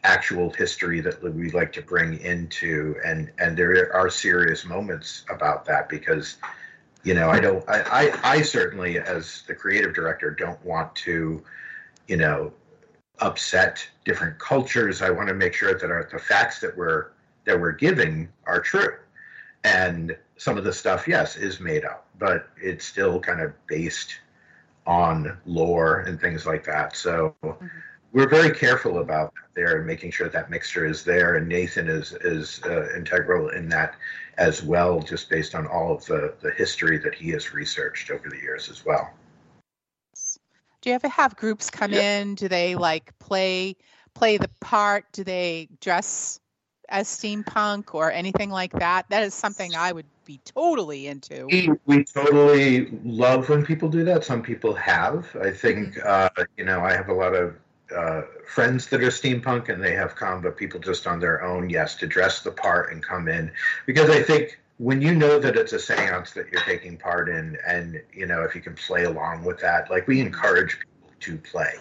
actual 0.04 0.50
history 0.50 1.00
that 1.00 1.22
we 1.22 1.50
like 1.52 1.72
to 1.72 1.80
bring 1.80 2.20
into 2.20 2.96
and 3.04 3.30
and 3.38 3.56
there 3.56 3.94
are 3.94 4.10
serious 4.10 4.64
moments 4.64 5.24
about 5.30 5.64
that 5.64 5.88
because 5.88 6.38
you 7.04 7.14
know 7.14 7.30
i 7.30 7.38
don't 7.38 7.62
i 7.68 8.10
i, 8.10 8.32
I 8.32 8.42
certainly 8.42 8.98
as 8.98 9.44
the 9.46 9.54
creative 9.54 9.94
director 9.94 10.32
don't 10.32 10.60
want 10.64 10.92
to 10.96 11.40
you 12.12 12.18
know 12.18 12.52
upset 13.20 13.88
different 14.04 14.38
cultures. 14.38 15.00
I 15.00 15.08
want 15.08 15.28
to 15.28 15.34
make 15.34 15.54
sure 15.54 15.78
that 15.78 15.90
our, 15.90 16.06
the 16.12 16.18
facts 16.18 16.60
that 16.60 16.76
we're 16.76 17.12
that 17.46 17.58
we're 17.58 17.72
giving 17.72 18.28
are 18.44 18.60
true. 18.60 18.96
And 19.64 20.14
some 20.36 20.58
of 20.58 20.64
the 20.64 20.74
stuff 20.74 21.08
yes 21.08 21.36
is 21.36 21.58
made 21.58 21.84
up 21.86 22.06
but 22.18 22.50
it's 22.60 22.84
still 22.84 23.18
kind 23.18 23.40
of 23.40 23.52
based 23.66 24.20
on 24.86 25.38
lore 25.46 26.00
and 26.00 26.20
things 26.20 26.44
like 26.46 26.64
that. 26.64 26.94
So 26.94 27.34
we're 28.12 28.28
very 28.28 28.54
careful 28.54 28.98
about 28.98 29.32
that 29.34 29.54
there 29.54 29.78
and 29.78 29.86
making 29.86 30.10
sure 30.10 30.28
that 30.28 30.50
mixture 30.50 30.86
is 30.86 31.02
there. 31.02 31.36
And 31.36 31.48
nathan 31.48 31.88
is 31.88 32.12
is 32.20 32.60
uh, 32.66 32.94
integral 32.94 33.48
in 33.48 33.70
that 33.70 33.94
as 34.36 34.62
well 34.62 35.00
just 35.00 35.30
based 35.30 35.54
on 35.54 35.66
all 35.66 35.94
of 35.96 36.04
the 36.04 36.34
the 36.42 36.52
history 36.52 36.98
that 36.98 37.14
he 37.14 37.30
has 37.30 37.54
researched 37.54 38.10
over 38.10 38.28
the 38.28 38.42
years 38.48 38.68
as 38.68 38.84
well 38.84 39.10
Do 40.82 40.90
you 40.90 40.96
ever 40.96 41.08
have 41.08 41.36
groups 41.36 41.70
come 41.70 41.92
Yeah. 41.92 42.20
in? 42.20 42.34
Do 42.34 42.48
they 42.48 42.74
like 42.74 43.16
play 43.18 43.76
play 44.14 44.36
the 44.36 44.50
part? 44.60 45.04
Do 45.12 45.24
they 45.24 45.68
dress 45.80 46.40
as 46.88 47.08
steampunk 47.08 47.94
or 47.94 48.10
anything 48.12 48.50
like 48.50 48.72
that? 48.72 49.08
That 49.08 49.22
is 49.22 49.32
something 49.32 49.74
I 49.74 49.92
would 49.92 50.06
be 50.26 50.40
totally 50.44 51.06
into. 51.06 51.48
we, 51.48 51.70
we 51.86 52.04
totally 52.04 52.86
love 53.04 53.48
when 53.48 53.64
people 53.64 53.88
do 53.88 54.04
that 54.04 54.24
some 54.24 54.40
people 54.40 54.72
have 54.72 55.34
i 55.42 55.50
think 55.50 55.98
uh, 56.04 56.28
you 56.56 56.64
know 56.64 56.80
i 56.80 56.92
have 56.92 57.08
a 57.08 57.12
lot 57.12 57.34
of 57.34 57.56
uh, 57.94 58.22
friends 58.46 58.86
that 58.88 59.02
are 59.02 59.08
steampunk 59.08 59.68
and 59.68 59.82
they 59.82 59.94
have 59.94 60.16
come, 60.16 60.40
but 60.40 60.56
people 60.56 60.80
just 60.80 61.06
on 61.06 61.20
their 61.20 61.42
own, 61.42 61.68
yes, 61.68 61.94
to 61.96 62.06
dress 62.06 62.40
the 62.42 62.50
part 62.50 62.90
and 62.90 63.02
come 63.02 63.28
in. 63.28 63.50
Because 63.86 64.08
I 64.10 64.22
think 64.22 64.58
when 64.82 65.00
you 65.00 65.14
know 65.14 65.38
that 65.38 65.54
it's 65.56 65.72
a 65.72 65.78
seance 65.78 66.32
that 66.32 66.50
you're 66.50 66.62
taking 66.62 66.96
part 66.96 67.28
in, 67.28 67.56
and 67.64 68.02
you 68.12 68.26
know, 68.26 68.42
if 68.42 68.52
you 68.56 68.60
can 68.60 68.74
play 68.74 69.04
along 69.04 69.44
with 69.44 69.60
that, 69.60 69.88
like 69.88 70.08
we 70.08 70.20
encourage 70.20 70.70
people 70.72 71.14
to 71.20 71.36
play. 71.38 71.74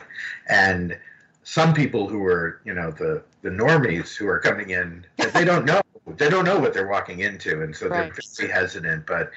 And 0.48 0.96
some 1.44 1.74
people 1.74 2.08
who 2.08 2.24
are, 2.26 2.62
you 2.64 2.76
know, 2.76 2.92
the 2.92 3.24
the 3.42 3.50
normies 3.50 4.16
who 4.16 4.28
are 4.28 4.40
coming 4.40 4.70
in, 4.70 5.04
they 5.34 5.44
don't 5.52 5.66
know, 5.66 5.82
they 6.06 6.30
don't 6.30 6.46
know 6.46 6.60
what 6.60 6.74
they're 6.76 6.88
walking 6.88 7.22
into, 7.22 7.64
and 7.64 7.76
so 7.76 7.90
Right. 7.90 8.14
they're 8.14 8.24
very 8.38 8.52
hesitant. 8.52 9.08
But 9.08 9.32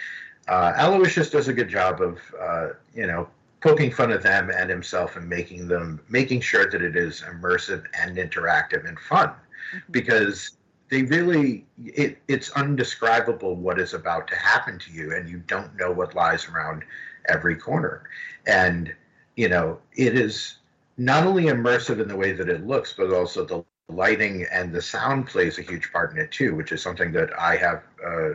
uh, 0.47 0.75
Aloysius 0.77 1.31
does 1.31 1.49
a 1.49 1.55
good 1.55 1.71
job 1.71 2.03
of, 2.03 2.19
uh, 2.39 2.69
you 2.95 3.07
know, 3.07 3.29
poking 3.62 3.91
fun 3.91 4.12
of 4.12 4.23
them 4.23 4.51
and 4.55 4.69
himself 4.69 5.17
and 5.17 5.27
making 5.27 5.69
them 5.69 5.99
making 6.11 6.43
sure 6.43 6.71
that 6.71 6.83
it 6.83 6.97
is 6.97 7.23
immersive 7.23 7.87
and 7.99 8.19
interactive 8.19 8.87
and 8.87 8.99
fun 9.01 9.33
Mhm. 9.75 9.81
because 9.91 10.51
they 10.95 11.03
really 11.03 11.66
it, 11.84 12.18
it's 12.28 12.51
undescribable 12.53 13.57
what 13.57 13.80
is 13.80 13.95
about 13.95 14.28
to 14.28 14.36
happen 14.36 14.78
to 14.78 14.92
you 14.92 15.12
and 15.14 15.28
you 15.28 15.38
don't 15.49 15.74
know 15.76 15.90
what 15.90 16.14
lies 16.14 16.49
around 16.49 16.84
every 17.28 17.57
corner. 17.57 18.05
And 18.47 18.95
you 19.36 19.49
know 19.49 19.80
it 19.97 20.16
is 20.16 20.59
not 20.97 21.26
only 21.26 21.45
immersive 21.45 22.01
in 22.01 22.07
the 22.07 22.16
way 22.16 22.32
that 22.32 22.49
it 22.49 22.64
looks 22.64 22.92
but 22.92 23.12
also 23.12 23.45
the 23.45 23.64
lighting 23.88 24.47
and 24.53 24.72
the 24.72 24.80
sound 24.80 25.26
plays 25.26 25.59
a 25.59 25.62
huge 25.62 25.92
part 25.92 26.12
in 26.12 26.18
it 26.18 26.30
too 26.30 26.55
which 26.55 26.72
is 26.72 26.80
something 26.80 27.12
that 27.12 27.28
i 27.38 27.57
have 27.57 27.82
uh, 28.07 28.30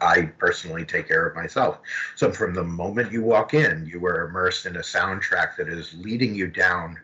i 0.00 0.22
personally 0.38 0.84
take 0.84 1.08
care 1.08 1.26
of 1.26 1.34
myself. 1.34 1.78
So 2.14 2.30
from 2.30 2.54
the 2.54 2.64
moment 2.64 3.12
you 3.12 3.22
walk 3.22 3.54
in, 3.54 3.86
you 3.86 4.04
are 4.06 4.28
immersed 4.28 4.66
in 4.66 4.76
a 4.76 4.80
soundtrack 4.80 5.56
that 5.56 5.68
is 5.68 5.94
leading 5.94 6.34
you 6.34 6.46
down 6.46 6.98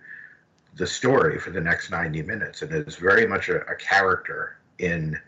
the 0.75 0.87
story 0.87 1.39
for 1.39 1.51
the 1.51 1.61
next 1.61 1.91
90 1.91 2.23
minutes 2.23 2.63
and 2.63 2.73
is 2.73 2.97
very 2.97 3.27
much 3.27 3.49
a, 3.49 3.61
a 3.67 3.75
character 3.77 4.57
in 4.79 5.19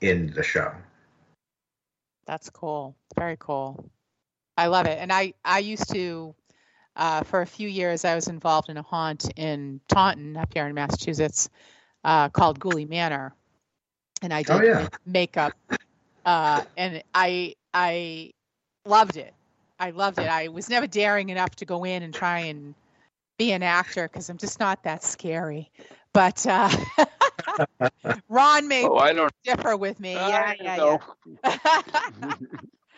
in 0.00 0.32
the 0.34 0.42
show. 0.42 0.72
That's 2.26 2.50
cool. 2.50 2.96
Very 3.18 3.36
cool. 3.38 3.90
I 4.56 4.66
love 4.66 4.86
it. 4.86 4.98
And 4.98 5.12
I 5.12 5.34
I 5.44 5.58
used 5.60 5.92
to 5.92 6.34
uh, 6.96 7.22
for 7.22 7.40
a 7.40 7.46
few 7.46 7.68
years 7.68 8.04
I 8.04 8.14
was 8.14 8.28
involved 8.28 8.68
in 8.68 8.76
a 8.76 8.82
haunt 8.82 9.30
in 9.36 9.80
Taunton 9.88 10.36
up 10.36 10.52
here 10.52 10.66
in 10.66 10.74
Massachusetts 10.74 11.48
uh, 12.04 12.28
called 12.28 12.60
Ghoulie 12.60 12.88
Manor, 12.88 13.34
and 14.22 14.32
I 14.32 14.42
did 14.42 14.54
Oh, 14.54 14.62
yeah. 14.62 14.88
makeup, 15.06 15.54
uh, 16.24 16.62
and 16.76 17.02
I 17.14 17.54
I 17.72 18.32
loved 18.84 19.16
it. 19.16 19.34
I 19.78 19.90
loved 19.90 20.18
it. 20.18 20.28
I 20.28 20.48
was 20.48 20.68
never 20.68 20.86
daring 20.86 21.30
enough 21.30 21.56
to 21.56 21.64
go 21.64 21.84
in 21.84 22.02
and 22.02 22.12
try 22.12 22.40
and 22.40 22.74
be 23.38 23.52
an 23.52 23.62
actor 23.62 24.06
because 24.08 24.28
I'm 24.28 24.36
just 24.36 24.60
not 24.60 24.82
that 24.84 25.02
scary. 25.02 25.70
But 26.12 26.46
uh, 26.46 26.68
Ron 28.28 28.68
may 28.68 28.84
Oh, 28.84 28.96
I 28.96 29.12
don't. 29.12 29.32
differ 29.44 29.76
with 29.76 29.98
me. 30.00 30.14
Yeah, 30.14 30.54
I 30.56 30.56
yeah, 30.60 30.76
know. 30.76 31.00
yeah. 31.44 31.58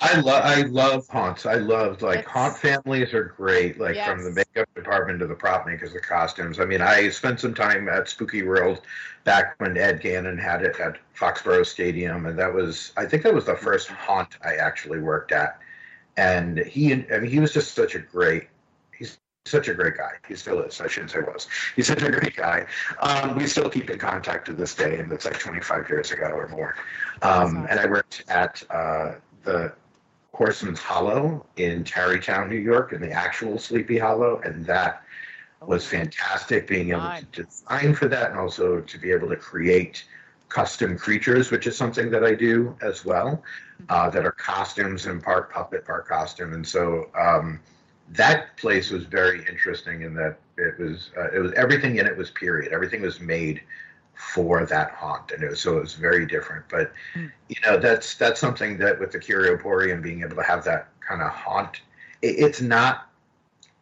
I 0.01 0.19
love 0.21 0.43
I 0.45 0.63
love 0.63 1.07
haunts. 1.09 1.47
I 1.47 1.55
love 1.55 2.03
like 2.03 2.21
It's- 2.21 2.33
haunt 2.33 2.59
families 2.59 3.15
are 3.15 3.25
great. 3.37 3.79
Like 3.79 3.97
from 4.05 4.25
the 4.25 4.31
makeup 4.33 4.69
department 4.75 5.21
to 5.21 5.27
the 5.29 5.35
prop 5.35 5.65
makers, 5.67 5.93
the 5.93 6.01
costumes. 6.01 6.59
I 6.59 6.65
mean, 6.65 6.81
I 6.81 7.09
spent 7.11 7.39
some 7.41 7.55
time 7.55 7.89
at 7.89 8.09
Spooky 8.09 8.43
World 8.43 8.81
back 9.25 9.55
when 9.59 9.77
Ed 9.79 10.01
Gannon 10.01 10.39
had 10.39 10.63
it 10.63 10.79
at 10.81 10.99
Foxborough 11.15 11.65
Stadium, 11.65 12.27
and 12.27 12.37
that 12.39 12.53
was 12.53 12.93
I 12.97 13.07
think 13.07 13.23
that 13.23 13.33
was 13.35 13.45
the 13.45 13.57
first 13.57 13.89
mm-hmm. 13.89 13.97
haunt 14.05 14.37
I 14.45 14.57
actually 14.57 14.99
worked 15.01 15.31
at. 15.33 15.59
and 16.17 16.59
he 16.59 16.93
I 16.93 17.19
mean 17.21 17.31
he 17.31 17.41
was 17.41 17.53
just 17.53 17.75
such 17.75 17.95
a 17.95 17.99
great 18.01 18.43
he's 18.43 18.52
such 19.45 19.69
a 19.69 19.75
great 19.75 19.97
guy. 19.97 20.13
He 20.29 20.37
still 20.37 20.61
is. 20.61 20.81
I 20.81 20.89
shouldn't 20.89 21.11
say 21.11 21.21
was. 21.21 21.49
He's 21.75 21.89
such 21.89 22.03
a 22.03 22.11
great 22.11 22.37
guy. 22.37 22.67
Um, 23.01 23.37
we 23.37 23.47
still 23.47 23.69
keep 23.69 23.91
in 23.91 23.99
contact 23.99 24.47
to 24.47 24.53
this 24.53 24.75
day, 24.75 24.99
and 24.99 25.11
it's 25.13 25.25
like 25.25 25.39
25 25.39 25.89
years 25.89 26.13
ago 26.13 26.27
or 26.27 26.49
more. 26.49 26.77
Um, 27.23 27.67
and 27.69 27.81
I 27.81 27.87
worked 27.87 28.25
at 28.29 28.63
uh, 28.71 29.15
the 29.43 29.73
Horseman's 30.33 30.81
Hollow 30.81 31.45
in 31.57 31.85
Tarrytown, 31.85 32.49
New 32.49 32.57
York, 32.57 32.93
in 32.93 33.01
the 33.01 33.11
actual 33.11 33.59
Sleepy 33.59 33.99
Hollow, 33.99 34.41
and 34.45 34.65
that 34.67 35.03
was 35.61 35.87
fantastic. 35.87 36.69
Being 36.69 36.91
able 36.91 37.13
to 37.33 37.43
design 37.43 37.95
for 37.95 38.09
that, 38.09 38.31
and 38.31 38.39
also 38.39 38.81
to 38.81 38.99
be 38.99 39.11
able 39.11 39.29
to 39.29 39.37
create 39.37 40.05
custom 40.49 40.97
creatures, 40.97 41.51
which 41.51 41.67
is 41.67 41.77
something 41.77 42.11
that 42.11 42.25
I 42.25 42.35
do 42.35 42.77
as 42.81 43.05
well, 43.05 43.43
uh, 43.89 44.09
that 44.11 44.25
are 44.25 44.33
costumes 44.33 45.07
and 45.07 45.23
part 45.23 45.53
puppet, 45.53 45.85
part 45.85 46.07
costume, 46.07 46.53
and 46.53 46.67
so. 46.67 47.11
Um, 47.19 47.59
that 48.11 48.57
place 48.57 48.91
was 48.91 49.05
very 49.05 49.45
interesting 49.49 50.03
in 50.03 50.15
that 50.15 50.39
it 50.59 50.79
was 50.79 51.11
uh, 51.17 51.31
it 51.33 51.39
was 51.39 51.53
everything 51.53 51.97
in 51.97 52.07
it 52.07 52.17
was 52.17 52.31
period. 52.31 52.73
Everything 52.73 53.01
was 53.03 53.21
made 53.21 53.63
for 54.15 54.65
that 54.67 54.91
haunt, 54.93 55.33
and 55.33 55.43
it 55.43 55.51
was, 55.51 55.61
so 55.61 55.77
it 55.79 55.81
was 55.81 55.95
very 55.95 56.27
different. 56.27 56.65
But 56.69 56.93
Mm. 57.15 57.31
you 57.49 57.57
know, 57.67 57.79
that's 57.79 58.15
that's 58.17 58.41
something 58.41 58.79
that 58.79 58.99
with 59.01 59.13
the 59.13 59.19
Curioporium 59.19 60.03
being 60.03 60.23
able 60.23 60.37
to 60.37 60.43
have 60.43 60.65
that 60.65 60.89
kind 61.01 61.23
of 61.23 61.31
haunt, 61.31 61.81
it, 62.23 62.37
it's 62.39 62.61
not 62.61 63.09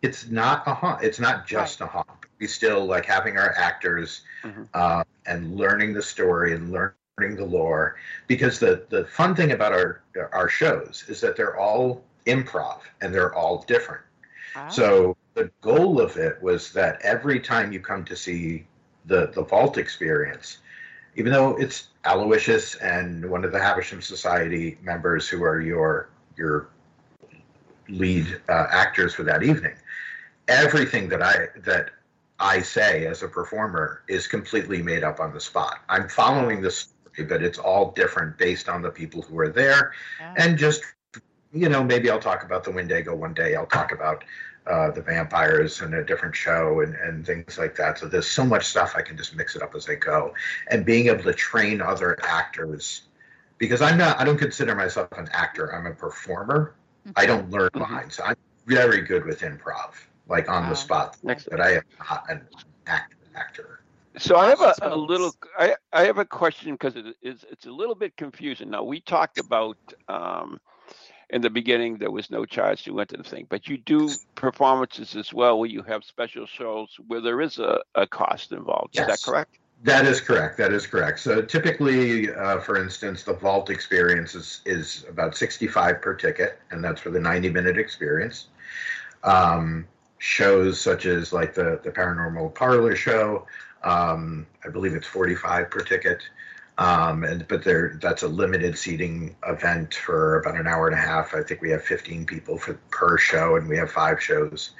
it's 0.02 0.28
not 0.28 0.62
a 0.66 0.74
haunt. 0.74 1.02
It's 1.02 1.20
not 1.20 1.46
just 1.46 1.80
a 1.80 1.86
haunt. 1.86 2.08
We 2.38 2.46
still 2.46 2.84
like 2.86 3.04
having 3.06 3.36
our 3.36 3.54
actors 3.56 4.22
Mhm. 4.44 4.68
uh, 4.74 5.04
and 5.26 5.56
learning 5.56 5.92
the 5.92 6.02
story 6.02 6.54
and 6.54 6.70
learning 6.72 7.36
the 7.36 7.44
lore 7.44 7.96
because 8.26 8.58
the 8.58 8.86
the 8.88 9.04
fun 9.06 9.34
thing 9.34 9.52
about 9.52 9.72
our 9.72 10.02
our 10.32 10.48
shows 10.48 11.04
is 11.08 11.20
that 11.20 11.36
they're 11.36 11.56
all 11.58 12.02
improv 12.26 12.80
and 13.00 13.12
they're 13.14 13.34
all 13.34 13.62
different. 13.64 14.02
Ah, 14.54 14.68
So 14.68 15.16
the 15.34 15.50
goal 15.60 16.00
of 16.00 16.16
it 16.16 16.42
was 16.42 16.72
that 16.72 17.00
every 17.02 17.40
time 17.40 17.72
you 17.72 17.80
come 17.80 18.04
to 18.04 18.16
see 18.16 18.66
the 19.06 19.28
the 19.34 19.42
vault 19.42 19.78
experience, 19.78 20.58
even 21.16 21.32
though 21.32 21.56
it's 21.56 21.88
Aloysius 22.04 22.76
and 22.76 23.28
one 23.30 23.44
of 23.44 23.52
the 23.52 23.58
Havisham 23.60 24.02
Society 24.02 24.78
members 24.82 25.28
who 25.28 25.42
are 25.42 25.60
your 25.60 26.10
your 26.36 26.68
lead 27.88 28.40
uh, 28.48 28.66
actors 28.70 29.14
for 29.14 29.22
that 29.24 29.42
evening, 29.42 29.74
everything 30.48 31.08
that 31.08 31.22
I 31.22 31.48
that 31.64 31.90
I 32.38 32.60
say 32.62 33.06
as 33.06 33.22
a 33.22 33.28
performer 33.28 34.02
is 34.08 34.26
completely 34.26 34.82
made 34.82 35.04
up 35.04 35.20
on 35.20 35.32
the 35.34 35.40
spot. 35.40 35.80
I'm 35.88 36.08
following 36.08 36.62
the 36.62 36.70
story, 36.70 37.26
but 37.28 37.42
it's 37.42 37.58
all 37.58 37.92
different 37.92 38.38
based 38.38 38.68
on 38.68 38.80
the 38.80 38.90
people 38.90 39.22
who 39.22 39.38
are 39.38 39.50
there 39.50 39.92
ah. 40.20 40.32
and 40.36 40.56
just 40.56 40.82
you 41.52 41.68
know 41.68 41.82
maybe 41.82 42.10
i'll 42.10 42.20
talk 42.20 42.44
about 42.44 42.64
the 42.64 42.70
wendigo 42.70 43.14
one 43.14 43.34
day 43.34 43.54
i'll 43.54 43.66
talk 43.66 43.92
about 43.92 44.24
uh, 44.66 44.90
the 44.90 45.00
vampires 45.00 45.80
in 45.80 45.94
a 45.94 46.04
different 46.04 46.36
show 46.36 46.80
and, 46.82 46.94
and 46.94 47.26
things 47.26 47.58
like 47.58 47.74
that 47.74 47.98
so 47.98 48.06
there's 48.06 48.28
so 48.28 48.44
much 48.44 48.66
stuff 48.66 48.94
i 48.94 49.02
can 49.02 49.16
just 49.16 49.34
mix 49.34 49.56
it 49.56 49.62
up 49.62 49.74
as 49.74 49.88
i 49.88 49.94
go 49.94 50.32
and 50.70 50.84
being 50.84 51.08
able 51.08 51.22
to 51.24 51.32
train 51.32 51.80
other 51.80 52.16
actors 52.22 53.02
because 53.58 53.80
i'm 53.82 53.96
not 53.98 54.20
i 54.20 54.24
don't 54.24 54.38
consider 54.38 54.74
myself 54.74 55.08
an 55.12 55.28
actor 55.32 55.74
i'm 55.74 55.86
a 55.86 55.94
performer 55.94 56.74
i 57.16 57.24
don't 57.26 57.50
learn 57.50 57.70
Mhm. 57.74 57.80
lines 57.90 58.20
i'm 58.22 58.36
very 58.66 59.00
good 59.00 59.24
with 59.24 59.40
improv 59.40 59.94
like 60.28 60.48
on 60.48 60.64
Wow. 60.64 60.68
the 60.70 60.76
spot 60.76 61.16
Excellent. 61.26 61.58
but 61.58 61.66
i 61.66 61.70
am 61.76 61.82
not 61.98 62.24
an 62.30 62.46
act, 62.86 63.14
actor 63.34 63.80
So 64.18 64.36
I 64.36 64.48
have 64.50 64.60
a, 64.60 64.74
a 64.82 64.96
little, 64.96 65.34
I, 65.58 65.76
I 65.92 66.02
have 66.02 66.18
a 66.18 66.24
question 66.24 66.72
because 66.72 66.96
it 66.96 67.16
is, 67.22 67.44
it's 67.48 67.66
a 67.66 67.70
little 67.70 67.94
bit 67.94 68.16
confusing. 68.16 68.68
Now, 68.68 68.82
we 68.82 69.00
talked 69.00 69.38
about, 69.38 69.76
um, 70.08 70.58
in 71.32 71.42
the 71.42 71.50
beginning, 71.50 71.98
there 71.98 72.10
was 72.10 72.30
no 72.30 72.44
charge 72.44 72.84
to 72.84 73.00
enter 73.00 73.16
the 73.16 73.22
thing, 73.22 73.46
but 73.48 73.68
you 73.68 73.78
do 73.78 74.10
performances 74.34 75.16
as 75.16 75.32
well 75.32 75.58
where 75.58 75.68
you 75.68 75.82
have 75.82 76.04
special 76.04 76.46
shows 76.46 76.88
where 77.06 77.20
there 77.20 77.40
is 77.40 77.58
a, 77.58 77.80
a 77.94 78.06
cost 78.06 78.52
involved. 78.52 78.98
Is 78.98 79.06
that 79.06 79.22
correct? 79.22 79.58
That 79.82 80.06
is 80.06 80.20
correct. 80.20 80.58
That 80.58 80.72
is 80.72 80.86
correct. 80.86 81.20
So 81.20 81.40
typically, 81.40 82.30
uh, 82.34 82.60
for 82.60 82.82
instance, 82.82 83.22
the 83.22 83.32
vault 83.32 83.70
experience 83.70 84.34
is, 84.34 84.60
is 84.66 85.06
about 85.08 85.36
65 85.36 86.02
per 86.02 86.14
ticket, 86.14 86.60
and 86.70 86.84
that's 86.84 87.00
for 87.00 87.10
the 87.10 87.20
90 87.20 87.48
minute 87.50 87.78
experience. 87.78 88.48
Um, 89.22 89.86
shows 90.18 90.78
such 90.78 91.06
as 91.06 91.32
like 91.32 91.54
the, 91.54 91.80
the 91.82 91.90
paranormal 91.90 92.54
parlor 92.54 92.94
show, 92.94 93.46
um, 93.82 94.46
I 94.64 94.68
believe 94.68 94.94
it's 94.94 95.06
45 95.06 95.70
per 95.70 95.80
ticket. 95.80 96.22
Um, 96.80 97.24
and 97.24 97.46
but 97.46 97.62
there 97.62 97.98
that's 98.00 98.22
a 98.22 98.28
limited 98.28 98.76
seating 98.76 99.36
event 99.46 99.94
for 99.94 100.40
about 100.40 100.58
an 100.58 100.66
hour 100.66 100.88
and 100.88 100.96
a 100.96 101.00
half. 101.00 101.34
I 101.34 101.42
think 101.42 101.60
we 101.60 101.68
have 101.70 101.84
15 101.84 102.24
people 102.24 102.56
for 102.56 102.74
per 102.90 103.18
show, 103.18 103.56
and 103.56 103.68
we 103.68 103.76
have 103.76 103.92
five 103.92 104.20
shows 104.22 104.70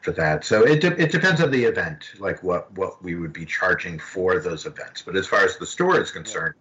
for 0.00 0.12
that. 0.12 0.44
So 0.44 0.62
it 0.62 0.80
de- 0.80 1.02
it 1.02 1.10
depends 1.10 1.42
on 1.42 1.50
the 1.50 1.64
event, 1.64 2.12
like 2.20 2.40
what 2.44 2.72
what 2.74 3.02
we 3.02 3.16
would 3.16 3.32
be 3.32 3.44
charging 3.44 3.98
for 3.98 4.38
those 4.38 4.66
events. 4.66 5.02
But 5.02 5.16
as 5.16 5.26
far 5.26 5.40
as 5.40 5.56
the 5.56 5.66
store 5.66 6.00
is 6.00 6.12
concerned, 6.12 6.54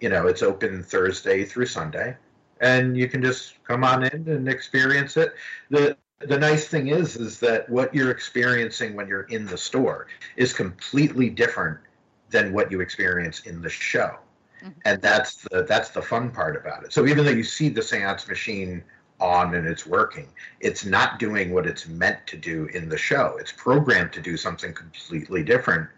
you 0.00 0.08
know, 0.08 0.26
it's 0.26 0.42
open 0.42 0.82
Thursday 0.82 1.44
through 1.44 1.66
Sunday, 1.66 2.16
and 2.60 2.96
you 2.96 3.08
can 3.08 3.22
just 3.22 3.62
come 3.62 3.84
on 3.84 4.02
in 4.02 4.28
and 4.28 4.48
experience 4.48 5.16
it. 5.16 5.32
the 5.70 5.96
The 6.18 6.38
nice 6.38 6.66
thing 6.66 6.88
is, 6.88 7.16
is 7.16 7.38
that 7.38 7.68
what 7.68 7.94
you're 7.94 8.10
experiencing 8.10 8.96
when 8.96 9.06
you're 9.06 9.28
in 9.30 9.46
the 9.46 9.58
store 9.58 10.08
is 10.36 10.52
completely 10.52 11.30
different 11.30 11.78
than 12.30 12.52
what 12.52 12.72
you 12.72 12.80
experience 12.80 13.40
in 13.40 13.62
the 13.62 13.70
show, 13.70 14.18
Mhm. 14.62 14.74
and 14.84 15.00
that's 15.02 15.36
the 15.50 15.64
that's 15.64 15.90
the 15.90 16.02
fun 16.02 16.30
part 16.30 16.56
about 16.56 16.84
it. 16.84 16.92
So 16.92 17.06
even 17.06 17.24
though 17.24 17.30
you 17.30 17.44
see 17.44 17.68
the 17.68 17.82
seance 17.82 18.26
machine 18.28 18.82
on 19.20 19.54
and 19.54 19.66
it's 19.66 19.86
working, 19.86 20.28
it's 20.60 20.84
not 20.84 21.18
doing 21.18 21.52
what 21.52 21.66
it's 21.66 21.86
meant 21.88 22.26
to 22.26 22.36
do 22.36 22.66
in 22.66 22.88
the 22.88 22.98
show. 22.98 23.36
It's 23.40 23.52
programmed 23.52 24.12
to 24.14 24.20
do 24.20 24.36
something 24.36 24.72
completely 24.74 25.42
different. 25.42 25.88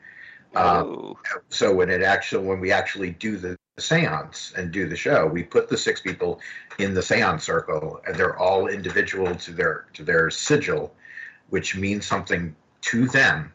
Uh, 0.55 0.85
Oh, 0.87 1.19
so 1.51 1.73
when 1.73 1.91
it 1.91 2.03
actually 2.03 2.47
when 2.47 2.61
we 2.61 2.73
actually 2.73 3.11
do 3.11 3.37
the 3.37 3.57
seance 3.79 4.53
and 4.57 4.71
do 4.73 4.87
the 4.89 4.97
show, 4.97 5.27
we 5.27 5.43
put 5.43 5.69
the 5.69 5.77
six 5.79 6.01
people 6.01 6.41
in 6.79 6.95
the 6.95 7.03
seance 7.03 7.45
circle, 7.45 8.01
and 8.07 8.17
they're 8.17 8.39
all 8.39 8.69
individual 8.69 9.35
to 9.37 9.53
their 9.53 9.87
to 9.95 10.05
their 10.05 10.31
sigil, 10.31 10.95
which 11.51 11.77
means 11.77 12.07
something 12.07 12.55
to 12.83 13.07
them, 13.09 13.53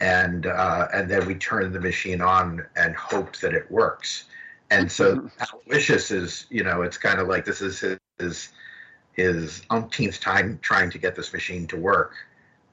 and 0.00 0.46
uh, 0.46 0.88
and 0.92 1.10
then 1.10 1.26
we 1.26 1.34
turn 1.34 1.72
the 1.72 1.80
machine 1.80 2.20
on 2.20 2.64
and 2.76 2.94
hope 2.96 3.36
that 3.38 3.54
it 3.54 3.70
works. 3.70 4.24
And 4.70 4.90
so 4.90 5.30
Aloysius 5.66 6.10
is, 6.10 6.46
you 6.50 6.64
know, 6.64 6.82
it's 6.82 6.98
kind 6.98 7.20
of 7.20 7.28
like 7.28 7.44
this 7.44 7.60
is 7.60 7.80
his, 7.80 7.98
his 8.18 8.48
his 9.12 9.62
umpteenth 9.70 10.20
time 10.20 10.58
trying 10.60 10.90
to 10.90 10.98
get 10.98 11.16
this 11.16 11.32
machine 11.32 11.66
to 11.68 11.76
work. 11.76 12.14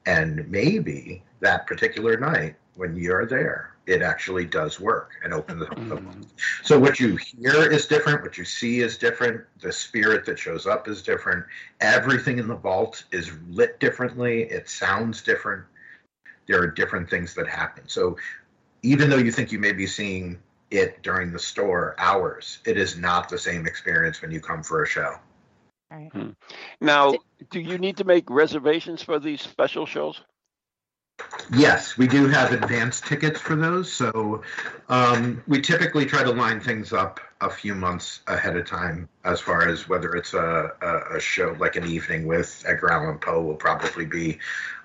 And 0.06 0.46
maybe 0.50 1.22
that 1.40 1.66
particular 1.66 2.18
night 2.18 2.56
when 2.74 2.96
you're 2.96 3.24
there, 3.24 3.74
it 3.86 4.02
actually 4.02 4.44
does 4.44 4.78
work 4.78 5.12
and 5.22 5.32
open 5.32 5.58
the, 5.58 5.66
Mhm. 5.66 6.26
so 6.62 6.78
what 6.78 7.00
you 7.00 7.16
hear 7.16 7.70
is 7.70 7.86
different, 7.86 8.22
what 8.22 8.36
you 8.36 8.44
see 8.44 8.80
is 8.80 8.98
different, 8.98 9.42
the 9.60 9.72
spirit 9.72 10.26
that 10.26 10.38
shows 10.38 10.66
up 10.66 10.86
is 10.88 11.02
different. 11.02 11.46
Everything 11.80 12.38
in 12.38 12.46
the 12.48 12.56
vault 12.56 13.04
is 13.10 13.30
lit 13.48 13.80
differently, 13.80 14.42
it 14.42 14.68
sounds 14.68 15.22
different. 15.22 15.64
There 16.46 16.60
are 16.60 16.66
different 16.66 17.08
things 17.08 17.34
that 17.34 17.48
happen. 17.48 17.84
So 17.86 18.18
even 18.82 19.08
though 19.08 19.16
you 19.16 19.32
think 19.32 19.50
you 19.50 19.58
may 19.58 19.72
be 19.72 19.86
seeing 19.86 20.38
it 20.70 21.02
during 21.02 21.32
the 21.32 21.38
store 21.38 21.94
hours, 21.98 22.58
it 22.64 22.76
is 22.76 22.96
not 22.96 23.28
the 23.28 23.38
same 23.38 23.66
experience 23.66 24.20
when 24.22 24.30
you 24.30 24.40
come 24.40 24.62
for 24.62 24.82
a 24.82 24.86
show. 24.86 25.16
Right. 25.90 26.10
now, 26.80 27.14
do 27.50 27.60
you 27.60 27.78
need 27.78 27.98
to 27.98 28.04
make 28.04 28.28
reservations 28.28 29.02
for 29.02 29.20
these 29.20 29.42
special 29.42 29.86
shows? 29.86 30.20
Yes, 31.52 31.96
we 31.96 32.08
do 32.08 32.26
have 32.26 32.52
advance 32.52 33.00
tickets 33.00 33.38
for 33.38 33.54
those. 33.54 33.92
So 33.92 34.42
um, 34.88 35.42
we 35.46 35.60
typically 35.60 36.06
try 36.06 36.24
to 36.24 36.32
line 36.32 36.60
things 36.60 36.92
up 36.92 37.20
a 37.40 37.50
few 37.50 37.74
months 37.74 38.20
ahead 38.26 38.56
of 38.56 38.66
time 38.66 39.08
as 39.24 39.40
far 39.40 39.68
as 39.68 39.88
whether 39.88 40.14
it's 40.14 40.34
a, 40.34 40.72
a, 40.80 41.16
a 41.16 41.20
show 41.20 41.54
like 41.60 41.76
an 41.76 41.86
evening 41.86 42.26
with 42.26 42.64
Edgar 42.66 42.90
Allan 42.90 43.18
Poe 43.18 43.42
will 43.42 43.54
probably 43.54 44.06
be 44.06 44.38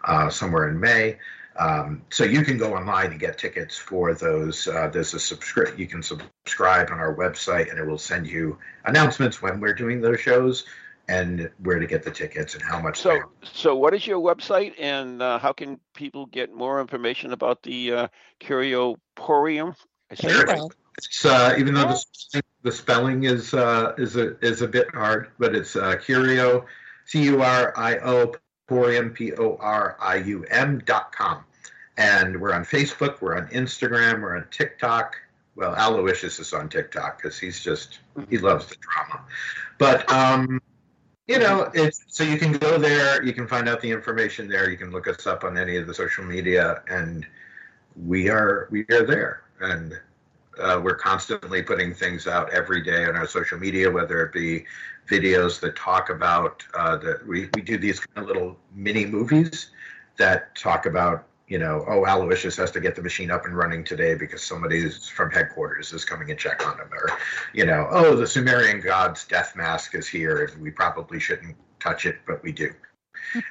uh, 0.04 0.30
somewhere 0.30 0.70
in 0.70 0.80
May. 0.80 1.18
Um, 1.58 2.04
so 2.10 2.24
you 2.24 2.44
can 2.44 2.58
go 2.58 2.76
online 2.76 3.12
and 3.12 3.20
get 3.20 3.38
tickets 3.38 3.78
for 3.78 4.14
those. 4.14 4.68
Uh, 4.68 4.88
there's 4.88 5.14
a 5.14 5.20
subscript. 5.20 5.78
You 5.78 5.88
can 5.88 6.02
subscribe 6.02 6.90
on 6.92 7.00
our 7.00 7.16
website, 7.16 7.70
and 7.70 7.80
it 7.80 7.86
will 7.86 7.98
send 7.98 8.28
you 8.28 8.58
announcements 8.86 9.42
when 9.42 9.60
we're 9.60 9.74
doing 9.74 10.00
those 10.00 10.20
shows 10.22 10.66
and 11.10 11.50
where 11.64 11.80
to 11.80 11.88
get 11.88 12.04
the 12.04 12.12
tickets 12.12 12.54
and 12.54 12.64
how 12.64 12.80
much. 12.80 13.00
they 13.04 13.10
So, 13.10 13.18
are. 13.18 13.30
so 13.42 13.76
what 13.76 13.94
is 13.94 14.06
your 14.06 14.20
website 14.20 14.74
and 14.80 15.22
uh, 15.22 15.40
how 15.40 15.52
can 15.52 15.80
people 15.96 16.28
get 16.28 16.54
more 16.54 16.80
information 16.80 17.34
about 17.34 17.64
the 17.64 17.92
uh, 17.94 18.08
Curioporium? 18.40 19.76
I 20.12 20.16
said 20.16 20.30
There 20.32 20.38
it 20.38 20.40
you 20.42 20.46
right. 20.46 20.58
go. 20.60 20.72
It's 20.98 21.26
uh, 21.26 21.56
even 21.58 21.74
though 21.74 21.88
the, 21.88 21.96
spelling- 21.96 22.44
the 22.62 22.72
spelling 22.72 23.24
is 23.24 23.54
uh, 23.54 23.94
is 23.98 24.16
a 24.18 24.38
is 24.46 24.62
a 24.62 24.68
bit 24.68 24.94
hard, 24.94 25.30
but 25.40 25.56
it's 25.56 25.76
uh, 25.76 25.96
Curio, 25.98 26.66
C 27.06 27.24
U 27.24 27.42
R 27.42 27.74
I 27.78 27.98
O 28.00 28.34
Porium 28.70 29.12
P 29.14 29.34
O 29.34 29.58
R 29.60 29.98
I 30.00 30.18
U 30.18 30.46
M 30.52 30.80
dot 30.86 31.12
com, 31.12 31.44
and 31.98 32.40
we're 32.40 32.54
on 32.54 32.64
Facebook, 32.64 33.20
we're 33.20 33.36
on 33.36 33.48
Instagram, 33.48 34.22
we're 34.22 34.38
on 34.38 34.46
TikTok. 34.52 35.16
Well, 35.56 35.74
Aloysius 35.76 36.40
is 36.40 36.54
on 36.54 36.70
TikTok 36.70 37.18
because 37.18 37.40
he's 37.40 37.64
just 37.64 38.00
he 38.30 38.38
loves 38.38 38.68
the 38.68 38.76
drama, 38.76 39.26
but 39.80 40.10
um, 40.12 40.62
you 41.28 41.40
know, 41.40 41.70
it's 41.74 42.04
so 42.08 42.24
you 42.24 42.38
can 42.38 42.54
go 42.54 42.78
there, 42.78 43.24
you 43.24 43.34
can 43.34 43.48
find 43.48 43.68
out 43.68 43.82
the 43.82 43.90
information 43.90 44.48
there, 44.48 44.70
you 44.70 44.78
can 44.78 44.92
look 44.92 45.08
us 45.08 45.26
up 45.26 45.44
on 45.44 45.58
any 45.58 45.76
of 45.78 45.88
the 45.88 45.94
social 45.94 46.24
media, 46.24 46.84
and 46.88 47.26
we 47.96 48.30
are 48.30 48.68
we 48.70 48.86
are 48.92 49.06
there, 49.06 49.44
and 49.60 50.00
uh, 50.60 50.80
we're 50.84 50.96
constantly 50.96 51.64
putting 51.64 51.94
things 51.94 52.28
out 52.28 52.52
every 52.54 52.84
day 52.84 53.06
on 53.06 53.16
our 53.16 53.28
social 53.28 53.58
media, 53.58 53.90
whether 53.90 54.24
it 54.24 54.32
be 54.32 54.66
videos 55.10 55.60
that 55.60 55.76
talk 55.76 56.10
about 56.10 56.64
uh, 56.74 56.98
that 56.98 57.26
we 57.26 57.50
we 57.56 57.62
do 57.62 57.78
these 57.78 58.00
kind 58.00 58.18
of 58.18 58.28
little 58.28 58.58
mini 58.74 59.06
movies 59.06 59.72
that 60.18 60.56
talk 60.56 60.86
about 60.86 61.26
you 61.50 61.58
know, 61.58 61.84
oh, 61.88 62.06
Aloysius 62.06 62.56
has 62.58 62.70
to 62.72 62.80
get 62.80 62.96
the 62.96 63.02
machine 63.02 63.32
up 63.32 63.46
and 63.46 63.58
running 63.58 63.84
today 63.84 64.14
because 64.14 64.44
somebody 64.44 64.88
from 64.88 65.32
headquarters 65.32 65.92
is 65.92 66.06
coming 66.06 66.30
and 66.30 66.40
check 66.40 66.66
on 66.66 66.78
him, 66.78 66.88
or, 66.94 67.10
you 67.54 67.66
know, 67.66 67.88
oh, 67.90 68.16
the 68.16 68.28
Sumerian 68.28 68.80
god's 68.80 69.26
death 69.26 69.56
mask 69.56 69.96
is 69.96 70.08
here, 70.08 70.46
and 70.46 70.62
we 70.62 70.70
probably 70.70 71.20
shouldn't 71.20 71.58
touch 71.80 72.06
it, 72.06 72.18
but 72.28 72.44
we 72.44 72.52
do, 72.52 72.72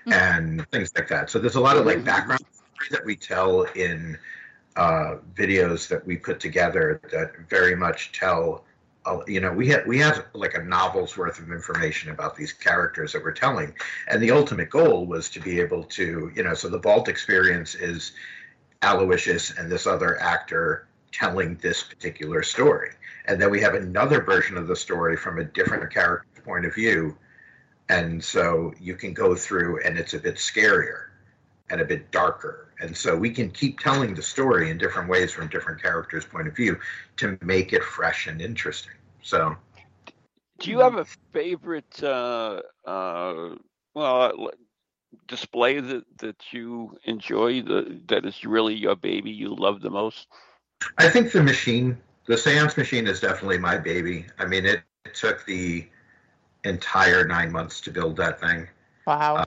and 0.07 0.65
things 0.71 0.93
like 0.95 1.09
that. 1.09 1.29
So 1.29 1.41
there's 1.41 1.57
a 1.57 1.61
lot 1.61 1.77
of 1.77 1.87
like 1.87 2.05
background 2.05 2.45
stories 2.53 2.91
that 2.93 3.05
we 3.05 3.17
tell 3.17 3.63
in 3.75 4.17
uh, 4.77 5.17
videos 5.35 5.89
that 5.89 6.07
we 6.07 6.17
put 6.17 6.39
together 6.39 7.01
that 7.11 7.33
very 7.51 7.75
much 7.75 8.13
tell 8.13 8.65
you 9.27 9.41
know, 9.41 9.53
we 9.53 9.69
had 9.69 9.87
we 9.87 9.99
had 9.99 10.25
like 10.33 10.55
a 10.55 10.63
novel's 10.63 11.17
worth 11.17 11.39
of 11.39 11.51
information 11.51 12.11
about 12.11 12.37
these 12.37 12.53
characters 12.53 13.13
that 13.13 13.23
we're 13.23 13.33
telling, 13.33 13.75
and 14.09 14.23
the 14.23 14.31
ultimate 14.31 14.71
goal 14.71 15.07
was 15.07 15.29
to 15.31 15.41
be 15.41 15.61
able 15.61 15.85
to, 15.85 16.31
you 16.35 16.43
know, 16.43 16.55
so 16.55 16.69
the 16.69 16.79
Vault 16.79 17.09
experience 17.09 17.75
is 17.75 18.13
Aloysius 18.83 19.53
and 19.59 19.71
this 19.71 19.87
other 19.87 20.21
actor 20.21 20.89
telling 21.13 21.57
this 21.57 21.83
particular 21.83 22.43
story, 22.43 22.91
and 23.27 23.41
then 23.41 23.51
we 23.51 23.61
have 23.61 23.75
another 23.75 24.23
version 24.23 24.57
of 24.57 24.67
the 24.67 24.77
story 24.77 25.17
from 25.17 25.39
a 25.39 25.45
different 25.45 25.93
character's 25.93 26.45
point 26.45 26.67
of 26.67 26.75
view, 26.75 27.17
and 27.89 28.23
so 28.23 28.73
you 28.81 28.95
can 28.95 29.13
go 29.13 29.35
through, 29.35 29.81
and 29.85 29.99
it's 29.99 30.15
a 30.15 30.19
bit 30.19 30.37
scarier 30.37 31.09
and 31.71 31.81
a 31.81 31.85
bit 31.85 32.11
darker. 32.11 32.69
And 32.81 32.97
so 32.97 33.17
we 33.17 33.31
can 33.31 33.51
keep 33.51 33.81
telling 33.81 34.15
the 34.15 34.23
story 34.23 34.71
in 34.71 34.79
different 34.79 35.09
ways 35.09 35.33
from 35.33 35.49
different 35.49 35.83
characters' 35.83 36.25
point 36.25 36.49
of 36.49 36.55
view 36.55 36.79
to 37.17 37.37
make 37.43 37.73
it 37.73 37.83
fresh 37.83 38.27
and 38.27 38.41
interesting. 38.41 38.93
So, 39.23 39.57
do 40.61 40.71
you 40.71 40.81
have 40.81 40.97
a 40.97 41.05
favorite, 41.33 42.03
uh, 42.03 42.61
uh, 42.87 43.55
well, 43.95 44.33
uh, 44.47 44.51
display 45.27 45.81
that 45.81 46.05
that 46.19 46.53
you 46.53 46.99
enjoy 47.05 47.63
the 47.63 48.01
that 48.09 48.25
is 48.25 48.45
really 48.45 48.75
your 48.75 48.97
baby 48.97 49.31
you 49.31 49.55
love 49.55 49.81
the 49.81 49.91
most? 49.91 50.27
I 50.99 51.09
think 51.09 51.33
the 51.33 51.43
machine, 51.43 51.99
the 52.27 52.37
seance 52.37 52.77
machine, 52.77 53.07
is 53.07 53.21
definitely 53.21 53.59
my 53.59 53.79
baby. 53.79 54.27
I 54.39 54.47
mean, 54.47 54.67
it, 54.67 54.83
it 55.05 55.15
took 55.15 55.45
the 55.45 55.87
entire 56.65 57.27
nine 57.27 57.53
months 57.53 57.81
to 57.83 57.91
build 57.91 58.17
that 58.17 58.41
thing. 58.41 58.69
Wow. 59.07 59.37
Uh, 59.37 59.45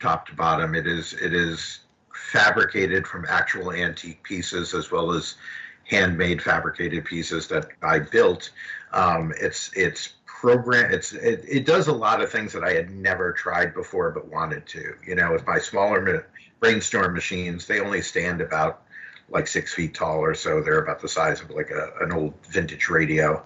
top 0.00 0.26
to 0.28 0.34
bottom, 0.34 0.74
it 0.74 0.86
is 0.86 1.12
it 1.14 1.34
is 1.34 1.80
fabricated 2.14 3.06
from 3.06 3.26
actual 3.28 3.72
antique 3.72 4.22
pieces 4.22 4.74
as 4.74 4.90
well 4.90 5.12
as 5.12 5.36
handmade 5.84 6.42
fabricated 6.42 7.04
pieces 7.04 7.48
that 7.48 7.68
I 7.82 7.98
built. 7.98 8.50
Um, 8.92 9.32
it's 9.40 9.70
it's 9.74 10.14
program 10.26 10.90
it's 10.90 11.12
it, 11.12 11.44
it 11.46 11.66
does 11.66 11.88
a 11.88 11.92
lot 11.92 12.22
of 12.22 12.30
things 12.30 12.52
that 12.52 12.64
I 12.64 12.72
had 12.72 12.90
never 12.90 13.32
tried 13.32 13.74
before 13.74 14.10
but 14.10 14.28
wanted 14.28 14.66
to. 14.68 14.94
You 15.06 15.14
know, 15.14 15.32
with 15.32 15.46
my 15.46 15.58
smaller 15.58 16.26
brainstorm 16.60 17.14
machines, 17.14 17.66
they 17.66 17.80
only 17.80 18.02
stand 18.02 18.40
about 18.40 18.82
like 19.28 19.46
six 19.46 19.74
feet 19.74 19.94
tall 19.94 20.18
or 20.18 20.34
so. 20.34 20.62
They're 20.62 20.82
about 20.82 21.00
the 21.00 21.08
size 21.08 21.40
of 21.40 21.50
like 21.50 21.70
a, 21.70 21.92
an 22.00 22.12
old 22.12 22.34
vintage 22.46 22.88
radio, 22.88 23.44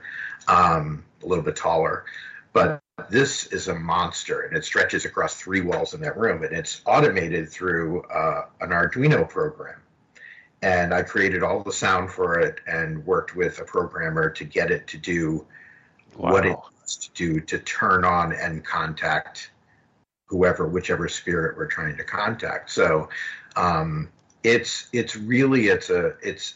um, 0.48 1.04
a 1.22 1.26
little 1.26 1.44
bit 1.44 1.56
taller. 1.56 2.04
But 2.52 2.80
this 3.10 3.46
is 3.48 3.68
a 3.68 3.74
monster 3.74 4.42
and 4.42 4.56
it 4.56 4.64
stretches 4.64 5.04
across 5.04 5.34
three 5.34 5.60
walls 5.60 5.94
in 5.94 6.00
that 6.02 6.16
room 6.16 6.44
and 6.44 6.52
it's 6.52 6.80
automated 6.86 7.50
through 7.50 8.02
uh, 8.04 8.46
an 8.60 8.70
Arduino 8.70 9.28
program 9.28 9.80
and 10.64 10.94
I 10.94 11.02
created 11.02 11.42
all 11.42 11.62
the 11.62 11.72
sound 11.72 12.10
for 12.10 12.40
it 12.40 12.60
and 12.66 13.04
worked 13.04 13.36
with 13.36 13.60
a 13.60 13.64
programmer 13.64 14.30
to 14.30 14.44
get 14.44 14.70
it 14.70 14.86
to 14.86 14.96
do 14.96 15.46
wow. 16.16 16.32
what 16.32 16.46
it 16.46 16.56
needs 16.80 16.96
to 16.96 17.10
do 17.12 17.38
to 17.40 17.58
turn 17.58 18.02
on 18.02 18.32
and 18.32 18.64
contact 18.64 19.50
whoever, 20.26 20.66
whichever 20.66 21.06
spirit 21.06 21.58
we're 21.58 21.66
trying 21.66 21.98
to 21.98 22.02
contact. 22.02 22.70
So 22.70 23.10
um, 23.56 24.08
it's 24.42 24.88
it's 24.94 25.16
really 25.16 25.68
it's 25.68 25.90
a 25.90 26.14
it's 26.22 26.54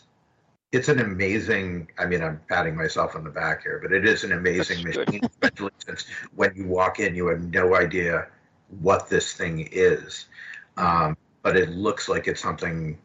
it's 0.72 0.88
an 0.88 1.00
amazing. 1.00 1.90
I 1.98 2.06
mean, 2.06 2.22
I'm 2.22 2.40
patting 2.48 2.74
myself 2.74 3.14
on 3.14 3.24
the 3.24 3.30
back 3.30 3.62
here, 3.62 3.78
but 3.82 3.92
it 3.92 4.06
is 4.06 4.24
an 4.24 4.32
amazing 4.32 4.84
machine. 4.84 5.20
Especially 5.22 5.70
since 5.86 6.06
when 6.34 6.54
you 6.56 6.66
walk 6.66 6.98
in, 6.98 7.14
you 7.14 7.26
have 7.26 7.42
no 7.52 7.76
idea 7.76 8.28
what 8.80 9.11
this 9.11 9.34
thing 9.34 9.68
is, 9.70 10.28
um, 10.78 11.14
but 11.42 11.59
it 11.59 11.68
looks 11.72 12.09
like 12.09 12.26
it's 12.26 12.40
something 12.40 12.96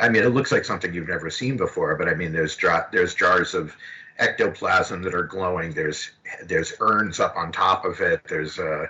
I 0.00 0.08
mean, 0.08 0.22
it 0.22 0.30
looks 0.30 0.52
like 0.52 0.64
something 0.64 0.92
you've 0.92 1.08
never 1.08 1.30
seen 1.30 1.56
before, 1.56 1.96
but 1.96 2.08
I 2.08 2.14
mean, 2.14 2.32
there's 2.32 2.56
jar- 2.56 2.88
there's 2.92 3.14
jars 3.14 3.54
of 3.54 3.76
ectoplasm 4.18 5.02
that 5.02 5.14
are 5.14 5.24
glowing. 5.24 5.72
There's 5.72 6.10
there's 6.44 6.74
urns 6.80 7.20
up 7.20 7.36
on 7.36 7.52
top 7.52 7.84
of 7.84 8.00
it. 8.00 8.22
There's 8.28 8.58
a, 8.58 8.88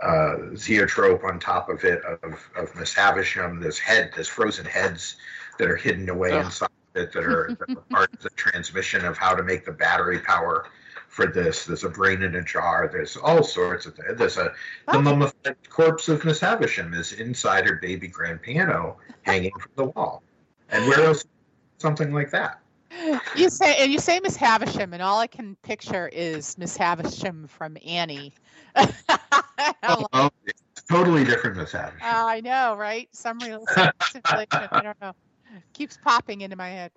a 0.00 0.56
zoetrope 0.56 1.24
on 1.24 1.38
top 1.38 1.68
of 1.68 1.84
it 1.84 2.02
of 2.22 2.50
of 2.56 2.74
Miss 2.76 2.94
Havisham. 2.94 3.60
There's 3.60 3.78
head 3.78 4.10
there's 4.14 4.28
frozen 4.28 4.64
heads 4.64 5.16
that 5.58 5.68
are 5.68 5.76
hidden 5.76 6.08
away 6.08 6.38
inside 6.38 6.70
of 6.94 7.02
it 7.02 7.12
that 7.12 7.24
are, 7.24 7.56
that 7.58 7.70
are 7.70 7.82
part 7.90 8.12
of 8.12 8.20
the 8.20 8.30
transmission 8.30 9.04
of 9.04 9.18
how 9.18 9.34
to 9.34 9.42
make 9.42 9.64
the 9.64 9.72
battery 9.72 10.20
power 10.20 10.66
for 11.08 11.26
this. 11.26 11.64
There's 11.64 11.84
a 11.84 11.88
brain 11.88 12.22
in 12.22 12.36
a 12.36 12.44
jar. 12.44 12.88
There's 12.90 13.16
all 13.16 13.42
sorts 13.42 13.86
of 13.86 13.94
things. 13.96 14.18
There's 14.18 14.36
a 14.36 14.52
the 14.92 15.00
mummified 15.00 15.56
corpse 15.68 16.08
of 16.08 16.24
Miss 16.24 16.40
Havisham 16.40 16.94
is 16.94 17.12
inside 17.12 17.66
her 17.66 17.76
baby 17.76 18.08
grand 18.08 18.40
piano 18.40 18.98
hanging 19.22 19.52
from 19.58 19.70
the 19.74 19.84
wall. 19.84 20.22
And 20.70 20.86
where 20.86 21.04
else 21.04 21.24
something 21.78 22.12
like 22.12 22.30
that? 22.30 22.60
You 23.36 23.50
say 23.50 23.76
and 23.78 23.92
you 23.92 23.98
say 23.98 24.18
Miss 24.20 24.36
Havisham, 24.36 24.92
and 24.92 25.02
all 25.02 25.18
I 25.20 25.26
can 25.26 25.56
picture 25.62 26.08
is 26.08 26.56
Miss 26.58 26.76
Hannigan 26.76 27.46
from 27.46 27.76
Annie. 27.86 28.32
oh, 28.76 30.06
oh, 30.12 30.30
totally 30.90 31.24
different 31.24 31.56
Miss 31.56 31.72
Havisham. 31.72 32.00
Uh, 32.02 32.26
I 32.26 32.40
know, 32.40 32.76
right? 32.76 33.08
Some 33.12 33.38
real 33.38 33.64
situation. 34.10 34.68
I 34.72 34.80
don't 34.82 35.00
know. 35.00 35.12
Keeps 35.74 35.98
popping 35.98 36.40
into 36.40 36.56
my 36.56 36.68
head. 36.70 36.90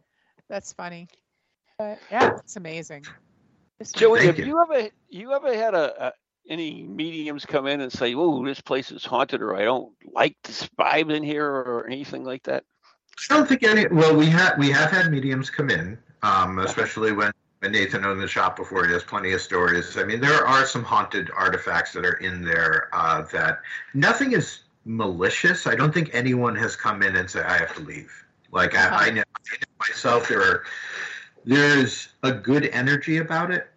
That's 0.49 0.73
funny. 0.73 1.07
But 1.77 1.99
yeah, 2.09 2.37
it's 2.37 2.55
amazing. 2.55 3.05
Joey, 3.93 4.25
have 4.25 4.37
you. 4.37 4.45
you. 4.45 4.61
ever 4.61 4.89
you 5.09 5.33
ever 5.33 5.55
had 5.55 5.73
a, 5.73 6.07
a 6.07 6.13
any 6.49 6.83
mediums 6.83 7.45
come 7.45 7.67
in 7.67 7.81
and 7.81 7.91
say, 7.91 8.13
"Oh, 8.15 8.45
this 8.45 8.61
place 8.61 8.91
is 8.91 9.05
haunted," 9.05 9.41
or 9.41 9.55
"I 9.55 9.63
don't 9.63 9.93
like 10.13 10.35
this 10.43 10.67
vibe 10.79 11.13
in 11.13 11.23
here," 11.23 11.47
or 11.47 11.87
anything 11.87 12.23
like 12.23 12.43
that? 12.43 12.63
I 13.29 13.35
don't 13.35 13.47
think 13.47 13.63
any. 13.63 13.87
Well, 13.87 14.15
we 14.15 14.27
have 14.27 14.57
we 14.57 14.71
have 14.71 14.91
had 14.91 15.11
mediums 15.11 15.49
come 15.49 15.69
in, 15.69 15.97
um, 16.23 16.59
especially 16.59 17.11
when, 17.11 17.31
when 17.59 17.71
Nathan 17.71 18.03
owned 18.03 18.21
the 18.21 18.27
shop 18.27 18.55
before. 18.55 18.85
He 18.85 18.93
has 18.93 19.03
plenty 19.03 19.33
of 19.33 19.41
stories. 19.41 19.97
I 19.97 20.03
mean, 20.03 20.19
there 20.19 20.45
are 20.45 20.65
some 20.65 20.83
haunted 20.83 21.29
artifacts 21.35 21.93
that 21.93 22.05
are 22.05 22.17
in 22.17 22.41
there 22.41 22.89
uh, 22.93 23.21
that 23.33 23.59
nothing 23.93 24.31
is 24.31 24.61
malicious. 24.85 25.67
I 25.67 25.75
don't 25.75 25.93
think 25.93 26.09
anyone 26.13 26.55
has 26.55 26.75
come 26.75 27.03
in 27.03 27.15
and 27.15 27.29
said 27.29 27.45
I 27.45 27.57
have 27.57 27.75
to 27.75 27.81
leave. 27.81 28.11
Like 28.51 28.75
I, 28.75 29.07
I, 29.07 29.09
know, 29.11 29.21
I 29.21 29.55
know 29.55 29.73
myself, 29.79 30.27
there 30.27 30.41
are 30.41 30.63
there's 31.45 32.09
a 32.23 32.31
good 32.31 32.65
energy 32.73 33.17
about 33.17 33.51
it, 33.51 33.69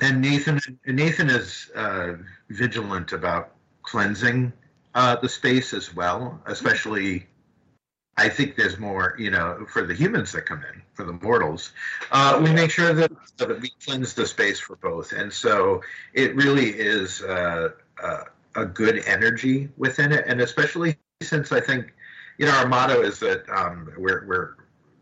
and 0.00 0.20
Nathan 0.20 0.60
Nathan 0.84 1.30
is 1.30 1.70
uh, 1.76 2.14
vigilant 2.50 3.12
about 3.12 3.52
cleansing 3.82 4.52
uh, 4.94 5.14
the 5.16 5.28
space 5.28 5.72
as 5.72 5.94
well, 5.94 6.40
especially 6.46 7.27
I 8.18 8.28
think 8.28 8.56
there's 8.56 8.78
more, 8.80 9.14
you 9.16 9.30
know, 9.30 9.64
for 9.72 9.86
the 9.86 9.94
humans 9.94 10.32
that 10.32 10.44
come 10.44 10.64
in, 10.74 10.82
for 10.92 11.04
the 11.04 11.12
mortals. 11.12 11.70
Uh, 12.10 12.40
we 12.42 12.52
make 12.52 12.72
sure 12.72 12.92
that, 12.92 13.12
that, 13.36 13.60
we 13.60 13.70
cleanse 13.84 14.12
the 14.12 14.26
space 14.26 14.58
for 14.58 14.74
both, 14.74 15.12
and 15.12 15.32
so 15.32 15.82
it 16.14 16.34
really 16.34 16.70
is 16.70 17.22
uh, 17.22 17.68
uh, 18.02 18.24
a 18.56 18.66
good 18.66 19.04
energy 19.06 19.68
within 19.76 20.10
it, 20.10 20.24
and 20.26 20.40
especially 20.40 20.96
since 21.22 21.52
I 21.52 21.60
think, 21.60 21.94
you 22.38 22.46
know, 22.46 22.52
our 22.52 22.66
motto 22.66 23.02
is 23.02 23.20
that 23.20 23.48
um, 23.50 23.92
we're 23.96 24.26
we're 24.26 24.54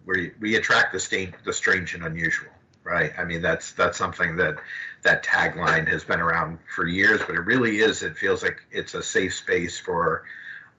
we 0.05 0.33
we 0.39 0.57
attract 0.57 0.93
the 0.93 1.01
stain, 1.01 1.35
the 1.47 1.55
strange 1.55 1.95
and 1.95 2.05
unusual, 2.05 2.53
right? 2.85 3.13
I 3.17 3.25
mean, 3.25 3.41
that's 3.41 3.73
that's 3.73 3.97
something 3.97 4.37
that 4.37 4.57
that 5.05 5.25
tagline 5.25 5.89
has 5.89 6.05
been 6.05 6.21
around 6.21 6.59
for 6.75 6.87
years, 6.87 7.23
but 7.27 7.35
it 7.35 7.47
really 7.47 7.79
is. 7.79 8.03
It 8.03 8.19
feels 8.19 8.43
like 8.43 8.59
it's 8.71 8.93
a 8.93 9.03
safe 9.03 9.35
space 9.35 9.79
for 9.79 10.25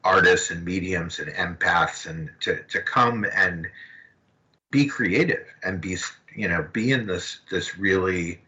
artists 0.07 0.51
and 0.51 0.63
mediums 0.63 1.19
and 1.19 1.29
empaths 1.33 2.09
and 2.09 2.29
to, 2.39 2.63
to 2.69 2.81
come 2.81 3.25
and 3.35 3.67
be 4.71 4.85
creative 4.85 5.45
and 5.63 5.81
be 5.81 5.97
you 6.33 6.47
know 6.47 6.65
be 6.71 6.93
in 6.93 7.05
this 7.05 7.39
this 7.51 7.77
really 7.77 8.39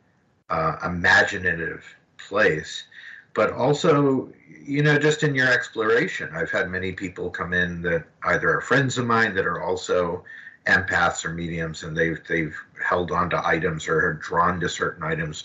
uh, 0.49 0.77
imaginative 0.85 1.83
place 2.17 2.85
but 3.33 3.51
also 3.51 4.31
you 4.63 4.81
know 4.81 4.97
just 4.97 5.23
in 5.23 5.35
your 5.35 5.51
exploration 5.51 6.29
i've 6.33 6.49
had 6.49 6.69
many 6.69 6.93
people 6.93 7.29
come 7.29 7.51
in 7.51 7.81
that 7.81 8.05
either 8.23 8.55
are 8.55 8.61
friends 8.61 8.97
of 8.97 9.05
mine 9.05 9.35
that 9.35 9.45
are 9.45 9.61
also 9.61 10.23
empaths 10.65 11.25
or 11.25 11.33
mediums 11.33 11.83
and 11.83 11.95
they've 11.95 12.21
they've 12.29 12.55
held 12.81 13.11
on 13.11 13.29
to 13.29 13.47
items 13.47 13.85
or 13.87 14.13
drawn 14.13 14.61
to 14.61 14.69
certain 14.69 15.03
items 15.03 15.43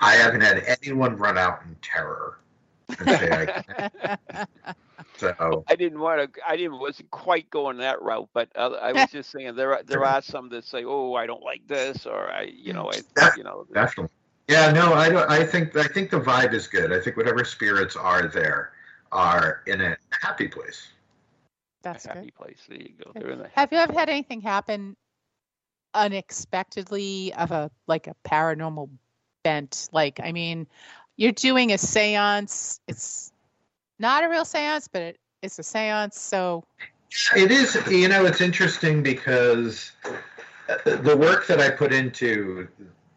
i 0.00 0.14
haven't 0.14 0.42
had 0.42 0.62
anyone 0.82 1.16
run 1.16 1.36
out 1.36 1.60
in 1.64 1.76
terror 1.82 2.38
and 2.98 3.08
say 3.18 3.30
I 3.30 3.46
can't. 3.46 4.48
So 5.18 5.64
I 5.66 5.76
didn't 5.76 6.00
want 6.00 6.34
to. 6.34 6.40
I 6.46 6.56
didn't 6.56 6.78
wasn't 6.78 7.10
quite 7.10 7.48
going 7.50 7.78
that 7.78 8.02
route, 8.02 8.28
but 8.34 8.48
uh, 8.54 8.70
I 8.80 8.92
was 8.92 9.10
just 9.10 9.30
saying 9.30 9.56
there 9.56 9.74
are 9.74 9.82
there 9.82 10.04
are 10.04 10.20
some 10.22 10.50
that 10.50 10.64
say, 10.64 10.84
"Oh, 10.84 11.14
I 11.14 11.26
don't 11.26 11.42
like 11.42 11.66
this," 11.66 12.06
or 12.06 12.30
I, 12.30 12.42
you 12.42 12.72
know, 12.72 12.90
I, 12.90 13.00
That- 13.14 13.36
you 13.36 13.44
know, 13.44 13.66
definitely. 13.72 14.12
Yeah, 14.48 14.70
no, 14.70 14.94
I 14.94 15.08
don't. 15.08 15.28
I 15.28 15.44
think 15.44 15.74
I 15.76 15.88
think 15.88 16.10
the 16.10 16.20
vibe 16.20 16.52
is 16.52 16.68
good. 16.68 16.92
I 16.92 17.00
think 17.00 17.16
whatever 17.16 17.44
spirits 17.44 17.96
are 17.96 18.28
there 18.28 18.72
are 19.10 19.62
in 19.66 19.80
a 19.80 19.96
happy 20.22 20.46
place. 20.46 20.88
That's 21.82 22.04
a 22.04 22.08
good. 22.08 22.16
happy 22.18 22.30
place. 22.30 22.58
There 22.68 22.78
you 22.78 22.90
go. 23.02 23.10
They're 23.14 23.30
in 23.30 23.38
the 23.38 23.48
Have 23.54 23.72
you 23.72 23.78
ever 23.78 23.92
had 23.92 24.08
anything 24.08 24.40
happen 24.40 24.96
unexpectedly 25.94 27.32
of 27.34 27.50
a 27.50 27.70
like 27.88 28.06
a 28.06 28.14
paranormal 28.24 28.90
bent? 29.42 29.88
Like, 29.92 30.20
I 30.22 30.30
mean, 30.30 30.68
you're 31.16 31.32
doing 31.32 31.72
a 31.72 31.76
séance. 31.76 32.78
It's 32.86 33.32
not 33.98 34.24
a 34.24 34.28
real 34.28 34.44
séance, 34.44 34.88
but 34.90 35.02
it, 35.02 35.16
it's 35.42 35.58
a 35.58 35.62
séance. 35.62 36.14
So, 36.14 36.64
It 37.36 37.50
is, 37.50 37.76
you 37.90 38.08
know, 38.08 38.26
it's 38.26 38.40
interesting 38.40 39.02
because 39.02 39.92
the 40.84 41.16
work 41.16 41.46
that 41.46 41.60
I 41.60 41.70
put 41.70 41.92
into 41.92 42.68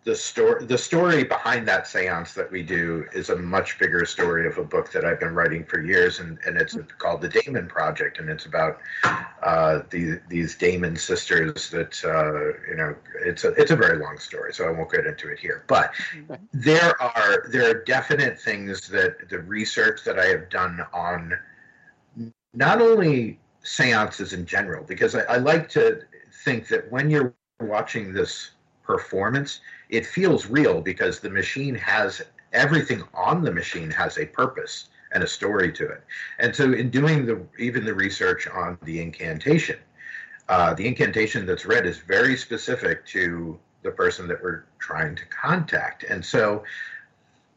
the 0.06 0.16
story, 0.16 0.66
the 0.66 0.78
story 0.78 1.24
behind 1.26 1.68
that 1.68 1.86
seance 1.86 2.34
that 2.34 2.50
we 2.50 2.64
do 2.64 3.06
is 3.14 3.30
a 3.30 3.36
much 3.36 3.78
bigger 3.78 4.06
story 4.06 4.48
of 4.48 4.58
a 4.58 4.64
book 4.64 4.92
that 4.94 5.04
I've 5.04 5.20
been 5.20 5.36
writing 5.36 5.66
for 5.66 5.82
years, 5.82 6.20
and, 6.20 6.40
and 6.46 6.56
it's 6.58 6.78
called 6.98 7.22
the 7.22 7.28
Damon 7.28 7.68
Project, 7.68 8.18
and 8.18 8.30
it's 8.30 8.46
about 8.46 8.80
uh, 9.44 9.82
these 9.90 10.20
these 10.30 10.56
Damon 10.56 10.96
sisters. 10.96 11.70
That 11.70 12.02
uh, 12.06 12.70
you 12.70 12.78
know, 12.78 12.96
it's 13.26 13.44
a 13.44 13.50
it's 13.54 13.72
a 13.72 13.76
very 13.76 14.00
long 14.00 14.18
story, 14.20 14.54
so 14.54 14.68
I 14.68 14.72
won't 14.72 14.90
get 14.90 15.06
into 15.06 15.30
it 15.30 15.38
here. 15.38 15.66
But 15.68 15.92
there 16.54 17.00
are 17.02 17.50
there 17.50 17.70
are 17.70 17.84
definite 17.84 18.40
things 18.40 18.88
that 18.88 19.30
the 19.30 19.40
research 19.40 20.06
that 20.06 20.18
I 20.18 20.28
have 20.28 20.50
done 20.50 20.86
on 20.94 21.38
not 22.54 22.82
only 22.82 23.38
seances 23.64 24.32
in 24.32 24.46
general, 24.46 24.86
because 24.86 25.14
I, 25.14 25.24
I 25.24 25.38
like 25.38 25.68
to 25.70 26.02
think 26.46 26.70
that 26.70 26.90
when 26.90 27.10
you're 27.10 27.34
watching 27.60 28.14
this 28.14 28.52
performance, 28.84 29.60
it 29.90 30.06
feels 30.06 30.48
real 30.48 30.82
because 30.82 31.20
the 31.20 31.30
machine 31.30 31.76
has 31.76 32.22
everything 32.54 33.04
on 33.14 33.44
the 33.44 33.52
machine 33.52 33.92
has 33.92 34.18
a 34.18 34.26
purpose 34.26 34.90
and 35.12 35.24
a 35.24 35.28
story 35.28 35.72
to 35.74 35.88
it. 35.88 36.04
And 36.38 36.56
so, 36.56 36.72
in 36.74 36.90
doing 36.90 37.26
the 37.26 37.42
even 37.58 37.86
the 37.86 37.94
research 37.94 38.48
on 38.48 38.78
the 38.84 39.02
incantation, 39.02 39.80
uh, 40.48 40.74
the 40.74 40.88
incantation 40.88 41.46
that's 41.46 41.66
read 41.66 41.86
is 41.86 41.98
very 41.98 42.38
specific 42.38 43.06
to 43.08 43.60
the 43.82 43.92
person 43.92 44.28
that 44.28 44.42
we're 44.42 44.64
trying 44.78 45.16
to 45.16 45.26
contact. 45.26 46.04
And 46.04 46.24
so, 46.24 46.64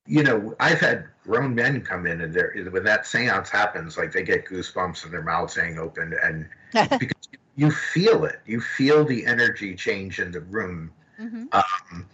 you 0.07 0.23
know, 0.23 0.55
I've 0.61 0.81
had 0.81 1.07
grown 1.25 1.55
men 1.55 1.83
come 1.83 2.07
in, 2.07 2.23
and 2.23 2.33
they're 2.33 2.55
when 2.71 2.85
that 2.85 3.07
seance 3.07 3.51
happens, 3.51 3.99
like 3.99 4.13
they 4.13 4.23
get 4.23 4.47
goosebumps 4.47 5.05
and 5.05 5.13
their 5.13 5.23
mouths 5.23 5.55
hang 5.55 5.79
open, 5.79 6.15
and 6.23 6.49
because 6.99 7.29
you 7.57 7.71
feel 7.71 8.25
it, 8.25 8.41
you 8.47 8.61
feel 8.61 9.05
the 9.05 9.27
energy 9.27 9.75
change 9.75 10.19
in 10.19 10.33
the 10.33 10.41
room. 10.41 10.91
Mhm. 11.21 11.49
Um, 11.53 12.07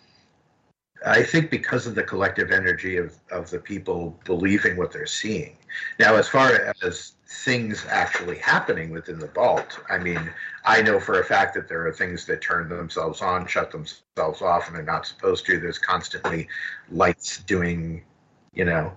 I 1.06 1.22
think 1.22 1.50
because 1.50 1.86
of 1.86 1.94
the 1.94 2.02
collective 2.02 2.50
energy 2.50 2.96
of, 2.96 3.14
of 3.30 3.50
the 3.50 3.58
people 3.58 4.18
believing 4.24 4.76
what 4.76 4.92
they're 4.92 5.06
seeing. 5.06 5.56
Now, 5.98 6.16
as 6.16 6.28
far 6.28 6.74
as 6.82 7.12
things 7.26 7.84
actually 7.88 8.38
happening 8.38 8.90
within 8.90 9.18
the 9.18 9.28
vault, 9.28 9.78
I 9.88 9.98
mean, 9.98 10.30
I 10.64 10.82
know 10.82 10.98
for 10.98 11.20
a 11.20 11.24
fact 11.24 11.54
that 11.54 11.68
there 11.68 11.86
are 11.86 11.92
things 11.92 12.24
that 12.26 12.40
turn 12.40 12.68
themselves 12.68 13.20
on, 13.20 13.46
shut 13.46 13.70
themselves 13.70 14.42
off, 14.42 14.66
and 14.66 14.76
they're 14.76 14.82
not 14.82 15.06
supposed 15.06 15.46
to. 15.46 15.60
There's 15.60 15.78
constantly 15.78 16.48
lights 16.90 17.38
doing, 17.38 18.04
you 18.52 18.64
know, 18.64 18.92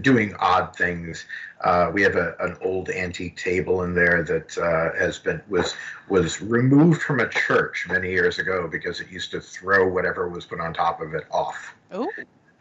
doing 0.00 0.34
odd 0.38 0.76
things. 0.76 1.24
Uh, 1.64 1.90
we 1.92 2.02
have 2.02 2.16
a, 2.16 2.34
an 2.40 2.56
old 2.62 2.90
antique 2.90 3.36
table 3.36 3.82
in 3.84 3.94
there 3.94 4.22
that 4.22 4.58
uh, 4.58 4.98
has 4.98 5.18
been 5.18 5.40
was 5.48 5.74
was 6.08 6.40
removed 6.42 7.02
from 7.02 7.20
a 7.20 7.28
church 7.28 7.86
many 7.88 8.10
years 8.10 8.38
ago 8.38 8.68
because 8.68 9.00
it 9.00 9.10
used 9.10 9.30
to 9.30 9.40
throw 9.40 9.88
whatever 9.88 10.28
was 10.28 10.44
put 10.44 10.60
on 10.60 10.74
top 10.74 11.00
of 11.00 11.14
it 11.14 11.24
off. 11.30 11.74
oh, 11.92 12.10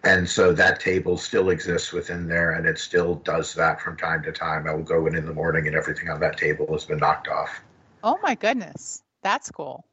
And 0.04 0.28
so 0.30 0.54
that 0.54 0.80
table 0.80 1.18
still 1.18 1.50
exists 1.50 1.92
within 1.92 2.28
there, 2.28 2.54
and 2.54 2.66
it 2.66 2.80
still 2.80 3.16
does 3.16 3.54
that 3.56 3.82
from 3.82 3.98
time 3.98 4.24
to 4.24 4.32
time. 4.32 4.68
I 4.68 4.74
will 4.74 4.84
go 4.84 5.08
in 5.08 5.16
in 5.16 5.26
the 5.26 5.34
morning, 5.34 5.68
and 5.68 5.76
everything 5.76 6.10
on 6.10 6.20
that 6.22 6.38
table 6.38 6.68
has 6.72 6.86
been 6.86 7.00
knocked 7.00 7.28
off. 7.28 7.62
oh 8.04 8.18
my 8.22 8.36
goodness, 8.36 9.04
that's 9.24 9.50
cool. 9.52 9.86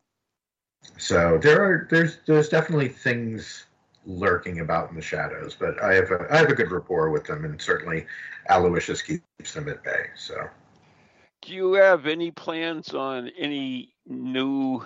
So 0.96 1.38
there 1.38 1.62
are 1.62 1.88
there's 1.90 2.18
there's 2.26 2.48
definitely 2.48 2.88
things 2.88 3.66
lurking 4.08 4.60
about 4.60 4.88
in 4.88 4.96
the 4.96 5.02
shadows, 5.02 5.54
but 5.54 5.80
I 5.82 5.94
have 5.94 6.10
a 6.10 6.26
I 6.30 6.38
have 6.38 6.48
a 6.48 6.54
good 6.54 6.72
rapport 6.72 7.10
with 7.10 7.24
them, 7.24 7.44
and 7.44 7.60
certainly 7.60 8.06
Aloysius 8.48 9.02
keeps 9.02 9.52
them 9.52 9.68
at 9.68 9.84
bay. 9.84 10.06
So 10.16 10.34
Do 11.42 11.52
you 11.52 11.74
have 11.74 12.06
any 12.06 12.30
plans 12.30 12.94
on 12.94 13.30
any 13.38 13.94
new 14.06 14.84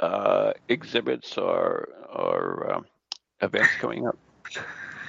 uh, 0.00 0.52
exhibits 0.68 1.38
or 1.38 1.88
or 2.12 2.74
um, 2.74 2.86
events 3.40 3.70
coming 3.78 4.06
up? 4.06 4.18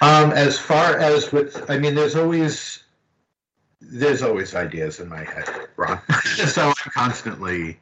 Um, 0.00 0.30
as 0.32 0.58
far 0.58 0.98
as 0.98 1.32
with, 1.32 1.70
I 1.70 1.78
mean, 1.78 1.94
there's 1.94 2.16
always 2.16 2.84
there's 3.80 4.22
always 4.22 4.54
ideas 4.54 5.00
in 5.00 5.08
my 5.08 5.24
head, 5.24 5.48
Ron. 5.76 6.00
so 6.24 6.68
I'm 6.68 6.74
constantly 6.92 7.78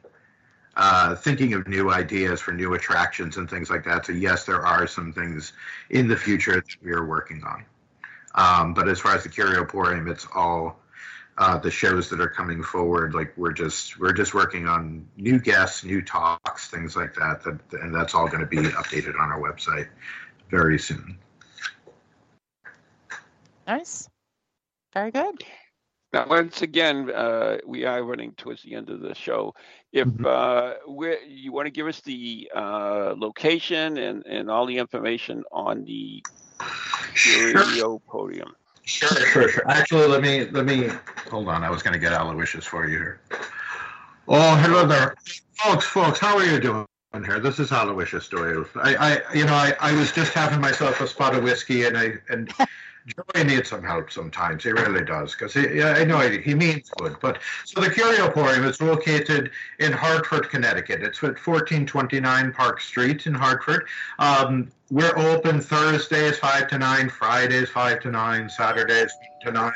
uh, 0.77 1.15
thinking 1.15 1.53
of 1.53 1.67
new 1.67 1.91
ideas 1.91 2.41
for 2.41 2.51
new 2.51 2.73
attractions 2.73 3.37
and 3.37 3.49
things 3.49 3.69
like 3.69 3.83
that. 3.85 4.05
So 4.05 4.11
yes, 4.11 4.45
there 4.45 4.65
are 4.65 4.87
some 4.87 5.13
things 5.13 5.53
in 5.89 6.07
the 6.07 6.17
future 6.17 6.55
that 6.55 6.83
we 6.83 6.91
are 6.91 7.05
working 7.05 7.43
on. 7.43 7.65
Um, 8.35 8.73
but 8.73 8.89
as 8.89 8.99
far 8.99 9.15
as 9.15 9.23
the 9.23 9.29
Curioporium, 9.29 10.11
it's 10.11 10.27
all 10.35 10.79
uh, 11.37 11.57
the 11.57 11.71
shows 11.71 12.09
that 12.09 12.19
are 12.19 12.29
coming 12.29 12.61
forward. 12.61 13.13
Like 13.13 13.33
we're 13.37 13.53
just 13.53 13.99
we're 13.99 14.13
just 14.13 14.33
working 14.33 14.67
on 14.67 15.07
new 15.17 15.39
guests, 15.39 15.83
new 15.83 16.01
talks, 16.01 16.69
things 16.69 16.95
like 16.95 17.13
that. 17.15 17.43
That 17.43 17.59
and 17.81 17.93
that's 17.93 18.13
all 18.13 18.27
going 18.27 18.41
to 18.41 18.45
be 18.45 18.57
updated 18.57 19.19
on 19.19 19.31
our 19.31 19.39
website 19.39 19.87
very 20.49 20.79
soon. 20.79 21.17
Nice, 23.67 24.09
very 24.93 25.11
good. 25.11 25.43
Now, 26.13 26.27
once 26.29 26.61
again, 26.61 27.11
uh, 27.11 27.57
we 27.65 27.83
are 27.83 28.01
running 28.01 28.31
towards 28.37 28.63
the 28.63 28.75
end 28.75 28.89
of 28.89 29.01
the 29.01 29.13
show. 29.13 29.53
If 29.95 30.07
Mhm. 30.09 30.25
uh, 30.25 30.73
you 31.25 31.53
want 31.53 31.67
to 31.67 31.71
give 31.71 31.87
us 31.87 32.01
the 32.01 32.51
uh, 32.53 33.15
location 33.17 33.97
and, 33.97 34.25
and 34.25 34.51
all 34.51 34.65
the 34.65 34.77
information 34.77 35.43
on 35.53 35.85
the 35.85 36.21
Curioporium. 36.59 38.51
Sure, 38.83 39.07
sure, 39.07 39.47
sure. 39.47 39.63
Actually, 39.69 40.07
let 40.07 40.21
me 40.21 40.49
let 40.51 40.65
me 40.65 40.89
hold 41.31 41.47
on. 41.47 41.63
I 41.63 41.69
was 41.69 41.81
going 41.81 41.93
to 41.93 41.99
get 41.99 42.11
Aloysius 42.11 42.65
for 42.65 42.87
you 42.87 42.97
here. 42.97 43.21
Oh, 44.27 44.55
hello 44.57 44.85
there, 44.85 45.15
folks. 45.63 45.85
Folks, 45.85 46.19
how 46.19 46.37
are 46.37 46.45
you 46.45 46.59
doing 46.59 46.85
here? 47.25 47.39
This 47.39 47.59
is 47.59 47.71
Aloysius 47.71 48.27
Doyle. 48.27 48.65
I, 48.75 48.95
I, 48.95 49.33
you 49.33 49.45
know, 49.45 49.53
I, 49.53 49.75
I 49.79 49.93
was 49.93 50.11
just 50.11 50.33
having 50.33 50.59
myself 50.59 50.99
a 50.99 51.07
spot 51.07 51.35
of 51.35 51.43
whiskey, 51.43 51.85
and 51.85 51.97
I 51.97 52.15
and 52.27 52.51
Joey 53.07 53.43
needs 53.43 53.69
some 53.69 53.83
help 53.83 54.11
sometimes. 54.11 54.63
He 54.63 54.71
really 54.71 55.03
does, 55.03 55.35
because 55.35 55.55
I 55.55 56.03
know 56.05 56.19
he, 56.19 56.39
he 56.41 56.55
means 56.55 56.89
good. 56.89 57.15
But 57.21 57.39
so 57.63 57.79
the 57.79 57.89
Curio 57.89 58.29
Curioporium 58.29 58.67
is 58.67 58.81
located 58.81 59.51
in 59.79 59.91
Hartford, 59.91 60.49
Connecticut. 60.49 61.03
It's 61.03 61.19
at 61.19 61.37
1429 61.37 62.51
Park 62.51 62.81
Street 62.81 63.27
in 63.27 63.35
Hartford. 63.35 63.87
Um, 64.17 64.71
we're 64.89 65.15
open 65.17 65.61
Thursdays 65.61 66.39
five 66.39 66.67
to 66.69 66.79
nine, 66.79 67.09
Fridays 67.09 67.69
five 67.69 67.99
to 68.01 68.11
nine, 68.11 68.49
Saturdays 68.49 69.11
to 69.43 69.51
nine, 69.51 69.71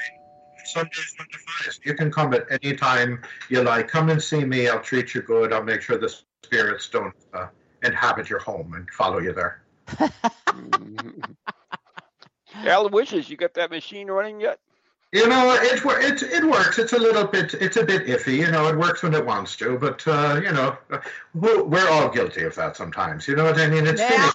Sundays 0.65 1.13
one 1.17 1.27
to 1.31 1.37
five. 1.37 1.79
You 1.83 1.93
can 1.93 2.11
come 2.11 2.33
at 2.33 2.47
any 2.49 2.75
time 2.75 3.21
you 3.49 3.61
like. 3.61 3.87
Come 3.87 4.09
and 4.09 4.21
see 4.21 4.43
me. 4.43 4.69
I'll 4.69 4.81
treat 4.81 5.13
you 5.13 5.21
good. 5.21 5.53
I'll 5.53 5.63
make 5.63 5.81
sure 5.81 5.99
the 5.99 6.13
spirits 6.43 6.89
don't 6.89 7.13
uh, 7.33 7.47
inhabit 7.83 8.27
your 8.27 8.39
home 8.39 8.73
and 8.73 8.89
follow 8.89 9.19
you 9.19 9.33
there. 9.33 9.61
Aloysius 12.65 13.29
you 13.29 13.37
got 13.37 13.53
that 13.55 13.71
machine 13.71 14.07
running 14.09 14.39
yet? 14.39 14.59
You 15.11 15.27
know, 15.27 15.57
it 15.59 15.83
wor- 15.83 15.99
it 15.99 16.21
it 16.21 16.43
works. 16.43 16.77
It's 16.77 16.93
a 16.93 16.99
little 16.99 17.25
bit 17.25 17.55
it's 17.55 17.77
a 17.77 17.83
bit 17.83 18.05
iffy. 18.05 18.37
You 18.37 18.51
know, 18.51 18.67
it 18.67 18.77
works 18.77 19.01
when 19.01 19.15
it 19.15 19.25
wants 19.25 19.55
to, 19.57 19.77
but 19.77 20.07
uh, 20.07 20.39
you 20.43 20.51
know, 20.51 20.77
we're, 21.33 21.63
we're 21.63 21.89
all 21.89 22.09
guilty 22.09 22.43
of 22.43 22.53
that 22.55 22.77
sometimes. 22.77 23.27
You 23.27 23.35
know 23.35 23.45
what 23.45 23.59
I 23.59 23.67
mean? 23.67 23.87
It's 23.87 24.01
Yeah. 24.01 24.31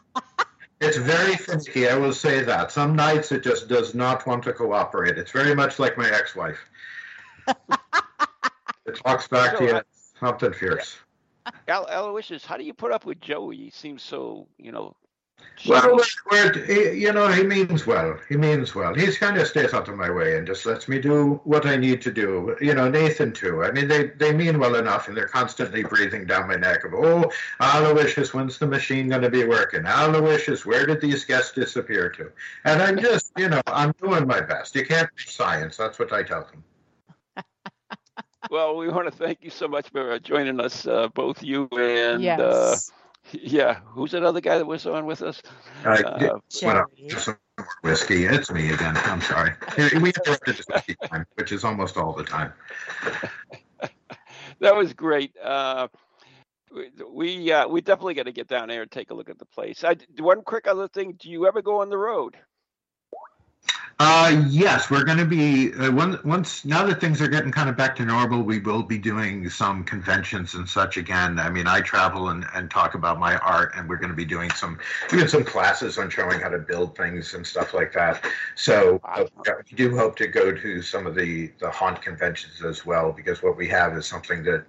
It's 0.80 0.96
very 0.96 1.36
finicky. 1.36 1.88
I 1.88 1.96
will 1.96 2.12
say 2.12 2.42
that. 2.42 2.72
Some 2.72 2.96
nights 2.96 3.32
it 3.32 3.42
just 3.42 3.68
does 3.68 3.94
not 3.94 4.26
want 4.26 4.42
to 4.44 4.52
cooperate. 4.52 5.16
It's 5.16 5.30
very 5.30 5.54
much 5.54 5.78
like 5.78 5.96
my 5.96 6.10
ex-wife. 6.10 6.58
it 7.48 8.96
talks 9.02 9.28
back 9.28 9.56
to 9.58 9.64
you. 9.64 9.80
Something 10.20 10.52
fierce. 10.52 10.98
Al- 11.68 11.86
Aloysius, 11.88 12.44
how 12.44 12.56
do 12.56 12.64
you 12.64 12.74
put 12.74 12.92
up 12.92 13.06
with 13.06 13.20
Joey? 13.20 13.56
He 13.56 13.70
seems 13.70 14.02
so, 14.02 14.46
you 14.58 14.72
know, 14.72 14.94
Well, 15.66 15.97
we're, 15.97 16.53
we're, 16.53 16.92
you 16.92 17.12
know, 17.12 17.28
he 17.28 17.42
means 17.42 17.86
well. 17.86 18.18
He 18.28 18.36
means 18.36 18.74
well. 18.74 18.95
He's 18.95 19.16
kind 19.16 19.38
of 19.38 19.47
stays 19.47 19.72
out 19.72 19.88
of 19.88 19.97
my 19.97 20.11
way 20.11 20.36
and 20.36 20.47
just 20.47 20.66
lets 20.66 20.88
me 20.88 20.99
do 20.99 21.40
what 21.45 21.64
I 21.64 21.76
need 21.76 22.03
to 22.03 22.12
do. 22.12 22.55
You 22.61 22.74
know, 22.74 22.90
Nathan 22.90 23.32
too. 23.32 23.64
I 23.64 23.70
mean, 23.70 23.88
they, 23.88 24.09
they 24.09 24.32
mean 24.34 24.59
well 24.59 24.74
enough, 24.74 25.09
and 25.09 25.16
they're 25.16 25.28
constantly 25.28 25.82
breathing 25.82 26.26
down 26.26 26.49
my 26.49 26.57
neck 26.57 26.84
of, 26.84 26.92
oh, 26.92 27.30
Aloysius, 27.61 28.34
when's 28.34 28.59
the 28.59 28.66
machine 28.66 29.09
going 29.09 29.22
to 29.22 29.30
be 29.30 29.45
working? 29.45 29.86
Aloysius, 29.86 30.66
where 30.66 30.84
did 30.84 31.01
these 31.01 31.24
guests 31.24 31.53
disappear 31.53 32.11
to? 32.11 32.30
And 32.64 32.82
I'm 32.82 32.99
just, 32.99 33.32
you 33.38 33.49
know, 33.49 33.62
I'm 33.66 33.92
doing 34.03 34.26
my 34.26 34.40
best. 34.40 34.74
You 34.74 34.84
can't 34.84 35.09
do 35.16 35.30
science. 35.30 35.78
That's 35.78 35.99
what 35.99 36.12
I 36.12 36.24
tell 36.24 36.47
them. 36.51 37.45
well, 38.51 38.76
we 38.76 38.88
want 38.88 39.11
to 39.11 39.16
thank 39.16 39.38
you 39.40 39.51
so 39.51 39.66
much 39.66 39.88
for 39.88 40.18
joining 40.18 40.61
us, 40.61 40.86
uh, 40.86 41.09
both 41.14 41.42
you 41.42 41.68
and. 41.72 42.22
Yes. 42.22 42.38
Uh, 42.38 42.76
yeah, 43.32 43.80
who's 43.86 44.12
that 44.12 44.22
other 44.22 44.40
guy 44.40 44.58
that 44.58 44.66
was 44.66 44.86
on 44.86 45.06
with 45.06 45.22
us? 45.22 45.40
Uh, 45.84 45.90
uh, 45.90 46.38
well, 46.62 46.86
just 47.08 47.24
some 47.24 47.38
more 47.58 47.68
whiskey. 47.82 48.24
It's 48.24 48.50
me 48.50 48.70
again. 48.70 48.96
I'm 48.96 49.20
sorry. 49.20 49.52
We 49.78 50.10
interrupted 50.10 50.56
this 50.56 50.66
whiskey 50.68 50.96
time, 51.04 51.26
which 51.34 51.52
is 51.52 51.64
almost 51.64 51.96
all 51.96 52.12
the 52.12 52.24
time. 52.24 52.52
that 54.60 54.76
was 54.76 54.92
great. 54.92 55.34
Uh, 55.42 55.88
we 57.10 57.52
uh, 57.52 57.68
we 57.68 57.80
definitely 57.80 58.14
got 58.14 58.24
to 58.24 58.32
get 58.32 58.48
down 58.48 58.68
there 58.68 58.82
and 58.82 58.90
take 58.90 59.10
a 59.10 59.14
look 59.14 59.30
at 59.30 59.38
the 59.38 59.46
place. 59.46 59.84
I, 59.84 59.96
one 60.18 60.42
quick 60.42 60.66
other 60.66 60.88
thing: 60.88 61.14
Do 61.18 61.30
you 61.30 61.46
ever 61.46 61.62
go 61.62 61.80
on 61.80 61.88
the 61.88 61.98
road? 61.98 62.36
Uh, 64.01 64.45
yes, 64.49 64.90
we're 64.90 65.05
going 65.05 65.18
to 65.18 65.24
be 65.24 65.72
uh, 65.74 65.90
once 66.24 66.64
now 66.64 66.84
that 66.84 67.01
things 67.01 67.22
are 67.22 67.28
getting 67.28 67.53
kind 67.53 67.68
of 67.68 67.76
back 67.76 67.95
to 67.95 68.05
normal. 68.05 68.42
We 68.42 68.59
will 68.59 68.82
be 68.82 68.99
doing 68.99 69.49
some 69.49 69.84
conventions 69.84 70.55
and 70.55 70.68
such 70.68 70.97
again. 70.97 71.38
I 71.38 71.49
mean, 71.49 71.68
I 71.68 71.80
travel 71.80 72.30
and, 72.30 72.45
and 72.55 72.68
talk 72.68 72.95
about 72.95 73.20
my 73.20 73.36
art, 73.38 73.72
and 73.76 73.88
we're 73.88 73.99
going 73.99 74.11
to 74.11 74.16
be 74.16 74.24
doing 74.24 74.51
some 74.51 74.78
doing 75.09 75.28
some 75.28 75.45
classes 75.45 75.97
on 75.97 76.11
showing 76.11 76.40
how 76.40 76.49
to 76.49 76.59
build 76.59 76.97
things 76.97 77.34
and 77.34 77.47
stuff 77.47 77.72
like 77.72 77.92
that. 77.92 78.24
So 78.57 79.01
uh, 79.05 79.26
we 79.47 79.76
do 79.76 79.97
hope 79.97 80.16
to 80.16 80.26
go 80.26 80.53
to 80.53 80.82
some 80.82 81.07
of 81.07 81.14
the 81.14 81.53
the 81.61 81.70
haunt 81.70 82.03
conventions 82.03 82.64
as 82.64 82.84
well, 82.84 83.12
because 83.12 83.45
what 83.45 83.57
we 83.57 83.68
have 83.68 83.97
is 83.97 84.07
something 84.07 84.42
that 84.42 84.64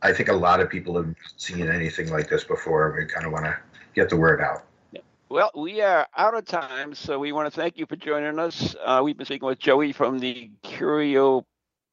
I 0.00 0.14
think 0.14 0.30
a 0.30 0.34
lot 0.34 0.60
of 0.60 0.70
people 0.70 0.96
have 0.96 1.14
seen 1.36 1.68
anything 1.68 2.10
like 2.10 2.30
this 2.30 2.42
before. 2.42 2.96
We 2.98 3.04
kind 3.04 3.26
of 3.26 3.32
want 3.32 3.44
to 3.44 3.56
get 3.94 4.08
the 4.08 4.16
word 4.16 4.40
out. 4.40 4.64
Well, 5.32 5.50
we 5.54 5.80
are 5.80 6.06
out 6.14 6.34
of 6.34 6.44
time, 6.44 6.94
so 6.94 7.18
we 7.18 7.32
want 7.32 7.50
to 7.50 7.58
thank 7.58 7.78
you 7.78 7.86
for 7.86 7.96
joining 7.96 8.38
us. 8.38 8.76
Uh, 8.84 9.00
we've 9.02 9.16
been 9.16 9.24
speaking 9.24 9.48
with 9.48 9.58
Joey 9.58 9.92
from 9.92 10.18
the 10.18 10.50
Curio 10.62 11.46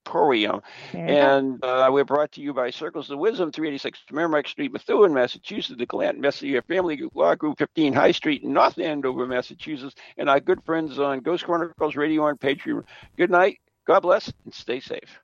Porium. 0.05 0.61
And 0.91 1.63
uh, 1.63 1.87
we're 1.89 2.03
brought 2.03 2.33
to 2.33 2.41
you 2.41 2.53
by 2.53 2.69
Circles 2.69 3.09
of 3.09 3.17
Wisdom, 3.17 3.53
386 3.53 3.97
Merrimack 4.11 4.45
Street, 4.49 4.73
Methuen, 4.73 5.13
Massachusetts, 5.13 5.79
the 5.79 5.85
Galant 5.85 6.19
Messier 6.19 6.61
Family 6.63 7.01
Law 7.15 7.33
Group, 7.35 7.59
15 7.59 7.93
High 7.93 8.11
Street, 8.11 8.43
North 8.43 8.77
Andover, 8.77 9.25
Massachusetts, 9.25 9.95
and 10.17 10.29
our 10.29 10.41
good 10.41 10.61
friends 10.65 10.99
on 10.99 11.21
Ghost 11.21 11.45
Chronicles 11.45 11.95
Radio 11.95 12.23
on 12.23 12.37
Patreon. 12.37 12.83
Good 13.15 13.31
night, 13.31 13.59
God 13.87 14.01
bless, 14.01 14.33
and 14.43 14.53
stay 14.53 14.81
safe. 14.81 15.21